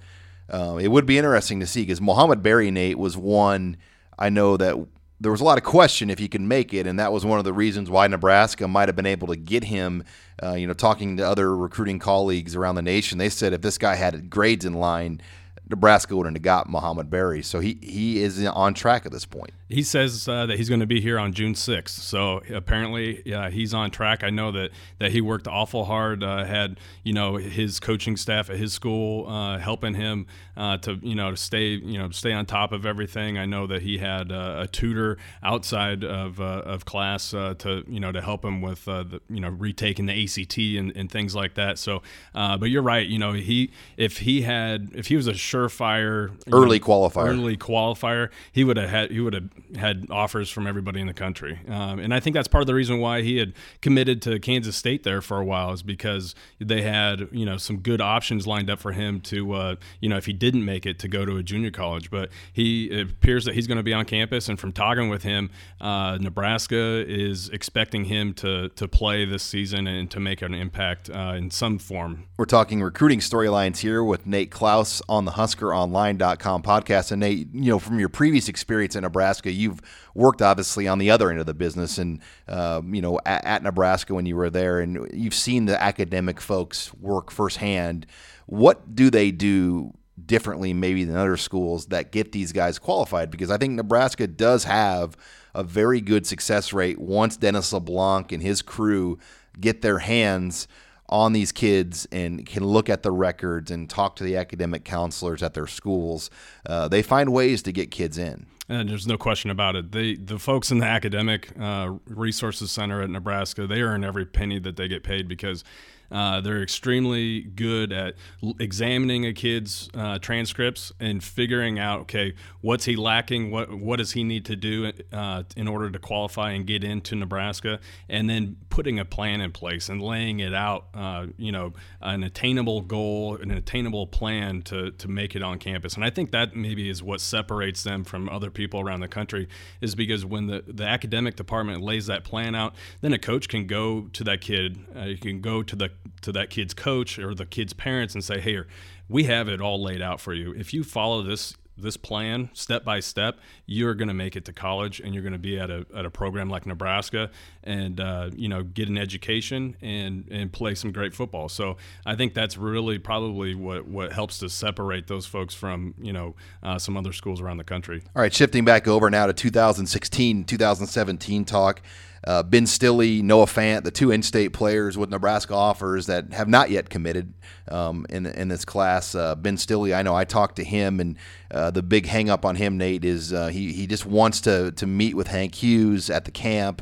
uh, 0.50 0.78
it 0.82 0.90
would 0.90 1.06
be 1.06 1.18
interesting 1.18 1.60
to 1.60 1.68
see 1.68 1.82
because 1.82 2.02
Mohamed 2.02 2.42
Barry 2.42 2.72
Nate 2.72 2.98
was 2.98 3.18
one 3.18 3.78
I 4.18 4.30
know 4.30 4.58
that 4.58 4.76
there 5.20 5.32
was 5.32 5.42
a 5.42 5.44
lot 5.44 5.58
of 5.58 5.64
question 5.64 6.10
if 6.10 6.20
he 6.20 6.28
could 6.28 6.42
make 6.42 6.74
it, 6.74 6.86
and 6.86 7.00
that 7.00 7.12
was 7.12 7.26
one 7.26 7.40
of 7.40 7.46
the 7.46 7.54
reasons 7.54 7.90
why 7.90 8.08
Nebraska 8.08 8.68
might 8.68 8.88
have 8.88 8.96
been 8.96 9.06
able 9.06 9.28
to 9.28 9.36
get 9.36 9.64
him. 9.64 10.04
Uh, 10.42 10.54
you 10.54 10.68
know, 10.68 10.74
talking 10.74 11.18
to 11.18 11.28
other 11.28 11.56
recruiting 11.56 12.00
colleagues 12.00 12.56
around 12.56 12.76
the 12.76 12.82
nation, 12.82 13.18
they 13.18 13.30
said 13.30 13.54
if 13.54 13.62
this 13.62 13.78
guy 13.78 13.96
had 13.96 14.30
grades 14.30 14.66
in 14.66 14.74
line, 14.74 15.22
Nebraska 15.70 16.16
wouldn't 16.16 16.36
have 16.36 16.44
got 16.44 16.70
Mohamed 16.70 17.10
Barry. 17.10 17.42
So 17.42 17.60
he, 17.60 17.80
he 17.82 18.22
is 18.22 18.44
on 18.46 18.74
track 18.74 19.06
at 19.06 19.12
this 19.12 19.26
point. 19.26 19.52
He 19.70 19.84
says 19.84 20.30
uh, 20.30 20.46
that 20.46 20.58
he's 20.58 20.70
going 20.70 20.80
to 20.80 20.88
be 20.88 21.02
here 21.02 21.20
on 21.20 21.34
June 21.34 21.54
6th. 21.54 21.90
So 21.90 22.42
apparently 22.54 23.22
yeah, 23.26 23.50
he's 23.50 23.74
on 23.74 23.92
track. 23.92 24.24
I 24.24 24.30
know 24.30 24.52
that, 24.54 24.72
that 25.00 25.12
he 25.12 25.20
worked 25.20 25.46
awful 25.46 25.84
hard, 25.84 26.24
uh, 26.24 26.46
had, 26.46 26.80
you 27.04 27.12
know, 27.12 27.36
his 27.36 27.82
coaching 27.82 28.16
staff 28.16 28.50
at 28.50 28.56
his 28.56 28.72
school 28.72 29.28
uh, 29.28 29.58
helping 29.58 29.94
him 29.94 30.26
uh, 30.56 30.78
to, 30.78 30.98
you 31.02 31.16
know, 31.16 31.32
to 31.32 31.38
stay, 31.38 31.72
you 31.72 31.98
know, 31.98 32.10
stay 32.12 32.32
on 32.32 32.46
top 32.46 32.72
of 32.72 32.86
everything. 32.86 33.38
I 33.38 33.46
know 33.46 33.68
that 33.68 33.82
he 33.82 33.98
had 33.98 34.32
uh, 34.32 34.60
a 34.60 34.68
tutor 34.68 35.18
outside 35.44 36.06
of, 36.06 36.40
uh, 36.40 36.62
of 36.66 36.86
class 36.86 37.32
to, 37.32 37.84
you 37.88 38.00
know, 38.00 38.14
to 38.14 38.22
help 38.22 38.46
him 38.46 38.62
with, 38.62 38.86
the, 38.86 39.20
you 39.30 39.42
know, 39.42 39.50
retaking 39.50 40.06
the 40.06 40.24
ACT 40.24 40.58
and, 40.58 40.96
and 40.96 41.12
things 41.12 41.36
like 41.36 41.56
that. 41.56 41.78
So, 41.78 42.02
but 42.34 42.70
you're 42.70 42.82
right. 42.82 43.06
You 43.06 43.20
know, 43.20 43.34
he, 43.34 43.72
if 43.98 44.20
he 44.20 44.44
had, 44.44 44.92
if 44.96 45.08
he 45.08 45.18
was 45.18 45.28
a 45.28 45.34
surefire 45.34 46.32
early 46.54 46.80
know, 46.80 46.86
qualifier, 46.86 47.28
early 47.28 47.58
qualifier, 47.58 48.30
he 48.54 48.64
would 48.64 48.78
have 48.78 48.90
had, 48.90 49.12
he 49.12 49.20
would 49.20 49.34
have 49.34 49.50
had 49.76 50.08
offers 50.10 50.50
from 50.50 50.68
everybody 50.68 51.00
in 51.02 51.08
the 51.08 51.14
country. 51.14 51.60
Um, 51.68 52.00
and 52.00 52.14
I 52.14 52.20
think 52.20 52.34
that's 52.34 52.48
part 52.48 52.62
of 52.62 52.68
the 52.68 52.74
reason 52.74 53.00
why 53.00 53.22
he 53.22 53.38
had 53.38 53.54
committed 53.82 54.22
to 54.24 54.40
Kansas 54.40 54.76
State 54.76 55.04
there 55.04 55.22
for 55.22 55.40
a 55.40 55.46
while 55.46 55.72
is 55.72 55.84
because 55.84 56.36
they 56.60 56.82
had, 56.82 57.28
you 57.32 57.46
know, 57.46 57.58
some 57.58 57.78
good 57.78 58.02
options 58.02 58.48
lined 58.48 58.70
up 58.70 58.80
for 58.80 58.92
him 58.92 59.20
to, 59.22 59.54
uh, 59.54 59.76
you 60.00 60.10
know, 60.10 60.18
if 60.18 60.26
he 60.26 60.34
didn't 60.34 60.66
make 60.66 60.86
it 60.86 61.00
to 61.00 61.08
go 61.08 61.26
to 61.26 61.38
a 61.38 61.44
junior 61.44 61.72
college. 61.72 62.10
But 62.10 62.30
he 62.54 63.00
appears 63.00 63.46
that 63.46 63.56
he's 63.56 63.68
going 63.68 63.78
to 63.78 63.84
be 63.84 63.94
on 63.94 64.06
campus. 64.06 64.50
And 64.50 64.60
from 64.60 64.72
talking 64.72 65.10
with 65.10 65.24
him, 65.24 65.50
uh, 65.82 66.18
Nebraska 66.20 67.06
is 67.08 67.50
expecting 67.50 68.06
him 68.06 68.34
to, 68.36 68.70
to 68.70 68.88
play 68.88 69.26
this 69.26 69.44
season 69.44 69.88
and 69.88 70.10
to 70.12 70.20
make 70.20 70.42
an 70.42 70.54
impact 70.54 71.10
uh, 71.10 71.34
in 71.36 71.52
some 71.52 71.78
form. 71.78 72.26
We're 72.38 72.46
talking 72.46 72.82
recruiting 72.82 73.20
storylines 73.20 73.78
here 73.78 74.04
with 74.04 74.26
Nate 74.26 74.52
Clouse 74.52 75.02
on 75.10 75.26
the 75.26 75.32
HuskerOnline.com 75.32 76.64
podcast. 76.64 77.12
And 77.12 77.22
Nate, 77.22 77.48
you 77.54 77.72
know, 77.72 77.80
from 77.80 78.00
your 78.00 78.10
previous 78.10 78.50
experience 78.50 78.96
in 78.96 79.04
Nebraska, 79.04 79.47
Nebraska. 79.48 79.62
You've 79.62 79.82
worked 80.14 80.42
obviously 80.42 80.88
on 80.88 81.00
the 81.00 81.12
other 81.12 81.30
end 81.30 81.40
of 81.40 81.46
the 81.46 81.54
business, 81.54 81.98
and 81.98 82.22
um, 82.48 82.94
you 82.94 83.02
know 83.02 83.20
at, 83.26 83.46
at 83.46 83.64
Nebraska 83.64 84.14
when 84.14 84.26
you 84.26 84.36
were 84.36 84.50
there, 84.50 84.80
and 84.80 85.10
you've 85.14 85.34
seen 85.34 85.66
the 85.66 85.82
academic 85.82 86.40
folks 86.40 86.94
work 86.96 87.32
firsthand. 87.32 88.06
What 88.46 88.96
do 88.96 89.10
they 89.10 89.32
do 89.32 89.94
differently, 90.26 90.74
maybe 90.74 91.04
than 91.04 91.16
other 91.16 91.38
schools 91.38 91.88
that 91.88 92.12
get 92.12 92.32
these 92.32 92.52
guys 92.52 92.80
qualified? 92.80 93.30
Because 93.30 93.52
I 93.52 93.58
think 93.58 93.74
Nebraska 93.74 94.28
does 94.28 94.64
have 94.64 95.18
a 95.54 95.64
very 95.64 96.02
good 96.02 96.26
success 96.26 96.72
rate 96.72 97.00
once 97.00 97.38
Dennis 97.38 97.74
LeBlanc 97.74 98.32
and 98.32 98.42
his 98.42 98.62
crew 98.62 99.18
get 99.60 99.82
their 99.82 100.00
hands 100.00 100.68
on 101.10 101.34
these 101.34 101.52
kids 101.52 102.08
and 102.12 102.46
can 102.46 102.64
look 102.64 102.90
at 102.90 103.02
the 103.02 103.12
records 103.12 103.72
and 103.72 103.90
talk 103.90 104.16
to 104.18 104.24
the 104.24 104.36
academic 104.36 104.84
counselors 104.84 105.42
at 105.42 105.54
their 105.54 105.68
schools. 105.68 106.30
Uh, 106.66 106.88
they 106.88 107.02
find 107.02 107.32
ways 107.32 107.62
to 107.64 107.72
get 107.72 107.92
kids 107.92 108.18
in. 108.18 108.46
And 108.70 108.90
there's 108.90 109.08
no 109.08 109.18
question 109.18 109.50
about 109.50 109.76
it. 109.78 109.92
They, 109.92 110.16
the 110.16 110.38
folks 110.38 110.72
in 110.72 110.80
the 110.80 110.86
academic 110.86 111.58
uh, 111.60 111.94
resources 112.06 112.70
center 112.72 113.02
at 113.02 113.10
Nebraska, 113.10 113.66
they 113.66 113.82
earn 113.82 114.04
every 114.04 114.26
penny 114.26 114.60
that 114.60 114.76
they 114.76 114.90
get 114.90 115.04
paid 115.04 115.28
because 115.28 115.64
Uh, 116.12 116.42
they're 116.42 116.62
extremely 116.62 117.42
good 117.42 117.92
at 117.92 118.16
l- 118.44 118.56
examining 118.60 119.26
a 119.26 119.34
kid's 119.34 119.90
uh, 119.94 120.18
transcripts 120.20 120.92
and 121.00 121.24
figuring 121.24 121.80
out, 121.80 122.02
okay, 122.02 122.34
what's 122.62 122.86
he 122.86 122.96
lacking? 122.96 123.52
What 123.52 123.74
what 123.74 123.98
does 123.98 124.12
he 124.12 124.24
need 124.24 124.46
to 124.46 124.56
do 124.56 124.92
uh, 125.12 125.44
in 125.56 125.68
order 125.68 125.90
to 125.90 126.00
qualify 126.00 126.52
and 126.52 126.66
get 126.66 126.84
into 126.84 127.16
Nebraska? 127.16 127.80
And 128.10 128.30
then 128.30 128.58
putting 128.70 129.00
a 129.00 129.06
plan 129.06 129.42
in 129.42 129.52
place 129.52 129.90
and 129.90 130.02
laying 130.02 130.40
it 130.40 130.54
out, 130.54 130.88
uh, 130.94 131.28
you 131.38 131.52
know, 131.52 131.74
an 132.02 132.24
attainable 132.24 132.82
goal, 132.82 133.36
an 133.36 133.52
attainable 133.52 134.08
plan 134.08 134.62
to 134.64 134.92
to 134.92 135.08
make 135.08 135.36
it 135.36 135.44
on 135.44 135.60
campus. 135.60 135.96
And 135.96 136.06
I 136.06 136.10
think 136.10 136.32
that 136.32 136.56
maybe 136.56 136.90
is 136.90 137.04
what 137.04 137.22
separates 137.22 137.84
them 137.84 138.04
from 138.04 138.30
other 138.30 138.50
people 138.50 138.80
around 138.80 139.02
the 139.02 139.08
country, 139.08 139.48
is 139.82 139.96
because 139.96 140.26
when 140.26 140.48
the 140.48 140.64
the 140.68 140.86
academic 140.86 141.36
department 141.36 141.82
lays 141.82 142.08
that 142.08 142.24
plan 142.24 142.56
out, 142.56 142.76
then 143.02 143.14
a 143.14 143.20
coach 143.20 143.48
can 143.48 143.68
go 143.68 144.08
to 144.14 144.24
that 144.24 144.42
kid, 144.42 144.80
uh, 144.96 145.04
you 145.04 145.18
can 145.18 145.42
go 145.42 145.64
to 145.64 145.76
the 145.76 145.90
to 146.22 146.32
that 146.32 146.50
kid's 146.50 146.74
coach 146.74 147.20
or 147.20 147.34
the 147.34 147.46
kid's 147.46 147.74
parents 147.74 148.14
and 148.14 148.24
say, 148.24 148.40
"Hey, 148.40 148.64
we 149.10 149.26
have 149.26 149.48
it 149.48 149.62
all 149.62 149.82
laid 149.82 150.02
out 150.02 150.20
for 150.20 150.34
you. 150.34 150.54
If 150.54 150.74
you 150.74 150.84
follow 150.84 151.22
this 151.22 151.56
this 151.78 151.96
plan 151.96 152.50
step 152.54 152.84
by 152.84 153.00
step, 153.00 153.38
you're 153.66 153.94
going 153.94 154.08
to 154.08 154.14
make 154.14 154.36
it 154.36 154.46
to 154.46 154.54
college, 154.54 155.00
and 155.00 155.14
you're 155.14 155.22
going 155.22 155.34
to 155.34 155.40
be 155.40 155.60
at 155.60 155.70
a, 155.70 155.86
at 155.96 156.06
a 156.06 156.10
program 156.10 156.50
like 156.50 156.66
Nebraska, 156.66 157.30
and 157.64 158.00
uh, 158.00 158.30
you 158.36 158.50
know 158.50 158.64
get 158.64 158.90
an 158.90 158.98
education 158.98 159.76
and 159.82 160.28
and 160.32 160.52
play 160.52 160.76
some 160.76 160.92
great 160.92 161.14
football. 161.14 161.50
So 161.50 161.78
I 162.06 162.16
think 162.16 162.34
that's 162.34 162.58
really 162.58 162.98
probably 162.98 163.56
what 163.56 163.88
what 163.88 164.12
helps 164.12 164.40
to 164.40 164.50
separate 164.50 165.08
those 165.08 165.26
folks 165.26 165.54
from 165.54 165.94
you 166.02 166.14
know 166.14 166.36
uh, 166.64 166.80
some 166.80 166.98
other 166.98 167.14
schools 167.14 167.42
around 167.42 167.58
the 167.58 167.64
country. 167.64 168.04
All 168.16 168.22
right, 168.22 168.34
shifting 168.34 168.66
back 168.66 168.88
over 168.88 169.10
now 169.10 169.28
to 169.28 169.34
2016, 169.34 170.46
2017 170.46 171.46
talk. 171.46 171.82
Uh, 172.24 172.44
ben 172.44 172.66
Stille, 172.66 173.22
Noah 173.22 173.46
Fant, 173.46 173.84
the 173.84 173.92
two 173.92 174.12
in-state 174.12 174.54
players 174.54 174.98
with 174.98 175.10
Nebraska 175.10 175.54
offers 175.54 176.08
that 176.08 176.34
have 176.34 176.48
not 176.48 176.70
yet 176.70 176.90
committed 176.90 177.34
um, 177.70 178.06
in 178.10 178.26
in 178.26 178.48
this 178.48 178.66
class. 178.66 179.14
Uh, 179.14 179.36
ben 179.36 179.58
Stille, 179.58 179.94
I 179.94 180.02
know 180.02 180.16
I 180.16 180.26
talked 180.26 180.56
to 180.58 180.64
him, 180.64 181.00
and 181.00 181.16
uh, 181.52 181.72
the 181.72 181.84
big 181.84 182.06
hang-up 182.08 182.46
on 182.46 182.56
him, 182.56 182.78
Nate, 182.78 183.06
is 183.06 183.34
uh, 183.34 183.48
he 183.48 183.72
he 183.72 183.88
just 183.88 184.06
wants 184.06 184.42
to 184.42 184.72
to 184.72 184.88
meet 184.88 185.16
with 185.16 185.28
Hank 185.28 185.56
Hughes 185.56 186.10
at 186.10 186.26
the 186.26 186.32
camp, 186.32 186.82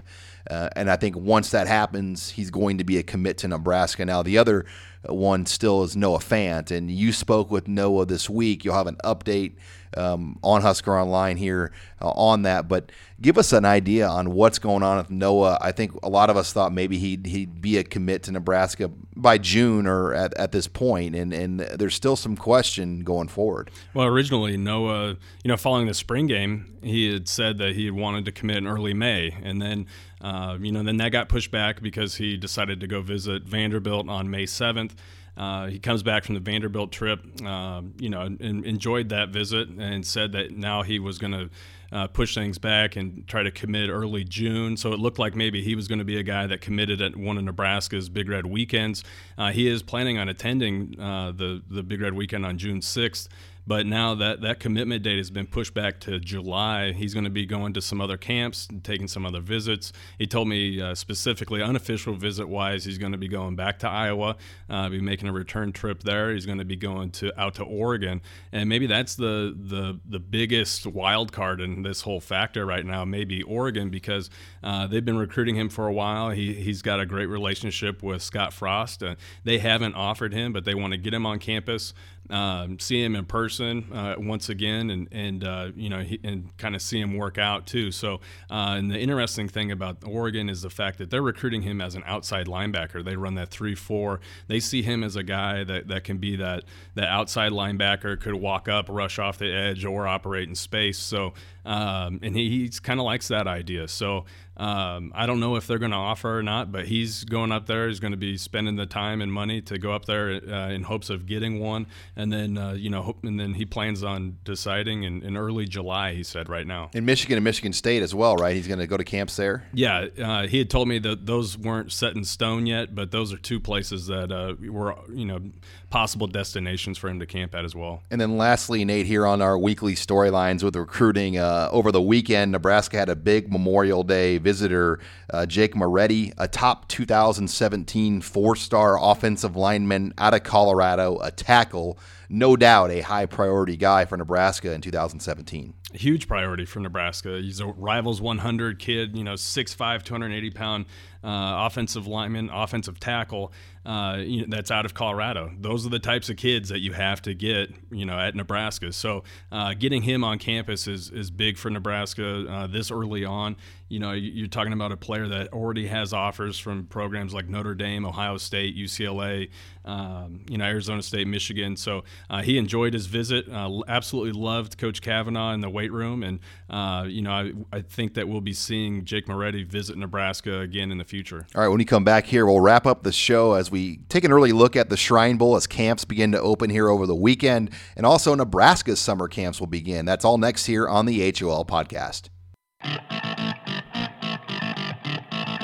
uh, 0.49 0.69
and 0.75 0.89
I 0.89 0.95
think 0.95 1.15
once 1.15 1.51
that 1.51 1.67
happens, 1.67 2.31
he's 2.31 2.51
going 2.51 2.77
to 2.77 2.83
be 2.83 2.97
a 2.97 3.03
commit 3.03 3.37
to 3.39 3.47
Nebraska. 3.47 4.05
Now 4.05 4.23
the 4.23 4.37
other 4.37 4.65
one 5.07 5.45
still 5.45 5.83
is 5.83 5.95
Noah 5.95 6.19
Fant, 6.19 6.71
and 6.71 6.89
you 6.89 7.11
spoke 7.11 7.51
with 7.51 7.67
Noah 7.67 8.05
this 8.05 8.29
week. 8.29 8.65
You'll 8.65 8.75
have 8.75 8.87
an 8.87 8.97
update 9.03 9.55
um, 9.95 10.39
on 10.43 10.61
Husker 10.61 10.97
Online 10.97 11.37
here 11.37 11.71
uh, 12.01 12.09
on 12.09 12.43
that. 12.43 12.67
But 12.67 12.91
give 13.21 13.37
us 13.37 13.53
an 13.53 13.65
idea 13.65 14.07
on 14.07 14.33
what's 14.33 14.59
going 14.59 14.83
on 14.83 14.97
with 14.97 15.09
Noah. 15.09 15.57
I 15.61 15.71
think 15.71 15.93
a 16.03 16.09
lot 16.09 16.29
of 16.29 16.37
us 16.37 16.53
thought 16.53 16.73
maybe 16.73 16.97
he'd, 16.97 17.25
he'd 17.25 17.61
be 17.61 17.77
a 17.77 17.83
commit 17.83 18.23
to 18.23 18.31
Nebraska 18.31 18.91
by 19.15 19.37
June 19.37 19.87
or 19.87 20.13
at, 20.13 20.33
at 20.35 20.51
this 20.51 20.67
point, 20.67 21.15
and, 21.15 21.33
and 21.33 21.59
there's 21.59 21.95
still 21.95 22.15
some 22.15 22.35
question 22.35 23.01
going 23.01 23.27
forward. 23.27 23.71
Well, 23.93 24.05
originally, 24.07 24.57
Noah, 24.57 25.17
you 25.43 25.47
know, 25.47 25.57
following 25.57 25.87
the 25.87 25.93
spring 25.93 26.27
game, 26.27 26.77
he 26.81 27.11
had 27.11 27.27
said 27.27 27.57
that 27.57 27.75
he 27.75 27.89
wanted 27.89 28.25
to 28.25 28.31
commit 28.31 28.57
in 28.57 28.67
early 28.67 28.93
May. 28.93 29.35
And 29.41 29.61
then, 29.61 29.87
uh, 30.21 30.57
you 30.59 30.71
know, 30.71 30.83
then 30.83 30.97
that 30.97 31.11
got 31.11 31.29
pushed 31.29 31.51
back 31.51 31.81
because 31.81 32.15
he 32.15 32.37
decided 32.37 32.79
to 32.81 32.87
go 32.87 33.01
visit 33.01 33.43
Vanderbilt 33.43 34.09
on 34.09 34.29
May 34.29 34.43
7th. 34.43 34.91
Uh, 35.37 35.67
he 35.67 35.79
comes 35.79 36.03
back 36.03 36.23
from 36.23 36.35
the 36.35 36.41
Vanderbilt 36.41 36.91
trip, 36.91 37.19
uh, 37.45 37.81
you 37.97 38.09
know, 38.09 38.21
and 38.21 38.65
enjoyed 38.65 39.09
that 39.09 39.29
visit 39.29 39.67
and 39.69 40.05
said 40.05 40.31
that 40.31 40.51
now 40.51 40.83
he 40.83 40.99
was 40.99 41.17
going 41.17 41.33
to 41.33 41.49
uh, 41.91 42.07
push 42.07 42.35
things 42.35 42.57
back 42.57 42.95
and 42.95 43.27
try 43.27 43.43
to 43.43 43.51
commit 43.51 43.89
early 43.89 44.23
June. 44.23 44.77
So 44.77 44.91
it 44.93 44.99
looked 44.99 45.19
like 45.19 45.35
maybe 45.35 45.61
he 45.61 45.75
was 45.75 45.87
going 45.87 45.99
to 45.99 46.05
be 46.05 46.17
a 46.17 46.23
guy 46.23 46.47
that 46.47 46.61
committed 46.61 47.01
at 47.01 47.15
one 47.15 47.37
of 47.37 47.43
Nebraska's 47.43 48.09
Big 48.09 48.29
Red 48.29 48.45
weekends. 48.45 49.03
Uh, 49.37 49.51
he 49.51 49.67
is 49.67 49.83
planning 49.83 50.17
on 50.17 50.29
attending 50.29 50.99
uh, 50.99 51.31
the 51.31 51.61
the 51.69 51.83
Big 51.83 52.01
Red 52.01 52.13
weekend 52.13 52.45
on 52.45 52.57
June 52.57 52.79
6th. 52.79 53.27
But 53.67 53.85
now 53.85 54.15
that 54.15 54.41
that 54.41 54.59
commitment 54.59 55.03
date 55.03 55.17
has 55.17 55.31
been 55.31 55.47
pushed 55.47 55.73
back 55.73 55.99
to 56.01 56.19
July, 56.19 56.91
he's 56.91 57.13
going 57.13 57.23
to 57.23 57.29
be 57.29 57.45
going 57.45 57.73
to 57.73 57.81
some 57.81 57.99
other 57.99 58.17
camps, 58.17 58.67
taking 58.83 59.07
some 59.07 59.25
other 59.25 59.41
visits. 59.41 59.91
He 60.17 60.27
told 60.27 60.47
me 60.47 60.81
uh, 60.81 60.93
specifically, 60.95 61.61
unofficial 61.61 62.13
visit 62.13 62.47
wise, 62.47 62.85
he's 62.85 62.97
going 62.97 63.11
to 63.11 63.17
be 63.17 63.27
going 63.27 63.55
back 63.55 63.79
to 63.79 63.89
Iowa, 63.89 64.37
uh, 64.69 64.89
be 64.89 65.01
making 65.01 65.27
a 65.27 65.33
return 65.33 65.71
trip 65.71 66.03
there. 66.03 66.31
He's 66.31 66.45
going 66.45 66.59
to 66.59 66.65
be 66.65 66.75
going 66.75 67.11
to 67.11 67.39
out 67.39 67.55
to 67.55 67.63
Oregon, 67.63 68.21
and 68.51 68.69
maybe 68.69 68.87
that's 68.87 69.15
the 69.15 69.55
the 69.57 69.99
the 70.07 70.19
biggest 70.19 70.85
wild 70.85 71.31
card 71.31 71.59
in 71.59 71.81
this 71.81 72.01
whole 72.01 72.19
factor 72.21 72.65
right 72.65 72.85
now. 72.85 73.03
Maybe 73.03 73.41
Oregon 73.43 73.89
because 73.89 74.29
uh, 74.63 74.87
they've 74.87 75.05
been 75.05 75.17
recruiting 75.17 75.55
him 75.55 75.69
for 75.69 75.87
a 75.87 75.93
while. 75.93 76.29
He 76.29 76.53
he's 76.53 76.81
got 76.81 76.99
a 76.99 77.05
great 77.05 77.27
relationship 77.27 78.03
with 78.03 78.21
Scott 78.21 78.53
Frost. 78.53 79.01
Uh, 79.01 79.15
they 79.43 79.57
haven't 79.57 79.95
offered 79.95 80.33
him, 80.33 80.53
but 80.53 80.65
they 80.65 80.75
want 80.75 80.91
to 80.91 80.97
get 80.97 81.13
him 81.13 81.25
on 81.25 81.39
campus 81.39 81.93
um, 82.29 82.79
see 82.79 83.03
him 83.03 83.15
in 83.15 83.25
person 83.25 83.91
uh, 83.93 84.15
once 84.17 84.49
again, 84.49 84.89
and 84.89 85.07
and 85.11 85.43
uh, 85.43 85.71
you 85.75 85.89
know 85.89 85.99
he, 85.99 86.19
and 86.23 86.55
kind 86.57 86.75
of 86.75 86.81
see 86.81 86.99
him 86.99 87.15
work 87.15 87.37
out 87.37 87.67
too. 87.67 87.91
So, 87.91 88.15
uh, 88.49 88.75
and 88.77 88.89
the 88.89 88.99
interesting 88.99 89.47
thing 89.47 89.71
about 89.71 89.97
Oregon 90.05 90.49
is 90.49 90.61
the 90.61 90.69
fact 90.69 90.97
that 90.97 91.09
they're 91.09 91.21
recruiting 91.21 91.61
him 91.61 91.81
as 91.81 91.95
an 91.95 92.03
outside 92.05 92.47
linebacker. 92.47 93.03
They 93.03 93.15
run 93.15 93.35
that 93.35 93.49
three-four. 93.49 94.19
They 94.47 94.59
see 94.59 94.81
him 94.81 95.03
as 95.03 95.15
a 95.15 95.23
guy 95.23 95.63
that, 95.63 95.87
that 95.87 96.03
can 96.03 96.17
be 96.17 96.35
that 96.37 96.63
that 96.95 97.07
outside 97.07 97.51
linebacker, 97.51 98.19
could 98.19 98.35
walk 98.35 98.67
up, 98.67 98.87
rush 98.89 99.19
off 99.19 99.37
the 99.37 99.53
edge, 99.53 99.85
or 99.85 100.07
operate 100.07 100.49
in 100.49 100.55
space. 100.55 100.97
So, 100.97 101.33
um, 101.65 102.19
and 102.21 102.35
he, 102.35 102.49
he's 102.49 102.79
kind 102.79 102.99
of 102.99 103.05
likes 103.05 103.27
that 103.29 103.47
idea. 103.47 103.87
So. 103.87 104.25
Um, 104.57 105.11
I 105.13 105.25
don't 105.25 105.41
know 105.41 105.57
if 105.57 105.67
they're 105.67 105.79
going 105.79 105.91
to 105.91 105.97
offer 105.97 106.37
or 106.37 106.41
not, 106.41 106.71
but 106.71 106.85
he's 106.85 107.25
going 107.25 107.51
up 107.51 107.65
there. 107.65 107.89
He's 107.89 107.99
going 107.99 108.11
to 108.11 108.17
be 108.17 108.37
spending 108.37 108.77
the 108.77 108.85
time 108.85 109.21
and 109.21 109.31
money 109.31 109.61
to 109.63 109.77
go 109.77 109.91
up 109.91 110.05
there 110.05 110.29
uh, 110.29 110.69
in 110.69 110.83
hopes 110.83 111.09
of 111.09 111.25
getting 111.25 111.59
one, 111.59 111.87
and 112.15 112.31
then 112.31 112.57
uh, 112.57 112.71
you 112.71 112.89
know, 112.89 113.01
hope, 113.01 113.23
and 113.25 113.37
then 113.37 113.55
he 113.55 113.65
plans 113.65 114.01
on 114.01 114.37
deciding 114.45 115.03
in, 115.03 115.23
in, 115.23 115.35
early 115.35 115.65
July. 115.65 116.13
He 116.13 116.23
said 116.23 116.47
right 116.47 116.65
now 116.65 116.89
in 116.93 117.03
Michigan 117.03 117.37
and 117.37 117.43
Michigan 117.43 117.73
State 117.73 118.01
as 118.01 118.15
well, 118.15 118.37
right? 118.37 118.55
He's 118.55 118.67
going 118.67 118.79
to 118.79 118.87
go 118.87 118.95
to 118.95 119.03
camps 119.03 119.35
there. 119.35 119.65
Yeah, 119.73 120.07
uh, 120.23 120.47
he 120.47 120.59
had 120.59 120.69
told 120.69 120.87
me 120.87 120.99
that 120.99 121.25
those 121.25 121.57
weren't 121.57 121.91
set 121.91 122.15
in 122.15 122.23
stone 122.23 122.65
yet, 122.65 122.95
but 122.95 123.11
those 123.11 123.33
are 123.33 123.37
two 123.37 123.59
places 123.59 124.07
that 124.07 124.31
uh, 124.31 124.55
were 124.71 124.95
you 125.09 125.25
know 125.25 125.41
possible 125.89 126.27
destinations 126.27 126.97
for 126.97 127.09
him 127.09 127.19
to 127.19 127.25
camp 127.25 127.55
at 127.55 127.65
as 127.65 127.75
well. 127.75 128.01
And 128.11 128.19
then 128.19 128.37
lastly, 128.37 128.83
Nate, 128.85 129.05
here 129.05 129.25
on 129.25 129.41
our 129.41 129.57
weekly 129.57 129.95
storylines 129.95 130.63
with 130.63 130.75
recruiting 130.75 131.37
uh, 131.37 131.69
over 131.71 131.91
the 131.91 132.01
weekend, 132.01 132.51
Nebraska 132.51 132.97
had 132.97 133.09
a 133.09 133.15
big 133.15 133.51
Memorial 133.51 134.03
Day 134.03 134.37
visitor, 134.37 134.99
uh, 135.31 135.45
Jake 135.45 135.75
Moretti, 135.75 136.33
a 136.37 136.47
top 136.47 136.87
2017 136.87 138.21
four 138.21 138.55
star 138.55 138.97
offensive 139.01 139.55
lineman 139.55 140.13
out 140.17 140.33
of 140.33 140.43
Colorado, 140.43 141.19
a 141.19 141.31
tackle, 141.31 141.97
no 142.29 142.55
doubt 142.55 142.91
a 142.91 143.01
high 143.01 143.25
priority 143.25 143.77
guy 143.77 144.05
for 144.05 144.17
Nebraska 144.17 144.71
in 144.71 144.81
2017 144.81 145.73
huge 145.95 146.27
priority 146.27 146.65
for 146.65 146.79
Nebraska. 146.79 147.39
He's 147.41 147.59
a 147.59 147.67
Rivals 147.67 148.21
100 148.21 148.79
kid, 148.79 149.15
you 149.15 149.23
know, 149.23 149.33
6'5", 149.33 150.03
280 150.03 150.49
pound 150.51 150.85
uh, 151.23 151.65
offensive 151.65 152.05
lineman, 152.05 152.49
offensive 152.49 152.99
tackle 152.99 153.53
uh, 153.85 154.17
you 154.17 154.41
know, 154.41 154.47
that's 154.49 154.71
out 154.71 154.85
of 154.85 154.93
Colorado. 154.93 155.51
Those 155.59 155.85
are 155.85 155.89
the 155.89 155.99
types 155.99 156.29
of 156.29 156.37
kids 156.37 156.69
that 156.69 156.79
you 156.79 156.93
have 156.93 157.21
to 157.23 157.35
get, 157.35 157.69
you 157.91 158.05
know, 158.05 158.17
at 158.17 158.35
Nebraska. 158.35 158.91
So 158.91 159.23
uh, 159.51 159.75
getting 159.75 160.01
him 160.01 160.23
on 160.23 160.39
campus 160.39 160.87
is, 160.87 161.11
is 161.11 161.29
big 161.29 161.57
for 161.57 161.69
Nebraska 161.69 162.45
uh, 162.49 162.67
this 162.67 162.89
early 162.89 163.25
on. 163.25 163.55
You 163.87 163.99
know, 163.99 164.13
you're 164.13 164.47
talking 164.47 164.73
about 164.73 164.91
a 164.91 164.97
player 164.97 165.27
that 165.27 165.53
already 165.53 165.85
has 165.87 166.11
offers 166.11 166.57
from 166.57 166.85
programs 166.87 167.33
like 167.33 167.47
Notre 167.47 167.75
Dame, 167.75 168.05
Ohio 168.05 168.37
State, 168.37 168.75
UCLA, 168.75 169.49
um, 169.85 170.41
you 170.49 170.57
know, 170.57 170.65
Arizona 170.65 171.03
State, 171.03 171.27
Michigan. 171.27 171.77
So 171.77 172.03
uh, 172.29 172.41
he 172.41 172.57
enjoyed 172.57 172.93
his 172.93 173.05
visit. 173.05 173.47
Uh, 173.47 173.81
absolutely 173.87 174.31
loved 174.31 174.79
Coach 174.79 175.01
Cavanaugh 175.01 175.53
in 175.53 175.61
the 175.61 175.69
weight 175.69 175.91
room, 175.91 176.23
and 176.23 176.39
uh, 176.69 177.05
you 177.07 177.21
know, 177.21 177.31
I, 177.31 177.51
I 177.71 177.81
think 177.81 178.15
that 178.15 178.27
we'll 178.27 178.41
be 178.41 178.53
seeing 178.53 179.05
Jake 179.05 179.27
Moretti 179.27 179.63
visit 179.63 179.97
Nebraska 179.97 180.61
again 180.61 180.91
in 180.91 180.97
the 180.97 181.03
future. 181.03 181.45
All 181.53 181.61
right, 181.61 181.67
when 181.67 181.79
you 181.79 181.85
come 181.85 182.03
back 182.03 182.25
here, 182.25 182.45
we'll 182.45 182.61
wrap 182.61 182.87
up 182.87 183.03
the 183.03 183.11
show 183.11 183.53
as 183.53 183.69
we 183.69 183.97
take 184.09 184.23
an 184.23 184.31
early 184.31 184.51
look 184.51 184.75
at 184.75 184.89
the 184.89 184.97
Shrine 184.97 185.37
Bowl 185.37 185.55
as 185.55 185.67
camps 185.67 186.05
begin 186.05 186.31
to 186.31 186.41
open 186.41 186.71
here 186.71 186.89
over 186.89 187.05
the 187.05 187.15
weekend, 187.15 187.69
and 187.95 188.05
also 188.05 188.33
Nebraska's 188.33 188.99
summer 188.99 189.27
camps 189.27 189.59
will 189.59 189.67
begin. 189.67 190.05
That's 190.05 190.25
all 190.25 190.39
next 190.39 190.65
here 190.65 190.87
on 190.87 191.05
the 191.05 191.33
HOL 191.37 191.65
podcast. 191.65 192.29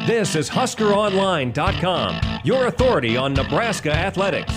This 0.07 0.35
is 0.35 0.49
HuskerOnline.com, 0.49 2.41
your 2.43 2.65
authority 2.65 3.15
on 3.17 3.35
Nebraska 3.35 3.93
athletics. 3.93 4.51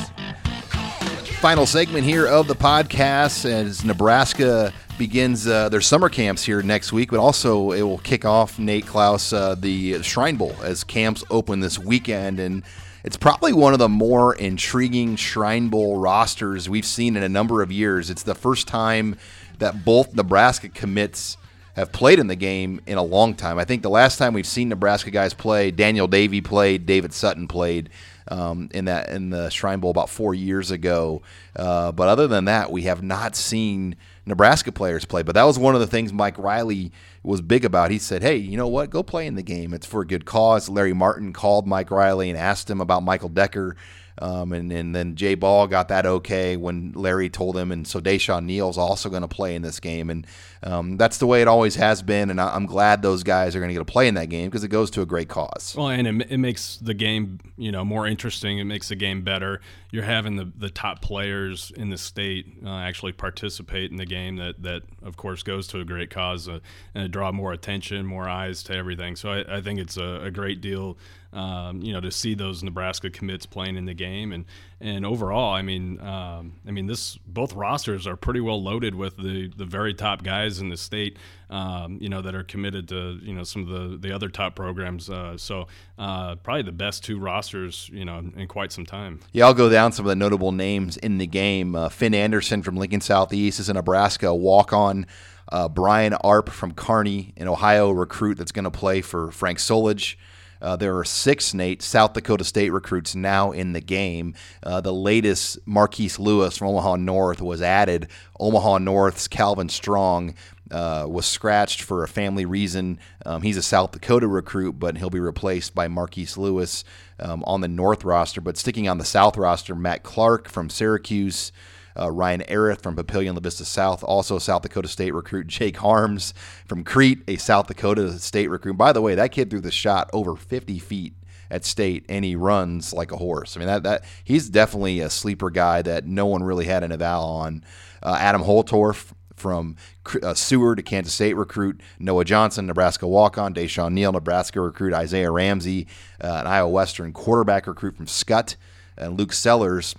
Final 1.41 1.67
segment 1.67 2.07
here 2.07 2.27
of 2.27 2.49
the 2.49 2.55
podcast 2.55 3.45
as 3.45 3.85
Nebraska 3.85 4.73
begins 4.97 5.47
uh, 5.47 5.69
their 5.69 5.83
summer 5.83 6.09
camps 6.09 6.43
here 6.43 6.63
next 6.63 6.95
week, 6.95 7.11
but 7.11 7.21
also 7.21 7.73
it 7.73 7.83
will 7.83 7.99
kick 7.99 8.25
off 8.25 8.59
Nate 8.59 8.87
Clouse 8.87 9.35
uh, 9.35 9.55
the 9.55 10.03
Shrine 10.03 10.37
Bowl 10.37 10.57
as 10.63 10.83
camps 10.83 11.23
open 11.31 11.61
this 11.61 11.79
weekend, 11.79 12.41
and 12.41 12.63
it's 13.05 13.19
probably 13.19 13.53
one 13.53 13.75
of 13.75 13.79
the 13.79 13.89
more 13.89 14.35
intriguing 14.35 15.15
Shrine 15.17 15.69
Bowl 15.69 15.99
rosters 15.99 16.71
we've 16.71 16.87
seen 16.87 17.19
in 17.19 17.23
a 17.23 17.29
number 17.29 17.61
of 17.61 17.71
years. 17.71 18.09
It's 18.09 18.23
the 18.23 18.35
first 18.35 18.67
time 18.67 19.17
that 19.59 19.85
both 19.85 20.15
Nebraska 20.15 20.71
commits 20.71 21.37
have 21.75 21.93
played 21.93 22.19
in 22.19 22.29
the 22.29 22.37
game 22.37 22.81
in 22.87 22.99
a 22.99 23.03
long 23.03 23.35
time. 23.35 23.59
I 23.59 23.65
think 23.65 23.83
the 23.83 23.91
last 23.91 24.17
time 24.17 24.33
we've 24.33 24.47
seen 24.47 24.69
Nebraska 24.69 25.11
guys 25.11 25.35
play, 25.35 25.71
Daniel 25.71 26.07
Davey 26.07 26.41
played, 26.41 26.87
David 26.87 27.13
Sutton 27.13 27.49
played 27.49 27.91
um, 28.29 28.69
in 28.73 28.87
that 28.87 29.09
in 29.09 29.31
the 29.31 29.51
Shrine 29.51 29.81
Bowl 29.81 29.91
about 29.91 30.09
four 30.09 30.35
years 30.35 30.71
ago. 30.71 31.23
Uh, 31.57 31.93
but 31.93 32.09
other 32.09 32.27
than 32.27 32.47
that, 32.47 32.71
we 32.71 32.83
have 32.83 33.03
not 33.03 33.37
seen 33.37 33.97
Nebraska 34.25 34.73
players 34.73 35.05
play. 35.05 35.23
But 35.23 35.35
that 35.35 35.45
was 35.45 35.59
one 35.59 35.75
of 35.75 35.81
the 35.81 35.87
things 35.87 36.13
Mike 36.13 36.39
Riley 36.39 36.93
was 37.23 37.41
big 37.41 37.65
about. 37.65 37.91
He 37.91 37.99
said, 37.99 38.23
"Hey, 38.23 38.37
you 38.37 38.57
know 38.57 38.69
what? 38.69 38.91
Go 38.91 39.03
play 39.03 39.27
in 39.27 39.35
the 39.35 39.43
game. 39.43 39.75
It's 39.75 39.87
for 39.87 40.03
a 40.03 40.07
good 40.07 40.25
cause." 40.25 40.69
Larry 40.69 40.95
Martin 40.95 41.33
called 41.33 41.67
Mike 41.67 41.91
Riley 41.91 42.31
and 42.31 42.39
asked 42.39 42.71
him 42.71 42.81
about 42.81 43.03
Michael 43.03 43.29
Decker. 43.29 43.77
Um, 44.19 44.53
and, 44.53 44.73
and 44.73 44.95
then 44.95 45.17
Jay 45.17 45.35
Ball 45.35 45.67
got 45.67 45.89
that 45.89 46.07
okay 46.07 46.57
when 46.57 46.93
Larry 46.93 47.29
told 47.29 47.57
him. 47.57 47.73
And 47.73 47.87
so 47.87 48.01
Deshaun 48.01 48.45
Neal's 48.45 48.79
also 48.79 49.09
going 49.09 49.23
to 49.23 49.29
play 49.29 49.55
in 49.55 49.63
this 49.63 49.81
game. 49.81 50.09
And 50.09 50.27
um, 50.63 50.97
that's 50.97 51.19
the 51.19 51.27
way 51.27 51.43
it 51.43 51.49
always 51.49 51.75
has 51.77 52.01
been. 52.03 52.31
And 52.31 52.41
I, 52.41 52.55
am 52.55 52.67
glad 52.67 53.03
those 53.03 53.23
guys 53.23 53.57
are 53.57 53.59
going 53.59 53.71
to 53.71 53.75
get 53.75 53.81
to 53.81 53.93
play 53.93 54.07
in 54.07 54.15
that 54.15 54.29
game 54.29 54.49
because 54.49 54.63
it 54.63 54.69
goes 54.69 54.91
to 54.93 55.03
a 55.03 55.07
great 55.07 55.29
cause. 55.29 55.75
Well, 55.77 55.89
and 55.89 56.23
it, 56.23 56.31
it, 56.31 56.39
makes 56.39 56.77
the 56.77 56.95
game, 56.95 57.41
you 57.57 57.73
know, 57.73 57.85
more 57.85 58.07
interesting. 58.07 58.59
It 58.59 58.65
makes 58.65 58.89
the 58.89 58.97
game 58.97 59.23
better. 59.23 59.61
You're 59.91 60.05
having 60.05 60.37
the, 60.37 60.51
the 60.57 60.71
top 60.71 61.03
players 61.03 61.73
in 61.77 61.91
the 61.91 61.99
state 61.99 62.47
uh, 62.65 62.71
actually 62.71 63.13
participate 63.13 63.91
in 63.91 63.97
the 63.97 64.07
game 64.07 64.37
that, 64.37 64.63
that, 64.63 64.83
of 65.03 65.17
course, 65.17 65.43
goes 65.43 65.67
to 65.69 65.81
a 65.81 65.85
great 65.85 66.11
cause 66.11 66.49
uh, 66.49 66.61
and 66.95 67.13
draw 67.13 67.33
more 67.33 67.53
attention, 67.53 68.07
more 68.07 68.29
eyes 68.29 68.63
to 68.65 68.75
everything. 68.75 69.17
So 69.17 69.31
I, 69.31 69.57
I 69.57 69.61
think 69.61 69.81
it's 69.81 69.97
a, 69.97 70.23
a 70.23 70.31
great 70.31 70.61
deal 70.61 70.97
um, 71.35 71.83
you 71.83 71.93
know, 71.93 72.01
to 72.01 72.13
see 72.13 72.35
those 72.35 72.63
Nebraska 72.63 73.11
commits 73.11 73.45
playing 73.45 73.77
in 73.77 73.87
the 73.87 73.95
game, 73.95 74.33
and 74.33 74.45
and 74.81 75.05
overall, 75.05 75.53
I 75.53 75.63
mean, 75.63 76.01
um, 76.01 76.53
I 76.67 76.71
mean, 76.71 76.87
this 76.87 77.19
both 77.27 77.53
rosters 77.55 78.07
are 78.07 78.17
pretty 78.17 78.41
well 78.41 78.63
loaded 78.63 78.95
with 78.95 79.17
the 79.17 79.51
the 79.57 79.65
very 79.65 79.95
top 79.95 80.23
guys 80.23 80.61
in 80.61 80.69
the 80.69 80.77
state, 80.77 81.19
um, 81.51 81.99
you 82.01 82.09
know, 82.09 82.23
that 82.23 82.37
are 82.37 82.45
committed 82.45 82.89
to 82.91 83.19
you 83.21 83.35
know 83.35 83.43
some 83.43 83.63
of 83.63 83.69
the 83.69 83.97
the 83.99 84.15
other 84.15 84.29
top 84.29 84.55
programs. 84.55 85.11
Uh, 85.11 85.37
so 85.37 85.67
uh, 85.99 86.37
probably 86.37 86.63
the 86.63 86.73
best 86.73 87.03
two 87.03 87.19
rosters, 87.19 87.91
you 87.93 88.05
know, 88.05 88.19
in 88.37 88.47
quite 88.47 88.71
some 88.71 88.87
time. 88.87 89.19
Yeah, 89.33 89.47
I'll 89.47 89.55
go 89.55 89.69
down 89.69 89.91
some 89.91 90.07
of 90.07 90.11
the 90.11 90.17
notable 90.17 90.53
names 90.53 90.97
in 90.99 91.19
the 91.19 91.27
game. 91.27 91.75
Uh, 91.75 91.89
Finn 91.89 92.15
Anderson 92.15 92.63
from 92.63 92.77
Lincoln 92.77 93.01
Southeast 93.01 93.59
is 93.59 93.69
a 93.69 93.75
Nebraska 93.75 94.33
walk 94.33 94.73
on. 94.73 95.07
Uh, 95.51 95.69
Brian 95.69 96.15
Arp 96.15 96.49
from 96.49 96.73
Kearney, 96.73 97.35
an 97.37 97.49
Ohio 97.49 97.91
recruit 97.91 98.39
that's 98.39 98.53
going 98.53 98.65
to 98.65 98.71
play 98.71 99.03
for 99.03 99.31
Frank 99.31 99.59
Solich. 99.59 100.17
Uh, 100.65 100.77
there 100.77 100.97
are 100.97 101.05
six 101.05 101.53
Nate 101.53 101.83
South 101.83 102.15
Dakota 102.15 102.43
State 102.43 102.71
recruits 102.71 103.15
now 103.15 103.53
in 103.53 103.75
the 103.75 103.83
game. 103.83 104.35
Uh, 104.63 104.81
the 104.81 104.95
latest 104.95 105.59
Marquise 105.67 106.19
Lewis 106.19 106.57
from 106.57 106.69
Omaha 106.69 106.97
North 106.97 107.43
was 107.43 107.61
added. 107.61 108.09
Omaha 108.41 108.79
North's 108.79 109.29
Calvin 109.29 109.69
Strong 109.69 110.35
uh, 110.71 111.07
was 111.09 111.27
scratched 111.27 111.83
for 111.83 112.03
a 112.03 112.09
family 112.09 112.47
reason. 112.47 112.99
Um, 113.27 113.43
he's 113.43 113.59
a 113.59 113.63
South 113.63 113.93
Dakota 113.93 114.27
recruit, 114.27 114.73
but 114.73 114.97
he'll 114.97 115.11
be 115.11 115.21
replaced 115.21 115.75
by 115.75 115.87
Marquise 115.87 116.39
Lewis 116.39 116.83
um, 117.21 117.45
on 117.47 117.61
the 117.61 117.69
North 117.69 118.03
roster. 118.03 118.41
But 118.41 118.57
sticking 118.57 118.89
on 118.89 118.97
the 118.97 119.05
South 119.05 119.37
roster, 119.37 119.75
Matt 119.75 120.03
Clark 120.03 120.49
from 120.49 120.71
Syracuse. 120.71 121.53
Uh, 121.99 122.11
Ryan 122.11 122.43
Arith 122.49 122.83
from 122.83 122.97
Papillion 122.97 123.35
La 123.35 123.41
Vista 123.41 123.65
South, 123.65 124.03
also 124.03 124.39
South 124.39 124.63
Dakota 124.63 124.89
State 124.89 125.15
recruit 125.15 125.47
Jake 125.47 125.77
Harms 125.77 126.35
from 126.67 126.85
Crete, 126.85 127.23
a 127.29 127.37
South 127.37 127.67
Dakota 127.67 128.19
State 128.19 128.49
recruit. 128.49 128.75
By 128.75 128.93
the 128.93 129.01
way, 129.03 129.15
that 129.15 129.33
kid 129.33 129.51
threw 129.51 129.61
the 129.61 129.71
shot 129.71 130.11
over 130.13 130.37
50 130.37 130.79
feet 130.79 131.15
at 131.51 131.65
state 131.65 132.05
and 132.09 132.25
he 132.25 132.35
runs 132.35 132.93
like 132.93 133.13
a 133.13 133.17
horse. 133.17 133.57
I 133.57 133.61
mean 133.61 133.69
that 133.69 133.83
that 133.85 134.05
he's 134.25 134.49
definitely 134.49 135.01
a 135.01 135.11
sleeper 135.11 135.51
guy 135.51 135.83
that 135.83 136.07
no 136.07 136.27
one 136.27 136.43
really 136.43 136.65
had 136.65 136.83
an 136.83 136.91
eval 136.91 137.23
on. 137.23 137.65
Uh, 138.03 138.17
Adam 138.19 138.43
Holtorf 138.43 139.13
from 139.37 139.77
uh, 140.23 140.35
Seward, 140.35 140.79
a 140.79 140.83
Kansas 140.83 141.15
State 141.15 141.35
recruit, 141.35 141.81
Noah 141.99 142.25
Johnson, 142.25 142.67
Nebraska 142.67 143.07
walk-on, 143.07 143.55
Deshaun 143.55 143.93
Neal, 143.93 144.13
Nebraska 144.13 144.61
recruit, 144.61 144.95
Isaiah 144.95 145.31
Ramsey, 145.31 145.87
uh, 146.23 146.39
an 146.41 146.47
Iowa 146.47 146.71
Western 146.71 147.13
quarterback 147.13 147.67
recruit 147.67 147.97
from 147.97 148.07
Skutt, 148.07 148.57
and 148.97 149.19
Luke 149.19 149.33
Sellers, 149.33 149.97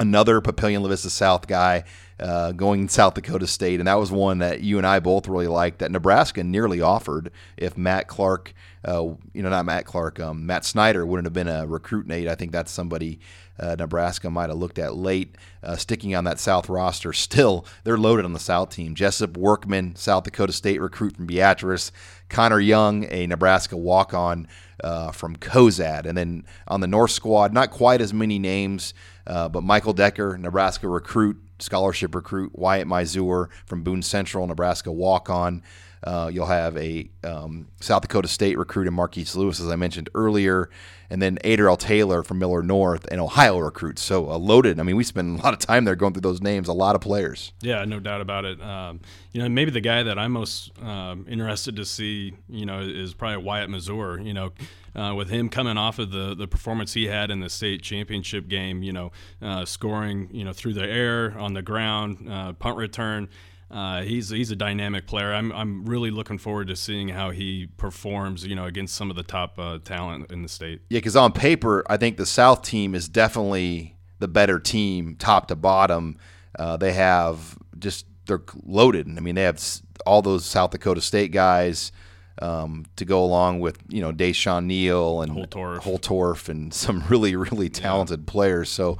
another 0.00 0.40
Papillion 0.40 0.82
La 0.82 0.88
Vista 0.88 1.10
South 1.10 1.46
guy 1.46 1.84
uh, 2.20 2.52
going 2.52 2.88
South 2.88 3.14
Dakota 3.14 3.46
State, 3.46 3.80
and 3.80 3.86
that 3.86 3.94
was 3.94 4.10
one 4.10 4.38
that 4.38 4.60
you 4.60 4.78
and 4.78 4.86
I 4.86 4.98
both 4.98 5.28
really 5.28 5.46
liked. 5.46 5.78
That 5.78 5.92
Nebraska 5.92 6.42
nearly 6.42 6.80
offered 6.80 7.30
if 7.56 7.78
Matt 7.78 8.08
Clark, 8.08 8.54
uh, 8.84 9.04
you 9.32 9.42
know, 9.42 9.50
not 9.50 9.64
Matt 9.64 9.84
Clark, 9.84 10.18
um, 10.18 10.44
Matt 10.44 10.64
Snyder 10.64 11.06
wouldn't 11.06 11.26
have 11.26 11.32
been 11.32 11.48
a 11.48 11.66
recruit. 11.66 12.06
Nate, 12.06 12.28
I 12.28 12.34
think 12.34 12.50
that's 12.50 12.72
somebody 12.72 13.20
uh, 13.60 13.76
Nebraska 13.78 14.30
might 14.30 14.48
have 14.48 14.58
looked 14.58 14.78
at 14.78 14.96
late. 14.96 15.36
Uh, 15.62 15.76
sticking 15.76 16.14
on 16.14 16.24
that 16.24 16.40
South 16.40 16.68
roster, 16.68 17.12
still 17.12 17.64
they're 17.84 17.98
loaded 17.98 18.24
on 18.24 18.32
the 18.32 18.40
South 18.40 18.70
team. 18.70 18.94
Jessup 18.94 19.36
Workman, 19.36 19.94
South 19.94 20.24
Dakota 20.24 20.52
State 20.52 20.80
recruit 20.80 21.16
from 21.16 21.26
Beatrice. 21.26 21.92
Connor 22.28 22.60
Young, 22.60 23.06
a 23.10 23.26
Nebraska 23.26 23.76
walk-on 23.76 24.48
uh, 24.84 25.12
from 25.12 25.36
Cozad, 25.36 26.04
and 26.04 26.16
then 26.16 26.44
on 26.66 26.80
the 26.80 26.86
North 26.86 27.10
squad, 27.10 27.52
not 27.52 27.70
quite 27.70 28.00
as 28.00 28.12
many 28.12 28.38
names. 28.38 28.92
Uh, 29.28 29.48
but 29.48 29.62
Michael 29.62 29.92
Decker, 29.92 30.38
Nebraska 30.38 30.88
recruit, 30.88 31.36
scholarship 31.58 32.14
recruit, 32.14 32.58
Wyatt 32.58 32.88
Mazour 32.88 33.48
from 33.66 33.82
Boone 33.82 34.02
Central, 34.02 34.46
Nebraska 34.46 34.90
walk 34.90 35.28
on. 35.28 35.62
Uh, 36.04 36.30
you'll 36.32 36.46
have 36.46 36.76
a 36.76 37.08
um, 37.24 37.68
South 37.80 38.02
Dakota 38.02 38.28
State 38.28 38.58
recruit 38.58 38.86
in 38.86 38.94
Marquise 38.94 39.34
Lewis, 39.34 39.60
as 39.60 39.68
I 39.68 39.76
mentioned 39.76 40.08
earlier, 40.14 40.70
and 41.10 41.20
then 41.20 41.38
Adriel 41.44 41.76
Taylor 41.76 42.22
from 42.22 42.38
Millard 42.38 42.66
North, 42.66 43.06
and 43.10 43.20
Ohio 43.20 43.58
recruits. 43.58 44.02
So 44.02 44.30
uh, 44.30 44.38
loaded. 44.38 44.78
I 44.78 44.82
mean, 44.82 44.96
we 44.96 45.04
spend 45.04 45.38
a 45.40 45.42
lot 45.42 45.52
of 45.52 45.58
time 45.58 45.84
there 45.84 45.96
going 45.96 46.12
through 46.12 46.22
those 46.22 46.40
names. 46.40 46.68
A 46.68 46.72
lot 46.72 46.94
of 46.94 47.00
players. 47.00 47.52
Yeah, 47.60 47.84
no 47.84 48.00
doubt 48.00 48.20
about 48.20 48.44
it. 48.44 48.60
Um, 48.62 49.00
you 49.32 49.42
know, 49.42 49.48
maybe 49.48 49.70
the 49.70 49.80
guy 49.80 50.02
that 50.02 50.18
I'm 50.18 50.32
most 50.32 50.70
um, 50.82 51.26
interested 51.28 51.76
to 51.76 51.84
see, 51.84 52.34
you 52.48 52.66
know, 52.66 52.80
is 52.80 53.14
probably 53.14 53.44
Wyatt 53.44 53.70
Mazour. 53.70 54.24
You 54.24 54.34
know, 54.34 54.52
uh, 54.94 55.14
with 55.14 55.28
him 55.28 55.48
coming 55.48 55.78
off 55.78 55.98
of 55.98 56.10
the, 56.10 56.34
the 56.34 56.48
performance 56.48 56.94
he 56.94 57.06
had 57.06 57.30
in 57.30 57.40
the 57.40 57.48
state 57.48 57.82
championship 57.82 58.48
game, 58.48 58.82
you 58.82 58.92
know, 58.92 59.12
uh, 59.40 59.64
scoring, 59.64 60.28
you 60.32 60.44
know, 60.44 60.52
through 60.52 60.74
the 60.74 60.84
air, 60.84 61.38
on 61.38 61.54
the 61.54 61.62
ground, 61.62 62.26
uh, 62.28 62.52
punt 62.54 62.76
return. 62.76 63.28
Uh, 63.70 64.02
he's 64.02 64.30
he's 64.30 64.50
a 64.50 64.56
dynamic 64.56 65.06
player. 65.06 65.32
I'm 65.32 65.52
I'm 65.52 65.84
really 65.84 66.10
looking 66.10 66.38
forward 66.38 66.68
to 66.68 66.76
seeing 66.76 67.08
how 67.08 67.30
he 67.30 67.68
performs. 67.76 68.46
You 68.46 68.54
know, 68.54 68.64
against 68.64 68.94
some 68.94 69.10
of 69.10 69.16
the 69.16 69.22
top 69.22 69.58
uh, 69.58 69.78
talent 69.84 70.32
in 70.32 70.42
the 70.42 70.48
state. 70.48 70.80
Yeah, 70.88 70.98
because 70.98 71.16
on 71.16 71.32
paper, 71.32 71.84
I 71.88 71.98
think 71.98 72.16
the 72.16 72.26
South 72.26 72.62
team 72.62 72.94
is 72.94 73.08
definitely 73.08 73.96
the 74.20 74.28
better 74.28 74.58
team, 74.58 75.16
top 75.16 75.48
to 75.48 75.56
bottom. 75.56 76.16
Uh, 76.58 76.78
they 76.78 76.94
have 76.94 77.58
just 77.78 78.06
they're 78.26 78.42
loaded. 78.64 79.06
I 79.06 79.20
mean, 79.20 79.34
they 79.34 79.42
have 79.42 79.62
all 80.06 80.22
those 80.22 80.46
South 80.46 80.70
Dakota 80.70 81.02
State 81.02 81.32
guys 81.32 81.92
um, 82.40 82.86
to 82.96 83.04
go 83.04 83.22
along 83.22 83.60
with 83.60 83.78
you 83.88 84.00
know 84.00 84.12
Deshaun 84.12 84.64
Neal 84.64 85.20
and 85.20 85.32
Holtorf. 85.32 85.80
Holtorf 85.80 86.48
and 86.48 86.72
some 86.74 87.04
really 87.10 87.36
really 87.36 87.68
talented 87.68 88.20
yeah. 88.20 88.32
players. 88.32 88.70
So. 88.70 88.98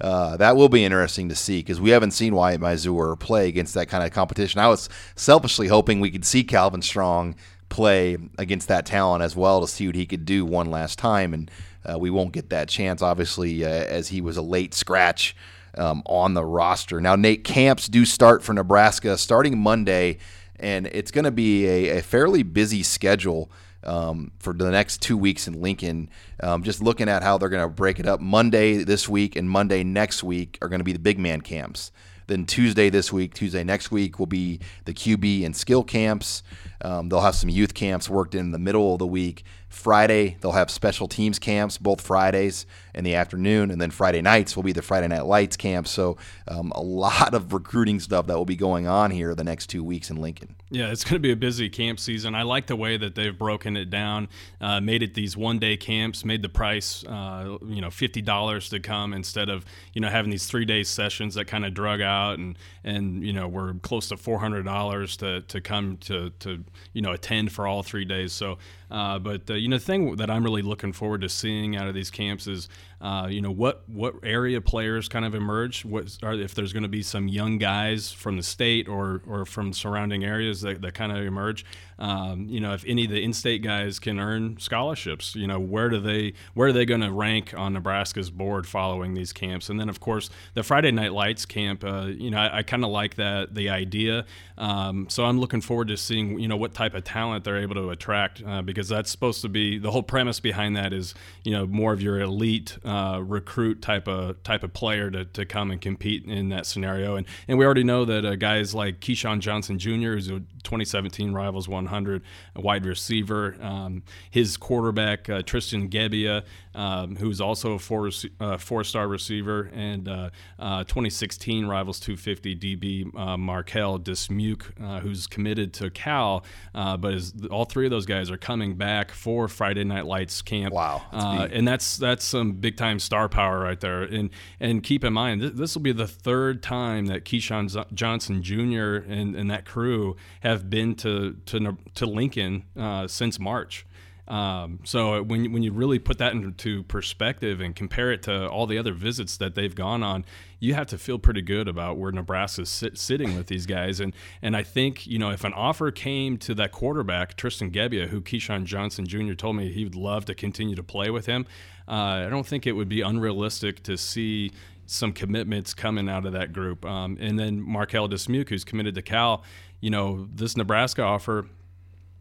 Uh, 0.00 0.36
that 0.36 0.56
will 0.56 0.68
be 0.68 0.84
interesting 0.84 1.28
to 1.28 1.34
see 1.34 1.58
because 1.60 1.80
we 1.80 1.90
haven't 1.90 2.12
seen 2.12 2.34
Wyatt 2.34 2.60
Mazour 2.60 3.18
play 3.18 3.48
against 3.48 3.74
that 3.74 3.88
kind 3.88 4.04
of 4.04 4.12
competition. 4.12 4.60
I 4.60 4.68
was 4.68 4.88
selfishly 5.16 5.68
hoping 5.68 6.00
we 6.00 6.10
could 6.10 6.24
see 6.24 6.44
Calvin 6.44 6.82
Strong 6.82 7.34
play 7.68 8.16
against 8.38 8.68
that 8.68 8.86
talent 8.86 9.22
as 9.22 9.34
well 9.34 9.60
to 9.60 9.66
see 9.66 9.86
what 9.86 9.96
he 9.96 10.06
could 10.06 10.24
do 10.24 10.44
one 10.44 10.70
last 10.70 10.98
time, 10.98 11.34
and 11.34 11.50
uh, 11.84 11.98
we 11.98 12.10
won't 12.10 12.32
get 12.32 12.50
that 12.50 12.68
chance, 12.68 13.02
obviously, 13.02 13.64
uh, 13.64 13.68
as 13.68 14.08
he 14.08 14.20
was 14.20 14.36
a 14.36 14.42
late 14.42 14.72
scratch 14.72 15.34
um, 15.76 16.02
on 16.06 16.34
the 16.34 16.44
roster. 16.44 17.00
Now, 17.00 17.16
Nate 17.16 17.44
camps 17.44 17.88
do 17.88 18.04
start 18.04 18.42
for 18.42 18.52
Nebraska 18.52 19.18
starting 19.18 19.58
Monday 19.58 20.18
and 20.60 20.86
it's 20.88 21.10
going 21.10 21.24
to 21.24 21.30
be 21.30 21.66
a, 21.66 21.98
a, 21.98 22.02
fairly 22.02 22.42
busy 22.42 22.82
schedule 22.82 23.50
um, 23.84 24.32
for 24.38 24.52
the 24.52 24.70
next 24.70 25.02
two 25.02 25.16
weeks 25.16 25.46
in 25.46 25.60
Lincoln. 25.60 26.10
Um, 26.42 26.62
just 26.62 26.82
looking 26.82 27.08
at 27.08 27.22
how 27.22 27.38
they're 27.38 27.48
going 27.48 27.62
to 27.62 27.68
break 27.68 27.98
it 27.98 28.06
up. 28.06 28.20
Monday 28.20 28.84
this 28.84 29.08
week 29.08 29.36
and 29.36 29.48
Monday 29.48 29.82
next 29.84 30.22
week 30.22 30.58
are 30.62 30.68
going 30.68 30.80
to 30.80 30.84
be 30.84 30.92
the 30.92 30.98
big 30.98 31.18
man 31.18 31.40
camps. 31.40 31.92
Then 32.28 32.44
Tuesday 32.44 32.90
this 32.90 33.10
week, 33.10 33.32
Tuesday 33.32 33.64
next 33.64 33.90
week 33.90 34.18
will 34.18 34.26
be 34.26 34.60
the 34.84 34.92
QB 34.92 35.46
and 35.46 35.56
skill 35.56 35.82
camps. 35.82 36.42
Um, 36.82 37.08
they'll 37.08 37.22
have 37.22 37.34
some 37.34 37.48
youth 37.48 37.72
camps 37.72 38.08
worked 38.08 38.34
in 38.34 38.50
the 38.50 38.58
middle 38.58 38.92
of 38.92 38.98
the 38.98 39.06
week. 39.06 39.44
Friday, 39.68 40.38
they'll 40.40 40.52
have 40.52 40.70
special 40.70 41.08
teams 41.08 41.38
camps, 41.38 41.76
both 41.76 42.00
Fridays 42.00 42.64
in 42.94 43.04
the 43.04 43.14
afternoon, 43.14 43.70
and 43.70 43.80
then 43.80 43.90
Friday 43.90 44.22
nights 44.22 44.56
will 44.56 44.62
be 44.62 44.72
the 44.72 44.82
Friday 44.82 45.08
Night 45.08 45.26
Lights 45.26 45.56
camp. 45.56 45.86
So, 45.86 46.16
um, 46.48 46.72
a 46.74 46.80
lot 46.82 47.34
of 47.34 47.52
recruiting 47.52 48.00
stuff 48.00 48.26
that 48.26 48.36
will 48.36 48.46
be 48.46 48.56
going 48.56 48.86
on 48.86 49.10
here 49.10 49.34
the 49.34 49.44
next 49.44 49.68
two 49.68 49.84
weeks 49.84 50.10
in 50.10 50.16
Lincoln. 50.16 50.56
Yeah, 50.70 50.90
it's 50.90 51.04
going 51.04 51.14
to 51.14 51.20
be 51.20 51.32
a 51.32 51.36
busy 51.36 51.68
camp 51.68 52.00
season. 52.00 52.34
I 52.34 52.42
like 52.42 52.66
the 52.66 52.76
way 52.76 52.96
that 52.96 53.14
they've 53.14 53.36
broken 53.36 53.76
it 53.76 53.90
down, 53.90 54.28
uh, 54.60 54.80
made 54.80 55.02
it 55.02 55.14
these 55.14 55.36
one 55.36 55.58
day 55.58 55.76
camps, 55.76 56.24
made 56.24 56.42
the 56.42 56.48
price, 56.48 57.04
uh, 57.04 57.58
you 57.66 57.80
know, 57.80 57.90
fifty 57.90 58.20
dollars 58.22 58.68
to 58.70 58.80
come 58.80 59.12
instead 59.12 59.48
of 59.48 59.64
you 59.92 60.00
know 60.00 60.08
having 60.08 60.30
these 60.30 60.46
three 60.46 60.64
day 60.64 60.82
sessions 60.82 61.34
that 61.34 61.46
kind 61.46 61.64
of 61.64 61.74
drug 61.74 62.00
out 62.00 62.38
and 62.38 62.58
and 62.84 63.24
you 63.24 63.32
know 63.32 63.46
we're 63.48 63.74
close 63.74 64.08
to 64.08 64.16
four 64.16 64.38
hundred 64.38 64.64
dollars 64.64 65.16
to 65.18 65.42
to 65.42 65.60
come 65.60 65.96
to 65.98 66.30
to 66.40 66.64
you 66.92 67.02
know 67.02 67.12
attend 67.12 67.52
for 67.52 67.66
all 67.66 67.82
three 67.82 68.04
days. 68.04 68.32
So, 68.32 68.58
uh, 68.90 69.18
but 69.18 69.50
uh, 69.50 69.54
you 69.54 69.68
know, 69.68 69.76
the 69.76 69.84
thing 69.84 70.16
that 70.16 70.30
I'm 70.30 70.42
really 70.42 70.62
looking 70.62 70.92
forward 70.92 71.20
to 71.20 71.28
seeing 71.28 71.76
out 71.76 71.88
of 71.88 71.94
these 71.94 72.10
camps 72.10 72.46
is, 72.46 72.68
uh, 73.00 73.28
you 73.30 73.40
know, 73.40 73.50
what 73.50 73.82
what 73.88 74.14
area 74.22 74.60
players 74.60 75.08
kind 75.08 75.24
of 75.24 75.34
emerge. 75.34 75.84
What 75.84 76.16
are 76.22 76.32
if 76.32 76.54
there's 76.54 76.72
going 76.72 76.84
to 76.84 76.88
be 76.88 77.02
some 77.02 77.28
young 77.28 77.58
guys 77.58 78.12
from 78.12 78.36
the 78.36 78.42
state 78.42 78.88
or 78.88 79.22
or 79.26 79.44
from 79.44 79.72
surrounding 79.72 80.24
areas 80.24 80.62
that, 80.62 80.80
that 80.82 80.94
kind 80.94 81.12
of 81.12 81.18
emerge. 81.18 81.64
Um, 81.98 82.46
you 82.48 82.60
know, 82.60 82.74
if 82.74 82.84
any 82.86 83.04
of 83.04 83.10
the 83.10 83.22
in-state 83.22 83.62
guys 83.62 83.98
can 83.98 84.18
earn 84.18 84.58
scholarships, 84.58 85.34
you 85.34 85.46
know, 85.46 85.58
where 85.58 85.88
do 85.88 86.00
they 86.00 86.34
where 86.54 86.68
are 86.68 86.72
they 86.72 86.84
going 86.84 87.00
to 87.00 87.10
rank 87.10 87.54
on 87.56 87.72
Nebraska's 87.72 88.30
board 88.30 88.66
following 88.66 89.14
these 89.14 89.32
camps? 89.32 89.68
And 89.68 89.80
then, 89.80 89.88
of 89.88 90.00
course, 90.00 90.30
the 90.54 90.62
Friday 90.62 90.90
Night 90.90 91.12
Lights 91.12 91.44
camp. 91.44 91.84
Uh, 91.84 92.06
you 92.06 92.30
know, 92.30 92.38
I, 92.38 92.58
I 92.58 92.62
kind 92.62 92.84
of 92.84 92.90
like 92.90 93.16
that 93.16 93.54
the 93.54 93.70
idea. 93.70 94.24
Um, 94.56 95.08
so 95.08 95.24
I'm 95.24 95.38
looking 95.38 95.60
forward 95.60 95.88
to 95.88 95.96
seeing 95.96 96.38
you 96.38 96.48
know 96.48 96.56
what 96.56 96.74
type 96.74 96.94
of 96.94 97.04
talent 97.04 97.44
they're 97.44 97.58
able 97.58 97.76
to 97.76 97.90
attract 97.90 98.42
uh, 98.44 98.62
because 98.62 98.88
that's 98.88 99.10
supposed 99.10 99.42
to 99.42 99.48
be 99.48 99.78
the 99.78 99.90
whole 99.90 100.02
premise 100.02 100.40
behind 100.40 100.76
that 100.76 100.92
is 100.92 101.14
you 101.44 101.52
know 101.52 101.66
more 101.66 101.92
of 101.92 102.02
your 102.02 102.20
elite 102.20 102.78
uh, 102.84 103.20
recruit 103.24 103.82
type 103.82 104.08
of 104.08 104.42
type 104.42 104.62
of 104.62 104.72
player 104.72 105.10
to, 105.10 105.24
to 105.24 105.44
come 105.44 105.70
and 105.70 105.80
compete 105.80 106.24
in 106.24 106.48
that 106.48 106.66
scenario. 106.66 107.16
And 107.16 107.26
and 107.46 107.58
we 107.58 107.64
already 107.64 107.84
know 107.84 108.04
that 108.04 108.24
uh, 108.24 108.36
guys 108.36 108.74
like 108.74 109.00
Keyshawn 109.00 109.40
Johnson 109.40 109.78
Jr. 109.78 110.14
is 110.14 110.28
a 110.28 110.40
2017 110.64 111.32
Rivals 111.32 111.68
100 111.88 112.22
wide 112.56 112.86
receiver. 112.86 113.56
Um, 113.60 114.02
his 114.30 114.56
quarterback 114.56 115.28
uh, 115.28 115.42
Tristan 115.42 115.88
Gebbia, 115.88 116.44
um, 116.74 117.16
who's 117.16 117.40
also 117.40 117.72
a 117.72 117.78
four 117.78 118.10
uh, 118.40 118.56
four 118.56 118.84
star 118.84 119.08
receiver, 119.08 119.70
and 119.74 120.08
uh, 120.08 120.30
uh, 120.58 120.84
2016 120.84 121.66
Rivals 121.66 122.00
250 122.00 122.56
DB 122.56 123.18
uh, 123.18 123.36
Markel 123.36 123.98
Dismuke, 123.98 124.70
uh, 124.82 125.00
who's 125.00 125.26
committed 125.26 125.72
to 125.74 125.90
Cal, 125.90 126.44
but 126.74 127.14
is, 127.14 127.34
all 127.50 127.64
three 127.64 127.86
of 127.86 127.90
those 127.90 128.06
guys 128.06 128.30
are 128.30 128.36
coming 128.36 128.76
back 128.76 129.10
for 129.10 129.48
Friday 129.48 129.84
Night 129.84 130.06
Lights 130.06 130.42
camp. 130.42 130.72
Wow, 130.72 131.02
that's 131.12 131.52
and 131.52 131.66
that's 131.66 131.96
that's 131.96 132.24
some 132.24 132.52
big 132.52 132.76
time 132.76 132.98
star 132.98 133.28
power 133.28 133.60
right 133.60 133.80
there. 133.80 134.02
And 134.02 134.30
and 134.60 134.82
keep 134.82 135.04
in 135.04 135.12
mind 135.12 135.40
th- 135.40 135.54
this 135.54 135.74
will 135.74 135.82
be 135.82 135.92
the 135.92 136.06
third 136.06 136.62
time 136.62 137.06
that 137.06 137.24
Keyshawn 137.24 137.68
Z- 137.68 137.84
Johnson 137.94 138.42
Jr. 138.42 138.96
and, 138.96 139.34
and 139.34 139.50
that 139.50 139.64
crew 139.64 140.16
have 140.40 140.70
been 140.70 140.94
to 140.96 141.36
to 141.46 141.76
to 141.94 142.06
Lincoln 142.06 142.64
uh, 142.76 143.06
since 143.06 143.38
March. 143.38 143.86
Um, 144.28 144.80
so 144.84 145.22
when 145.22 145.52
when 145.52 145.62
you 145.62 145.72
really 145.72 145.98
put 145.98 146.18
that 146.18 146.34
into 146.34 146.82
perspective 146.82 147.60
and 147.60 147.74
compare 147.74 148.12
it 148.12 148.22
to 148.24 148.46
all 148.46 148.66
the 148.66 148.76
other 148.76 148.92
visits 148.92 149.38
that 149.38 149.54
they've 149.54 149.74
gone 149.74 150.02
on, 150.02 150.26
you 150.60 150.74
have 150.74 150.86
to 150.88 150.98
feel 150.98 151.18
pretty 151.18 151.40
good 151.40 151.66
about 151.66 151.96
where 151.96 152.12
Nebraska's 152.12 152.68
sit, 152.68 152.98
sitting 152.98 153.36
with 153.36 153.46
these 153.46 153.64
guys. 153.64 154.00
And 154.00 154.14
and 154.42 154.54
I 154.54 154.62
think 154.62 155.06
you 155.06 155.18
know 155.18 155.30
if 155.30 155.44
an 155.44 155.54
offer 155.54 155.90
came 155.90 156.36
to 156.38 156.54
that 156.56 156.72
quarterback 156.72 157.38
Tristan 157.38 157.70
Gebbia, 157.70 158.08
who 158.08 158.20
Keyshawn 158.20 158.64
Johnson 158.64 159.06
Jr. 159.06 159.32
told 159.32 159.56
me 159.56 159.72
he 159.72 159.84
would 159.84 159.96
love 159.96 160.26
to 160.26 160.34
continue 160.34 160.76
to 160.76 160.82
play 160.82 161.08
with 161.08 161.24
him, 161.24 161.46
uh, 161.88 162.26
I 162.26 162.28
don't 162.28 162.46
think 162.46 162.66
it 162.66 162.72
would 162.72 162.88
be 162.88 163.00
unrealistic 163.00 163.82
to 163.84 163.96
see 163.96 164.52
some 164.84 165.12
commitments 165.12 165.72
coming 165.72 166.08
out 166.08 166.26
of 166.26 166.34
that 166.34 166.52
group. 166.52 166.84
Um, 166.84 167.16
and 167.18 167.38
then 167.38 167.60
Markel 167.62 168.08
Dismuke, 168.08 168.48
who's 168.48 168.64
committed 168.64 168.94
to 168.94 169.02
Cal, 169.02 169.42
you 169.80 169.90
know, 169.90 170.28
this 170.34 170.56
Nebraska 170.56 171.02
offer 171.02 171.46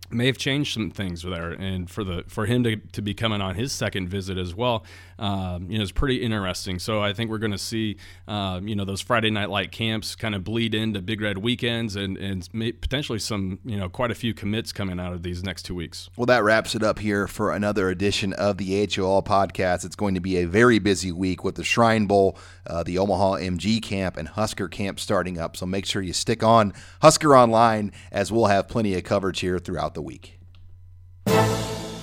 may 0.10 0.26
have 0.26 0.38
changed 0.38 0.74
some 0.74 0.92
things 0.92 1.22
there 1.24 1.52
and 1.52 1.90
for 1.90 2.04
the 2.04 2.24
for 2.28 2.46
him 2.46 2.64
to, 2.64 2.76
to 2.78 3.02
be 3.02 3.14
coming 3.14 3.42
on 3.42 3.56
his 3.56 3.72
second 3.72 4.10
visit 4.10 4.38
as 4.38 4.56
well 4.56 4.84
um, 5.20 5.70
you 5.70 5.78
know 5.78 5.84
it's 5.84 5.92
pretty 5.92 6.22
interesting. 6.22 6.80
So 6.80 7.02
i 7.02 7.14
think 7.14 7.30
we're 7.30 7.38
going 7.38 7.52
to 7.52 7.58
see 7.58 7.98
um, 8.28 8.68
you 8.68 8.76
know 8.76 8.86
those 8.86 9.02
friday 9.02 9.30
night 9.30 9.50
light 9.50 9.72
camps 9.72 10.16
kind 10.16 10.36
of 10.36 10.44
bleed 10.44 10.76
into 10.76 11.02
big 11.02 11.22
red 11.22 11.38
weekends 11.38 11.96
and 11.96 12.18
and 12.18 12.48
potentially 12.82 13.20
some 13.20 13.60
you 13.66 13.78
know 13.78 13.90
quite 13.90 14.12
a 14.12 14.16
few 14.16 14.34
commits 14.34 14.72
coming 14.72 15.00
out 15.00 15.14
of 15.14 15.24
these 15.24 15.44
next 15.44 15.64
two 15.64 15.76
weeks. 15.76 16.10
Well 16.16 16.26
that 16.28 16.44
wraps 16.44 16.76
it 16.76 16.84
up 16.84 17.00
here 17.00 17.28
for 17.28 17.52
another 17.52 17.90
edition 17.90 18.34
of 18.34 18.58
the 18.58 18.88
hol 18.96 19.24
podcast. 19.24 19.86
It's 19.86 19.96
going 19.96 20.16
to 20.16 20.22
be 20.22 20.38
a 20.38 20.46
very 20.46 20.80
busy 20.80 21.12
week 21.12 21.44
with 21.44 21.56
the 21.56 21.64
shrine 21.64 22.06
bowl 22.06 22.38
uh, 22.66 22.84
the 22.84 22.98
omaha 22.98 23.38
mg 23.38 23.82
camp 23.82 24.18
and 24.18 24.28
husker 24.28 24.68
camp 24.68 25.00
starting 25.00 25.38
up. 25.40 25.58
So 25.58 25.66
make 25.66 25.86
sure 25.86 26.02
you 26.02 26.14
stick 26.14 26.44
on 26.44 26.74
husker 27.02 27.36
online 27.36 27.92
as 28.12 28.32
we'll 28.32 28.46
have 28.46 28.68
plenty 28.68 28.96
of 28.96 29.04
coverage 29.04 29.40
here 29.40 29.60
throughout 29.60 29.94
the 29.94 30.02
week. 30.02 30.37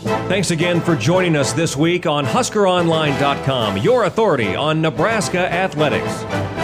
Thanks 0.05 0.51
again 0.51 0.81
for 0.83 0.97
joining 0.97 1.35
us 1.35 1.53
this 1.55 1.77
week 1.77 2.07
on 2.07 2.27
HuskerOnline.com, 2.27 3.79
your 3.79 4.05
authority 4.05 4.55
on 4.55 4.83
Nebraska 4.83 5.51
athletics. 5.51 6.64